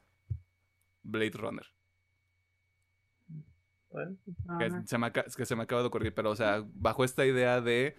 [1.03, 1.67] Blade Runner.
[3.91, 4.17] Bueno,
[4.59, 7.61] Que se, me, que se me acaba de ocurrir, pero o sea, bajo esta idea
[7.61, 7.97] de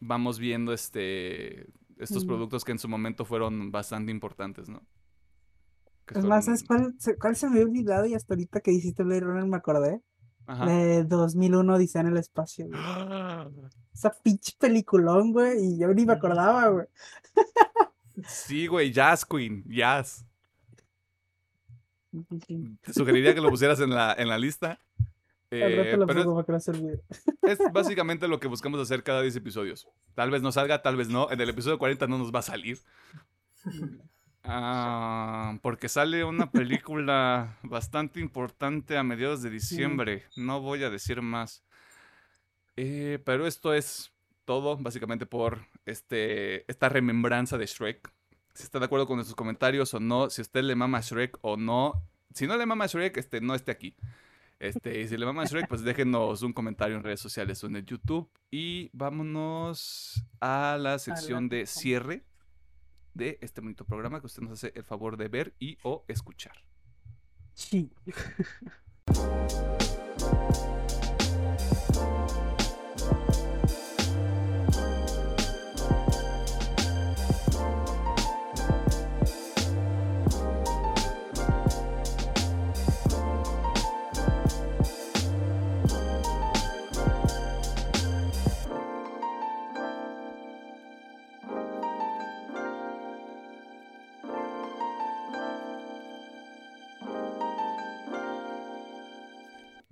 [0.00, 1.66] vamos viendo este
[1.98, 4.86] estos productos que en su momento fueron bastante importantes, ¿no?
[6.06, 8.06] que Es más, ¿sabes cuál, se- cuál se me había olvidado?
[8.06, 10.00] Y hasta ahorita que dijiste Blade Runner me acordé.
[10.48, 10.66] Ajá.
[10.66, 12.80] De 2001 Odisea en el espacio, güey.
[13.94, 15.58] Esa pinche peliculón, güey.
[15.74, 16.86] Y yo ni me acordaba, güey.
[18.26, 20.24] Sí, güey, Jazz Queen, Jazz.
[22.82, 24.80] Te sugeriría que lo pusieras en la, en la lista.
[25.50, 26.32] Eh, rato lo pero es- no.
[27.42, 29.88] Es básicamente lo que buscamos hacer cada 10 episodios.
[30.14, 31.30] Tal vez nos salga, tal vez no.
[31.30, 32.78] En el episodio 40 no nos va a salir.
[34.50, 40.24] Ah, porque sale una película bastante importante a mediados de diciembre.
[40.36, 41.62] No voy a decir más.
[42.76, 44.10] Eh, pero esto es
[44.46, 48.10] todo, básicamente, por este, esta remembranza de Shrek.
[48.54, 51.36] Si está de acuerdo con nuestros comentarios o no, si usted le mama a Shrek
[51.42, 52.02] o no.
[52.32, 53.96] Si no le mama a Shrek, este, no esté aquí.
[54.60, 57.66] Este, y si le mama a Shrek, pues déjenos un comentario en redes sociales o
[57.66, 58.30] en el YouTube.
[58.50, 62.24] Y vámonos a la sección de cierre
[63.18, 66.64] de este bonito programa que usted nos hace el favor de ver y o escuchar.
[67.52, 67.92] Sí.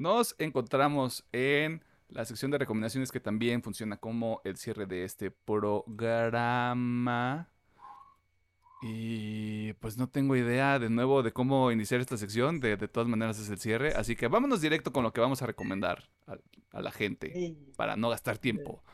[0.06, 5.32] Nos encontramos en la sección de recomendaciones que también funciona como el cierre de este
[5.32, 6.70] programa.
[8.80, 12.60] Y pues no tengo idea de nuevo de cómo iniciar esta sección.
[12.60, 13.94] De, de todas maneras es el cierre.
[13.96, 16.36] Así que vámonos directo con lo que vamos a recomendar a,
[16.70, 18.84] a la gente para no gastar tiempo.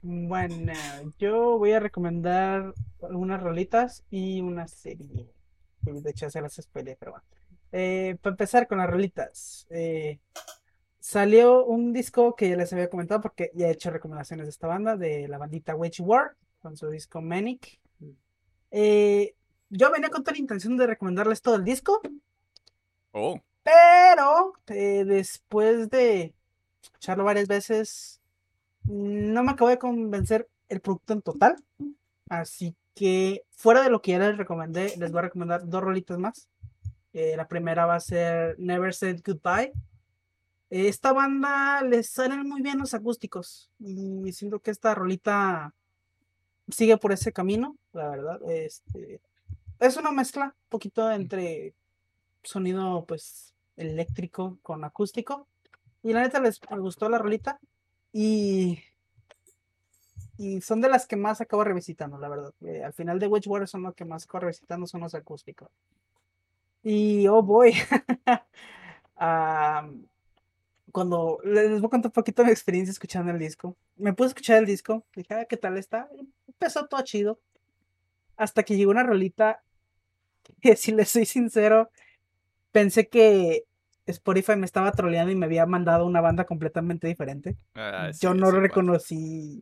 [0.00, 0.72] Bueno,
[1.18, 2.72] yo voy a recomendar
[3.02, 5.34] algunas rolitas y una serie.
[5.82, 7.26] De hecho, se las spoileé, pero bueno.
[7.72, 9.66] Eh, para empezar con las rolitas.
[9.70, 10.18] eh,
[11.00, 14.66] salió un disco que ya les había comentado porque ya he hecho recomendaciones de esta
[14.66, 17.80] banda, de la bandita Wage War, con su disco Manic.
[18.70, 19.34] Eh,
[19.70, 22.00] yo venía con toda la intención de recomendarles todo el disco,
[23.12, 26.34] Oh, pero después de
[26.82, 28.20] escucharlo varias veces,
[28.84, 31.56] no me acabo de convencer el producto en total.
[32.28, 36.18] Así que, fuera de lo que ya les recomendé, les voy a recomendar dos rolitas
[36.18, 36.48] más.
[37.18, 39.72] Eh, la primera va a ser Never Said Goodbye.
[40.70, 45.74] Eh, Esta banda les salen muy bien los acústicos y siento que esta rolita
[46.68, 48.40] sigue por ese camino, la verdad.
[48.48, 49.20] Este,
[49.80, 51.74] es una mezcla un poquito entre
[52.44, 55.48] sonido pues eléctrico con acústico.
[56.04, 57.58] Y la neta les gustó la rolita.
[58.12, 58.78] Y,
[60.36, 62.54] y son de las que más acabo revisitando, la verdad.
[62.60, 65.68] Eh, al final de Witchwater son los que más acabo revisitando, son los acústicos.
[66.88, 67.74] Y oh boy.
[70.90, 73.76] Cuando les voy a contar un poquito mi experiencia escuchando el disco.
[73.96, 76.08] Me puse a escuchar el disco, dije, ah, ¿qué tal está?
[76.16, 77.38] Y Empezó todo chido.
[78.38, 79.60] Hasta que llegó una rolita
[80.62, 81.90] que, si les soy sincero,
[82.72, 83.66] pensé que
[84.06, 87.58] Spotify me estaba troleando y me había mandado una banda completamente diferente.
[87.74, 89.60] ah, sí, Yo no sí reconocí,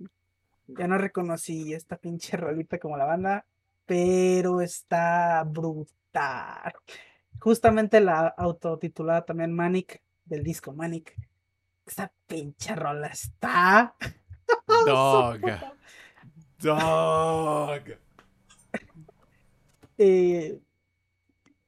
[0.68, 3.44] ya no reconocí esta pinche rolita como la banda,
[3.84, 6.72] pero está brutal.
[7.40, 11.14] Justamente la autotitulada también Manic del disco Manic.
[11.86, 13.94] Esa pinche rola está.
[14.86, 15.40] Dog.
[16.58, 17.82] Dog.
[19.98, 20.60] Eh,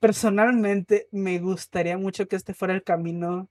[0.01, 3.49] personalmente me gustaría mucho que este fuera el camino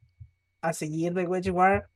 [0.62, 1.90] a seguir de Wedge War.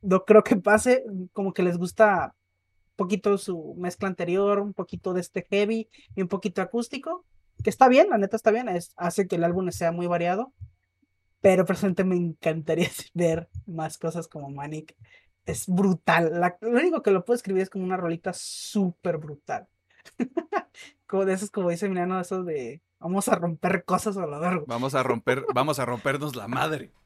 [0.00, 5.12] No creo que pase, como que les gusta un poquito su mezcla anterior, un poquito
[5.12, 7.24] de este heavy y un poquito acústico,
[7.62, 10.52] que está bien, la neta está bien, es, hace que el álbum sea muy variado,
[11.40, 14.94] pero personalmente me encantaría ver más cosas como Manic.
[15.44, 19.66] Es brutal, la- lo único que lo puedo escribir es como una rolita súper brutal.
[21.06, 24.64] como de esos, como dice Milano, esos de vamos a romper cosas a lo largo.
[24.66, 26.90] Vamos a romper, vamos a rompernos la madre.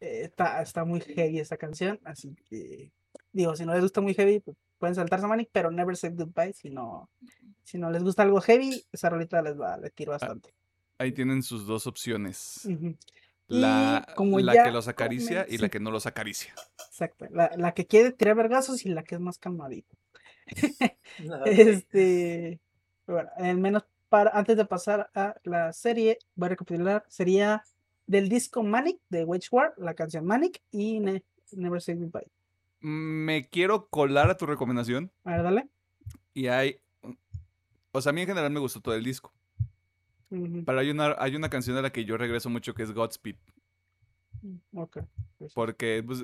[0.00, 2.92] Eh, está, está muy heavy esta canción, así que
[3.32, 6.10] digo, si no les gusta muy heavy, pues, pueden saltarse a Manic, pero Never Say
[6.10, 7.10] Goodbye, si no,
[7.68, 10.54] si no les gusta algo heavy, esa rolita les va a tiro bastante.
[10.96, 12.66] Ahí tienen sus dos opciones.
[13.46, 16.54] La, como la ya que los acaricia y la que no los acaricia.
[16.88, 19.94] Exacto, la, la que quiere tirar vergazos y la que es más calmadita.
[21.18, 22.58] No, Este,
[23.06, 27.62] bueno, al menos para, antes de pasar a la serie, voy a recapitular, sería
[28.06, 31.22] del disco Manic de Wage War, la canción Manic y Ne-
[31.52, 32.28] Never Say Goodbye.
[32.80, 35.68] Me quiero colar a tu recomendación A ver, dale.
[36.32, 36.80] y hay
[37.92, 39.32] O sea, a mí en general me gustó todo el disco.
[40.30, 42.92] Ujú, Pero hay una, hay una canción a la que yo regreso mucho que es
[42.92, 43.36] Godspeed.
[44.74, 44.98] ok,
[45.38, 45.52] pues.
[45.54, 46.22] Porque pues,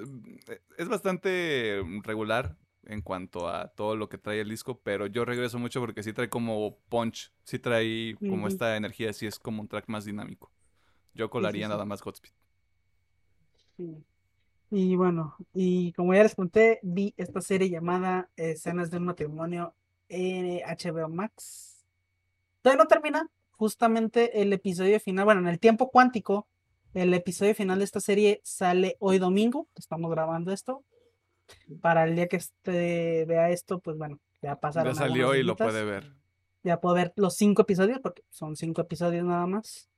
[0.48, 5.24] eh, es bastante regular en cuanto a todo lo que trae el disco, pero yo
[5.24, 9.62] regreso mucho porque sí trae como punch, sí trae como esta energía, sí es como
[9.62, 10.52] un track más dinámico.
[11.14, 11.70] Yo sí, colaría sí.
[11.70, 12.32] nada más Godspeed.
[13.76, 14.04] Sí.
[14.70, 19.74] Y bueno, y como ya les conté, vi esta serie llamada Escenas de un matrimonio
[20.08, 21.84] en HBO Max.
[22.62, 26.48] Todavía no termina, justamente el episodio final, bueno, en el tiempo cuántico,
[26.94, 30.84] el episodio final de esta serie sale hoy domingo, estamos grabando esto.
[31.80, 35.56] Para el día que este vea esto, pues bueno, ya pasaron Ya salió y lo
[35.56, 36.12] puede ver.
[36.62, 39.88] Ya puedo ver los cinco episodios, porque son cinco episodios nada más.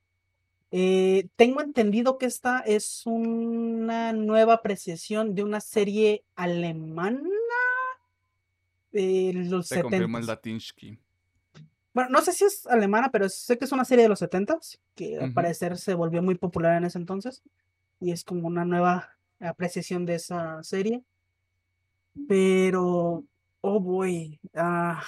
[0.73, 7.36] Eh, tengo entendido que esta es una nueva apreciación de una serie alemana
[8.93, 10.27] los Te confirmo el 70.
[10.27, 10.99] Latinsky.
[11.95, 14.59] Bueno, no sé si es alemana, pero sé que es una serie de los 70
[14.95, 17.43] que al parecer se volvió muy popular en ese entonces.
[18.01, 21.03] Y es como una nueva apreciación de esa serie.
[22.29, 23.25] Pero,
[23.61, 25.03] oh boy, ah,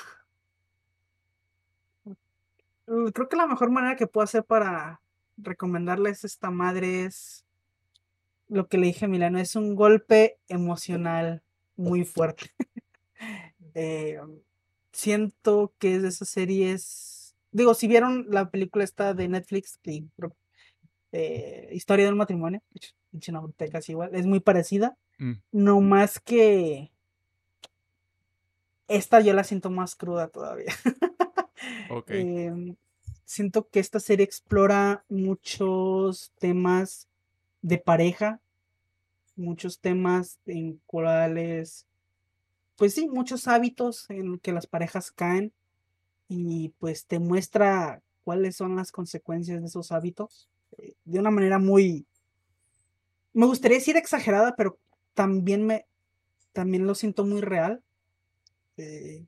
[2.87, 5.01] mm, creo que la mejor manera que puedo hacer para
[5.37, 7.45] recomendarles esta madre es
[8.49, 11.43] lo que le dije a Milano, es un golpe emocional
[11.77, 12.51] muy fuerte.
[13.81, 14.19] Eh,
[14.93, 17.37] siento que es de esas series.
[17.53, 20.05] Digo, si vieron la película esta de Netflix, que
[21.13, 22.61] eh, Historia del matrimonio,
[23.71, 24.97] casi igual, es muy parecida.
[25.19, 26.91] Mm, No más que
[28.89, 30.73] esta yo la siento más cruda todavía.
[31.91, 32.11] ok.
[32.11, 32.77] Em,
[33.25, 37.07] siento que esta serie explora muchos temas
[37.63, 38.41] de pareja,
[39.37, 41.87] muchos temas en cuales,
[42.79, 45.53] pues sí, muchos hábitos en que las parejas caen
[46.29, 50.49] y pues te muestra cuáles son las consecuencias de esos hábitos
[50.79, 52.07] eh, de una manera muy,
[53.33, 54.79] me gustaría decir exagerada, pero
[55.15, 55.87] también me,
[56.53, 57.83] también lo siento muy real.
[58.77, 59.27] eh,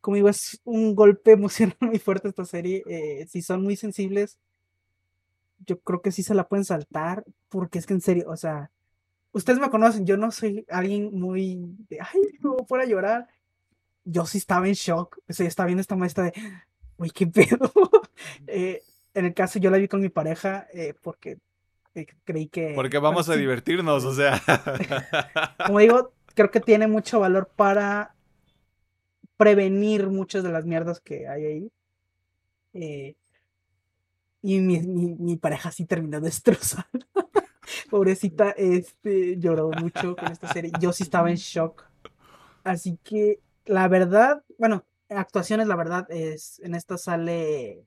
[0.00, 2.82] como digo, es un golpe emocional muy fuerte esta serie.
[2.86, 4.38] eh, si son muy sensibles,
[5.66, 8.70] yo creo que sí se la pueden saltar, porque es que en serio, o sea,
[9.38, 11.58] ustedes me conocen, yo no soy alguien muy
[11.88, 13.28] de, ay, no fuera a llorar.
[14.04, 16.32] Yo sí estaba en shock, o sea, estaba viendo esta maestra de,
[16.96, 17.72] uy, qué pedo.
[18.48, 18.82] Eh,
[19.14, 21.38] en el caso, yo la vi con mi pareja eh, porque
[21.94, 22.72] eh, creí que.
[22.74, 24.40] Porque bueno, vamos a sí, divertirnos, o sea.
[25.66, 28.14] como digo, creo que tiene mucho valor para
[29.36, 31.72] prevenir muchas de las mierdas que hay ahí.
[32.74, 33.14] Eh,
[34.42, 36.88] y mi, mi, mi pareja sí terminó destrozada.
[37.88, 40.72] Pobrecita, este, lloró mucho con esta serie.
[40.80, 41.84] Yo sí estaba en shock.
[42.64, 47.84] Así que, la verdad, bueno, actuaciones, la verdad, es en esta sale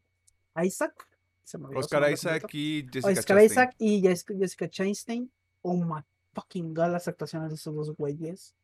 [0.62, 1.08] Isaac.
[1.44, 3.46] se me Oscar Isaac y Jessica Oscar Chastain.
[3.46, 5.32] Isaac y Jessica, Chastain.
[5.62, 6.02] Oh my
[6.34, 8.56] fucking god, las actuaciones de esos dos güeyes.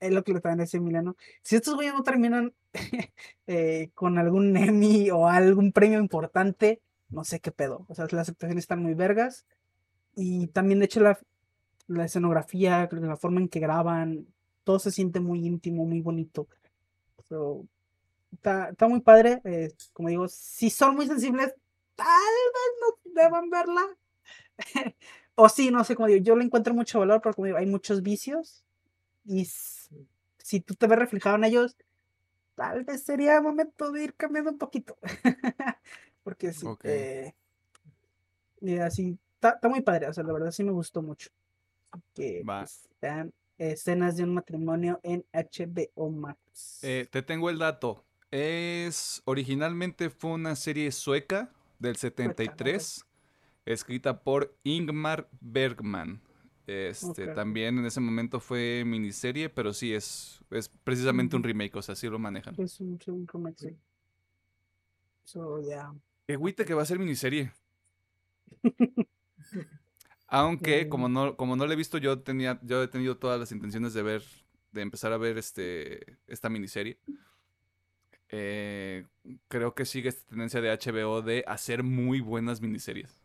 [0.00, 1.16] Es lo que le traen a ese Emiliano.
[1.42, 2.54] Si estos güeyes no terminan
[3.46, 6.80] eh, con algún Emmy o algún premio importante,
[7.10, 7.86] no sé qué pedo.
[7.88, 9.46] O sea, las actuaciones están muy vergas.
[10.16, 11.18] Y también, de hecho, la,
[11.88, 14.26] la escenografía, la forma en que graban,
[14.64, 16.48] todo se siente muy íntimo, muy bonito.
[17.28, 17.66] So,
[18.32, 19.40] está, está muy padre.
[19.44, 21.54] eh, como digo, si son muy sensibles,
[21.96, 22.72] tal vez
[23.14, 23.82] no deban verla.
[25.34, 26.22] o sí, no sé cómo digo.
[26.24, 28.64] Yo le encuentro mucho valor porque, como digo, hay muchos vicios.
[29.26, 29.90] Y s-
[30.38, 31.76] si tú te ves reflejado en ellos,
[32.56, 34.98] tal vez sería momento de ir cambiando un poquito.
[36.26, 36.66] porque sí.
[36.66, 36.84] Ok.
[36.84, 37.32] eh,
[38.82, 40.08] así, está, muy padre.
[40.08, 41.30] O sea, la verdad sí me gustó mucho.
[42.14, 46.80] Que pues, vean escenas de un matrimonio en HBO Max.
[46.82, 48.04] Eh, te tengo el dato.
[48.32, 53.06] Es originalmente fue una serie sueca del 73,
[53.64, 56.20] escrita por Ingmar Bergman.
[56.66, 61.82] Este, también en ese momento fue miniserie, pero sí es, es precisamente un remake, o
[61.82, 62.56] sea, sí lo manejan.
[62.58, 63.76] Es un, un remake, sí.
[65.22, 65.92] So, yeah.
[66.26, 67.52] Qué agüita que va a ser miniserie.
[70.28, 73.52] Aunque como no, como no la he visto, yo tenía, yo he tenido todas las
[73.52, 74.22] intenciones de ver,
[74.72, 76.98] de empezar a ver este, esta miniserie.
[78.30, 79.06] Eh,
[79.46, 83.22] creo que sigue esta tendencia de HBO de hacer muy buenas miniseries.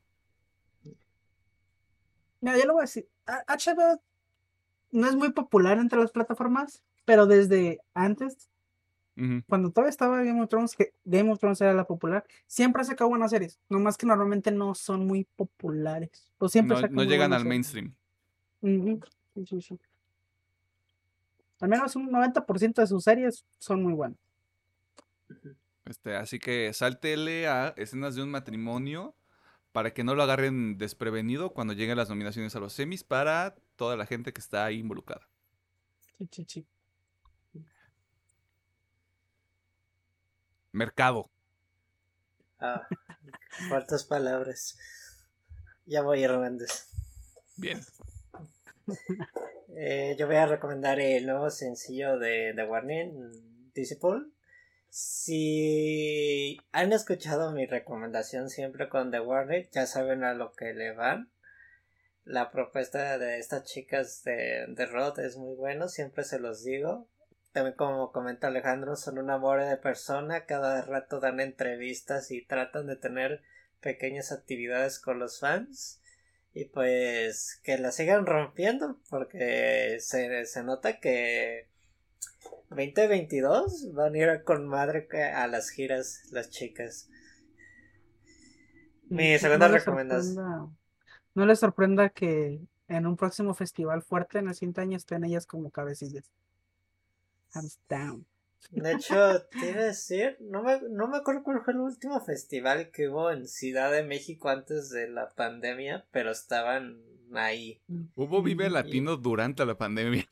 [2.40, 3.08] Mira, yo lo voy a decir.
[3.26, 4.00] HBO
[4.92, 8.51] no es muy popular entre las plataformas, pero desde antes,
[9.48, 12.86] Cuando todavía estaba Game of Thrones, que Game of Thrones era la popular, siempre ha
[12.86, 13.60] sacado buenas series.
[13.70, 16.32] Nomás que normalmente no son muy populares.
[16.38, 17.50] O siempre No, no llegan al series.
[17.50, 17.96] mainstream.
[18.62, 19.00] Ujú,
[19.36, 19.80] sí, sí, sí.
[21.60, 24.18] Al menos un 90% de sus series son muy buenas.
[25.86, 29.16] Este, así que sáltele a escenas de un matrimonio
[29.72, 33.96] para que no lo agarren desprevenido cuando lleguen las nominaciones a los semis para toda
[33.96, 35.28] la gente que está ahí involucrada.
[36.18, 36.68] Sí, sí, sí.
[40.72, 41.30] Mercado.
[42.60, 42.88] Ah,
[43.70, 44.78] cuántas palabras.
[45.86, 46.88] Ya voy, Hernández.
[47.58, 47.82] Bien.
[49.76, 54.26] Eh, yo voy a recomendar el nuevo sencillo de, de Warning, Disciple.
[54.90, 60.94] Si han escuchado mi recomendación siempre con The Warning, ya saben a lo que le
[60.94, 61.32] van.
[62.26, 67.08] La propuesta de estas chicas de, de Rod es muy bueno, siempre se los digo.
[67.52, 72.88] También como comenta Alejandro, son un amor de persona, cada rato dan entrevistas y tratan
[72.88, 73.44] de tener
[73.82, 76.02] pequeñas actividades con los fans.
[76.54, 81.70] Y pues que la sigan rompiendo, porque se, se nota que
[82.70, 87.10] 2022 van a ir con madre a las giras las chicas.
[89.10, 90.78] Mi segunda no recomendación.
[91.34, 95.46] No les sorprenda que en un próximo festival fuerte en el siguiente año estén ellas
[95.46, 96.32] como cabecillas.
[97.54, 98.26] Hands down.
[98.70, 102.22] De hecho, te iba a decir, no me, no me acuerdo cuál fue el último
[102.22, 107.02] festival que hubo en Ciudad de México antes de la pandemia, pero estaban
[107.34, 107.82] ahí.
[108.16, 108.70] Hubo Vive.
[108.70, 110.30] Latino durante la pandemia.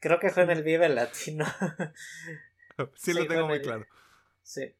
[0.00, 1.44] Creo que fue en el Vive Latino.
[2.94, 3.86] Sí, lo tengo muy el- claro.
[4.42, 4.74] Sí.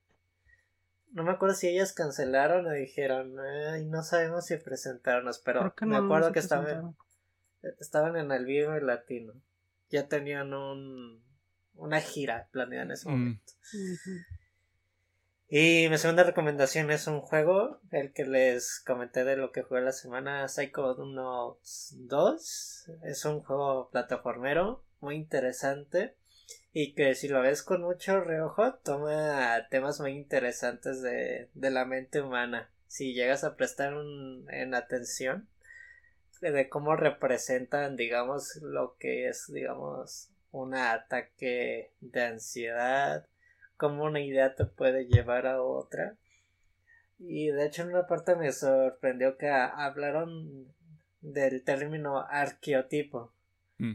[1.12, 5.96] No me acuerdo si ellas cancelaron o dijeron, ay, no sabemos si presentarnos, pero me
[5.96, 6.94] acuerdo que estaban,
[7.80, 9.32] estaban en el Vive Latino.
[9.88, 11.22] Ya tenían un,
[11.76, 13.12] una gira planeada en ese Mm.
[13.12, 13.52] momento.
[15.48, 19.80] Y mi segunda recomendación es un juego, el que les comenté de lo que jugué
[19.80, 22.90] la semana, Psychonauts 2.
[23.04, 26.16] Es un juego plataformero muy interesante
[26.72, 31.84] y que si lo ves con mucho reojo toma temas muy interesantes de, de la
[31.84, 32.70] mente humana.
[32.88, 35.48] Si llegas a prestar un, en atención
[36.40, 40.30] de cómo representan, digamos, lo que es, digamos,
[40.62, 43.26] un ataque de ansiedad,
[43.76, 46.16] cómo una idea te puede llevar a otra.
[47.18, 50.74] Y de hecho en una parte me sorprendió que hablaron
[51.20, 53.32] del término arqueotipo.
[53.78, 53.94] Mm.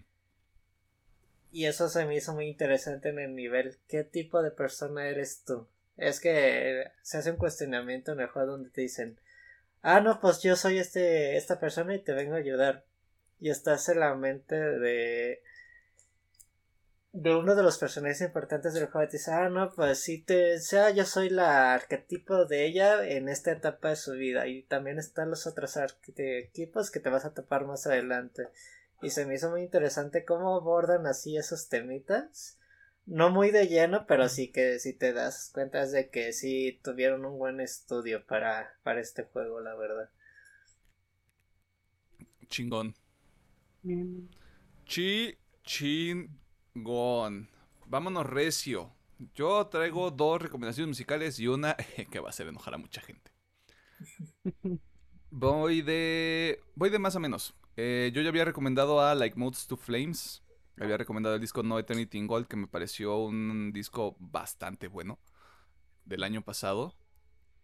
[1.51, 3.77] Y eso se me hizo muy interesante en el nivel.
[3.88, 5.67] ¿Qué tipo de persona eres tú?
[5.97, 9.19] Es que se hace un cuestionamiento en el juego donde te dicen,
[9.81, 12.85] ah, no, pues yo soy este, esta persona y te vengo a ayudar.
[13.39, 15.43] Y estás en la mente de,
[17.13, 19.07] de uno de los personajes importantes del juego.
[19.09, 23.27] Te dice, ah, no, pues si te, sea, yo soy la arquetipo de ella en
[23.27, 24.47] esta etapa de su vida.
[24.47, 28.47] Y también están los otros arquetipos que te vas a topar más adelante.
[29.01, 32.57] Y se me hizo muy interesante cómo abordan así esos temitas.
[33.05, 36.79] No muy de lleno, pero sí que si te das cuenta es de que sí
[36.83, 40.09] tuvieron un buen estudio para, para este juego, la verdad.
[42.47, 42.93] Chingón.
[43.81, 44.29] Bien.
[44.85, 45.38] Chi
[46.73, 47.49] chingón.
[47.85, 48.91] Vámonos recio.
[49.34, 51.76] Yo traigo dos recomendaciones musicales y una
[52.11, 53.31] que va a hacer enojar a mucha gente.
[55.30, 56.61] Voy de.
[56.76, 57.53] Voy de más o menos.
[57.77, 60.43] Eh, yo ya había recomendado a Like Modes to Flames.
[60.80, 65.19] Había recomendado el disco No Eternity in Gold, que me pareció un disco bastante bueno.
[66.06, 66.95] Del año pasado.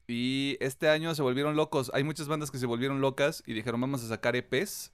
[0.08, 1.92] Y este año se volvieron locos.
[1.94, 4.92] Hay muchas bandas que se volvieron locas y dijeron vamos a sacar EPs.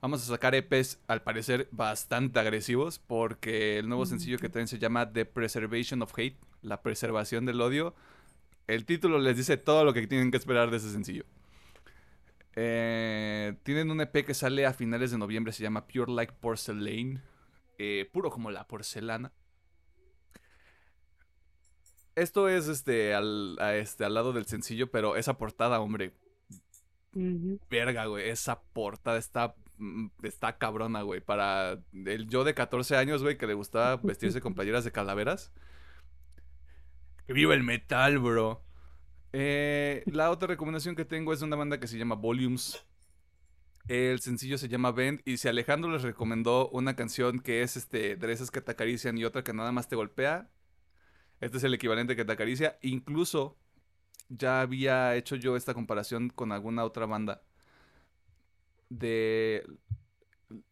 [0.00, 4.78] Vamos a sacar EPs al parecer bastante agresivos porque el nuevo sencillo que traen se
[4.78, 7.94] llama The Preservation of Hate, la preservación del odio.
[8.66, 11.24] El título les dice todo lo que tienen que esperar de ese sencillo.
[12.56, 17.20] Eh, tienen un EP que sale a finales de noviembre, se llama Pure Like Porcelain,
[17.78, 19.32] eh, puro como la porcelana.
[22.14, 26.14] Esto es este al, a este al lado del sencillo, pero esa portada, hombre,
[27.12, 29.65] verga, güey, esa portada está mm,
[30.22, 34.54] está cabrona, güey, para el yo de 14 años, güey, que le gustaba vestirse con
[34.54, 35.52] playeras de calaveras.
[37.26, 38.62] ¡Que ¡Viva el metal, bro!
[39.32, 42.84] Eh, la otra recomendación que tengo es de una banda que se llama Volumes.
[43.88, 48.16] El sencillo se llama Bend y si Alejandro les recomendó una canción que es este
[48.16, 50.50] de esas que te acarician y otra que nada más te golpea,
[51.40, 52.78] este es el equivalente que te acaricia.
[52.82, 53.56] Incluso
[54.28, 57.42] ya había hecho yo esta comparación con alguna otra banda
[58.88, 59.64] de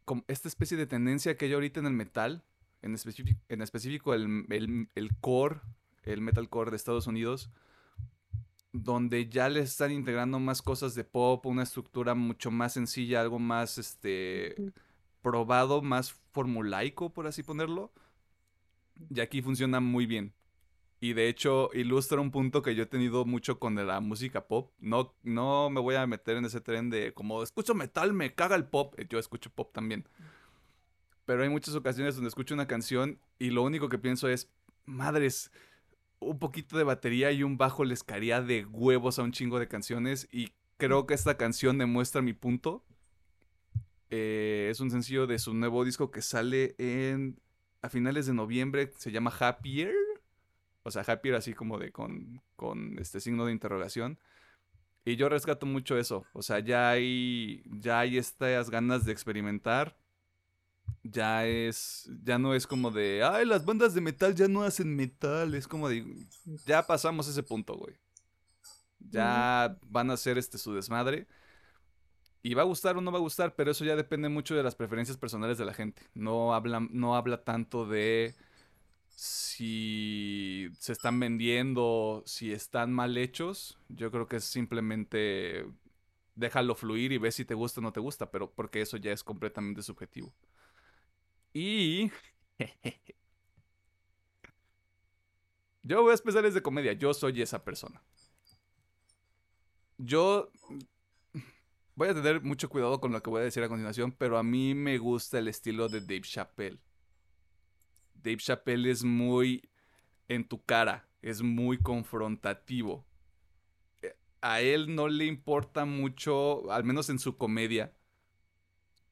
[0.05, 2.45] como esta especie de tendencia que hay ahorita en el metal,
[2.83, 5.61] en, específico en específico el, el, el core,
[6.05, 7.51] el metalcore de Estados Unidos,
[8.73, 13.39] donde ya le están integrando más cosas de pop, una estructura mucho más sencilla, algo
[13.39, 14.57] más este
[15.23, 17.93] probado, más formulaico, por así ponerlo,
[19.11, 20.35] Y aquí funciona muy bien.
[21.05, 24.73] Y de hecho ilustra un punto que yo he tenido mucho con la música pop.
[24.81, 28.57] No, no me voy a meter en ese tren de como escucho metal, me caga
[28.57, 28.99] el pop.
[29.11, 30.09] Yo escucho pop también.
[31.27, 34.51] Pero hay muchas ocasiones donde escucho una canción y lo único que pienso es,
[34.87, 35.53] madres,
[36.21, 39.69] un poquito de batería y un bajo les caería de huevos a un chingo de
[39.69, 40.27] canciones.
[40.33, 42.83] Y creo que esta canción demuestra mi punto.
[44.09, 47.39] Eh, es un sencillo de su nuevo disco que sale en
[47.83, 48.91] a finales de noviembre.
[48.97, 49.93] Se llama Happier.
[50.85, 54.19] O sea, Happier así como de con, con este signo de interrogación.
[55.05, 56.25] Y yo rescato mucho eso.
[56.33, 59.97] O sea, ya hay, ya hay estas ganas de experimentar.
[61.03, 64.95] Ya es, ya no es como de, ay, las bandas de metal ya no hacen
[64.95, 65.55] metal.
[65.55, 66.05] Es como de,
[66.67, 67.97] ya pasamos ese punto, güey.
[68.99, 71.27] Ya van a hacer este su desmadre.
[72.43, 74.63] Y va a gustar o no va a gustar, pero eso ya depende mucho de
[74.63, 76.03] las preferencias personales de la gente.
[76.13, 78.35] No habla, no habla tanto de
[79.17, 83.79] si se están vendiendo, si están mal hechos.
[83.89, 85.67] Yo creo que es simplemente
[86.35, 89.13] déjalo fluir y ve si te gusta o no te gusta, pero porque eso ya
[89.13, 90.33] es completamente subjetivo.
[91.53, 92.11] Y
[95.83, 98.03] yo voy a especiales de comedia, yo soy esa persona.
[99.99, 100.51] Yo
[101.95, 104.43] voy a tener mucho cuidado con lo que voy a decir a continuación, pero a
[104.43, 106.81] mí me gusta el estilo de Dave Chappelle.
[108.25, 109.69] Dave Chappelle es muy
[110.29, 113.05] en tu cara, es muy confrontativo.
[114.01, 117.93] Eh, a él no le importa mucho, al menos en su comedia,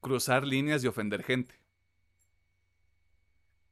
[0.01, 1.61] cruzar líneas y ofender gente.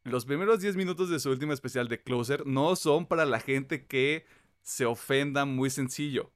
[0.03, 3.87] Los primeros 10 minutos de su último especial de Closer no son para la gente
[3.87, 4.25] que
[4.61, 6.31] se ofenda muy sencillo.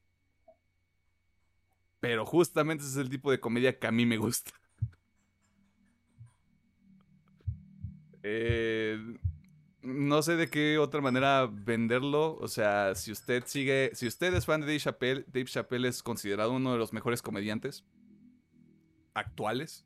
[2.00, 4.52] Pero justamente ese es el tipo de comedia que a mí me gusta.
[8.28, 8.98] Eh,
[9.84, 12.38] no sé de qué otra manera venderlo.
[12.38, 16.02] O sea, si usted sigue, si usted es fan de Dave Chappelle, Dave Chappelle es
[16.02, 17.86] considerado uno de los mejores comediantes
[19.14, 19.86] actuales.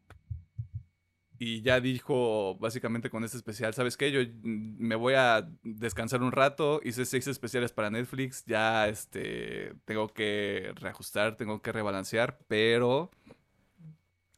[1.37, 4.11] Y ya dijo básicamente con este especial, ¿sabes qué?
[4.11, 10.09] Yo me voy a descansar un rato, hice seis especiales para Netflix, ya este, tengo
[10.09, 13.09] que reajustar, tengo que rebalancear, pero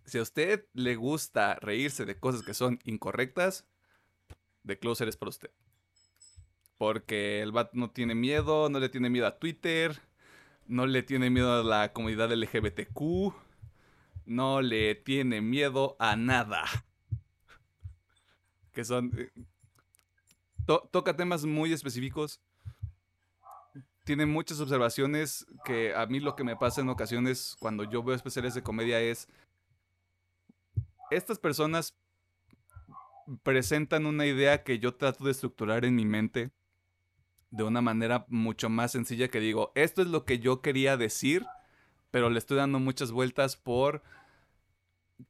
[0.06, 3.68] si a usted le gusta reírse de cosas que son incorrectas,
[4.66, 5.52] The Closer es para usted.
[6.78, 10.02] Porque el bat no tiene miedo, no le tiene miedo a Twitter,
[10.68, 13.34] no le tiene miedo a la comunidad LGBTQ,
[14.26, 16.66] no le tiene miedo a nada
[18.72, 19.12] que son...
[19.18, 19.32] Eh,
[20.92, 22.40] toca temas muy específicos.
[24.04, 28.16] Tiene muchas observaciones que a mí lo que me pasa en ocasiones cuando yo veo
[28.16, 29.28] especiales de comedia es...
[31.10, 31.94] Estas personas
[33.44, 36.52] presentan una idea que yo trato de estructurar en mi mente
[37.50, 41.46] de una manera mucho más sencilla que digo, esto es lo que yo quería decir,
[42.10, 44.02] pero le estoy dando muchas vueltas por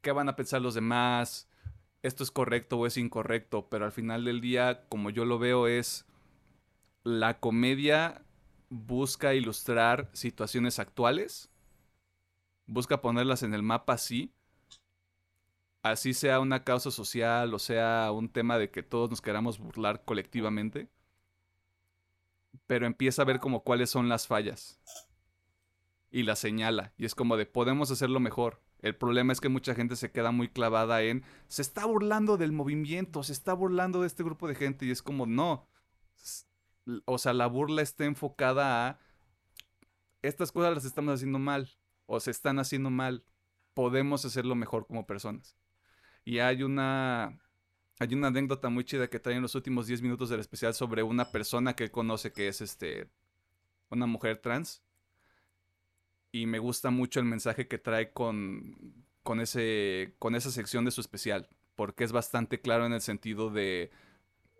[0.01, 1.49] qué van a pensar los demás,
[2.03, 5.67] esto es correcto o es incorrecto, pero al final del día, como yo lo veo,
[5.67, 6.05] es
[7.03, 8.21] la comedia
[8.69, 11.49] busca ilustrar situaciones actuales,
[12.65, 14.33] busca ponerlas en el mapa así,
[15.83, 20.03] así sea una causa social o sea un tema de que todos nos queramos burlar
[20.05, 20.89] colectivamente,
[22.67, 24.79] pero empieza a ver como cuáles son las fallas
[26.11, 29.75] y las señala y es como de podemos hacerlo mejor, el problema es que mucha
[29.75, 34.07] gente se queda muy clavada en, se está burlando del movimiento, se está burlando de
[34.07, 35.67] este grupo de gente y es como, no.
[37.05, 38.99] O sea, la burla está enfocada a,
[40.23, 41.69] estas cosas las estamos haciendo mal
[42.07, 43.23] o se están haciendo mal.
[43.75, 45.55] Podemos hacerlo mejor como personas.
[46.23, 47.39] Y hay una,
[47.99, 51.03] hay una anécdota muy chida que trae en los últimos 10 minutos del especial sobre
[51.03, 53.09] una persona que él conoce que es este,
[53.89, 54.83] una mujer trans.
[56.31, 60.91] Y me gusta mucho el mensaje que trae con, con, ese, con esa sección de
[60.91, 63.91] su especial, porque es bastante claro en el sentido de,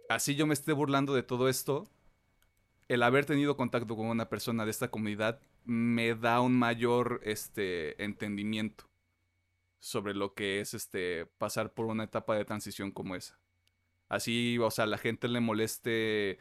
[0.10, 1.90] así yo me esté burlando de todo esto,
[2.90, 8.04] el haber tenido contacto con una persona de esta comunidad me da un mayor este,
[8.04, 8.91] entendimiento
[9.82, 13.38] sobre lo que es este, pasar por una etapa de transición como esa.
[14.08, 16.40] Así, o sea, a la gente le moleste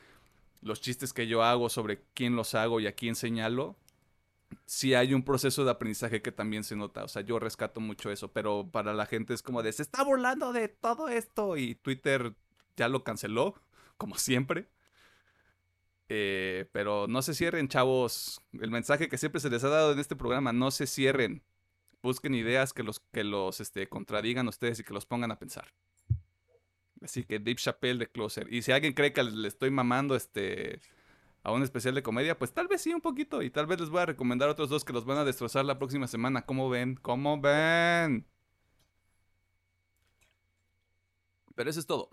[0.60, 3.76] los chistes que yo hago sobre quién los hago y a quién señalo,
[4.66, 7.02] sí hay un proceso de aprendizaje que también se nota.
[7.04, 10.04] O sea, yo rescato mucho eso, pero para la gente es como de, se está
[10.04, 12.34] burlando de todo esto y Twitter
[12.76, 13.54] ya lo canceló,
[13.96, 14.68] como siempre.
[16.10, 18.42] Eh, pero no se cierren, chavos.
[18.52, 21.42] El mensaje que siempre se les ha dado en este programa, no se cierren.
[22.02, 25.72] Busquen ideas que los, que los este, contradigan ustedes y que los pongan a pensar.
[27.02, 28.52] Así que Deep Chappelle de Closer.
[28.52, 30.80] Y si alguien cree que le estoy mamando este
[31.42, 33.42] a un especial de comedia, pues tal vez sí un poquito.
[33.42, 35.78] Y tal vez les voy a recomendar otros dos que los van a destrozar la
[35.78, 36.44] próxima semana.
[36.44, 36.96] ¿Cómo ven?
[36.96, 38.26] ¿Cómo ven?
[41.54, 42.10] Pero eso es todo.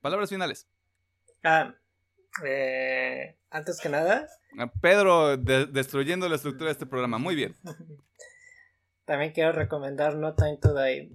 [0.00, 0.66] Palabras finales.
[1.44, 1.74] Ah,
[2.44, 4.28] eh, antes que nada.
[4.58, 7.18] Ah, Pedro destruyendo la estructura de este programa.
[7.18, 7.54] Muy bien.
[9.04, 11.10] También quiero recomendar No Time to Die.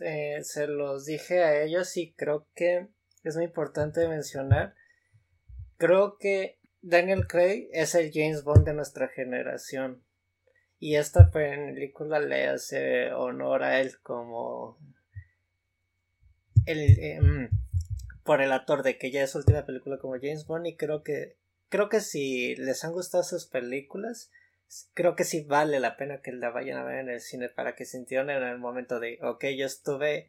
[0.00, 2.88] Eh, se los dije a ellos y creo que
[3.22, 4.74] es muy importante mencionar.
[5.76, 10.02] Creo que Daniel Craig es el James Bond de nuestra generación.
[10.78, 14.78] Y esta película le hace honor a él como
[16.66, 17.48] el, mm,
[18.24, 21.04] por el actor de que ya es su última película como James Bond y creo
[21.04, 21.36] que
[21.72, 24.30] creo que si les han gustado sus películas
[24.92, 27.74] creo que sí vale la pena que la vayan a ver en el cine para
[27.74, 30.28] que sintieran en el momento de ok yo estuve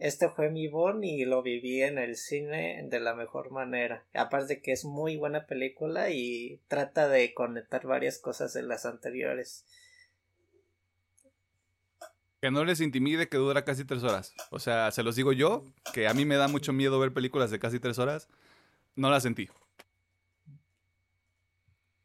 [0.00, 4.60] este fue mi Bond y lo viví en el cine de la mejor manera aparte
[4.60, 9.64] que es muy buena película y trata de conectar varias cosas de las anteriores
[12.40, 14.32] que no les intimide que dura casi tres horas.
[14.50, 15.62] O sea, se los digo yo,
[15.92, 18.30] que a mí me da mucho miedo ver películas de casi tres horas.
[18.96, 19.50] No la sentí.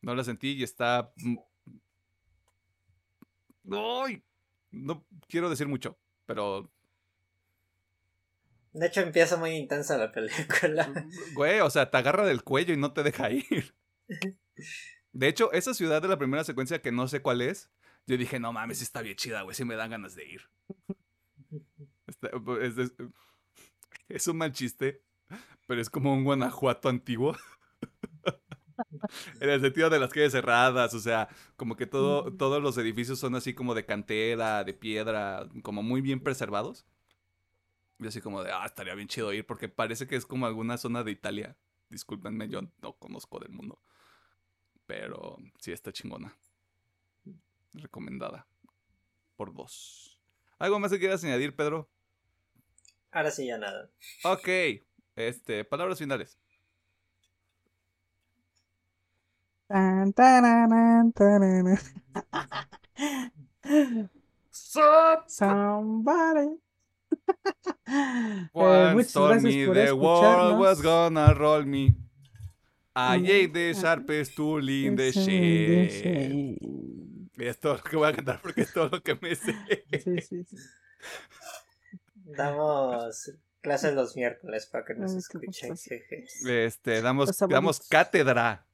[0.06, 1.12] No la sentí y está...
[3.72, 4.24] ¡Ay!
[4.70, 6.72] No quiero decir mucho, pero...
[8.72, 10.94] De hecho, empieza muy intensa la película.
[11.34, 13.74] Güey, o sea, te agarra del cuello y no te deja ir.
[15.12, 17.72] De hecho, esa ciudad de la primera secuencia, que no sé cuál es,
[18.06, 20.42] yo dije, no mames, está bien chida, güey, sí me dan ganas de ir.
[24.10, 25.02] es, un mal chiste,
[25.66, 27.36] pero es como un Guanajuato antiguo.
[29.40, 33.20] En el sentido de las calles cerradas, o sea, como que todo, todos los edificios
[33.20, 36.86] son así como de cantera, de piedra, como muy bien preservados.
[38.00, 40.78] Y así como de, ah, estaría bien chido ir, porque parece que es como alguna
[40.78, 41.56] zona de Italia.
[41.90, 43.80] Discúlpenme, yo no conozco del mundo.
[44.86, 46.36] Pero sí está chingona
[47.74, 48.48] recomendada.
[49.36, 50.20] Por dos.
[50.58, 51.90] ¿Algo más que quieras añadir, Pedro?
[53.12, 53.90] Ahora sí, ya nada.
[54.24, 54.48] Ok.
[55.16, 56.38] Este, palabras finales.
[65.28, 66.60] Somebody.
[68.54, 71.96] Once told me the world was gonna roll me.
[72.96, 76.58] I ate the sharpest tool in the shed.
[77.38, 79.54] Es todo lo que voy a cantar porque es todo lo que me sé.
[79.92, 80.58] Sí, sí, sí.
[82.38, 83.32] Damos
[83.62, 85.76] clases los miércoles para que nos escuchen.
[86.48, 88.65] Este, damos, damos cátedra.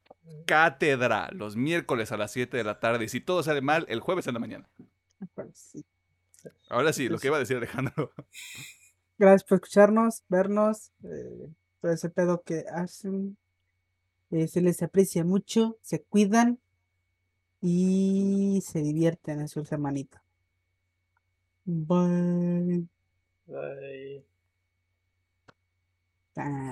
[0.46, 3.04] Cátedra los miércoles a las 7 de la tarde.
[3.04, 4.68] Y si todo sale mal, el jueves en la mañana.
[6.68, 8.12] Ahora sí, lo que iba a decir Alejandro.
[9.18, 13.36] Gracias por escucharnos, vernos, eh, todo ese pedo que hacen.
[14.30, 16.58] Eh, se les aprecia mucho, se cuidan
[17.60, 20.24] y se divierten en su semanita.
[21.64, 22.88] Bye.
[23.46, 24.24] Bye.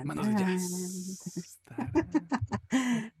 [0.03, 1.21] Manos de jazz.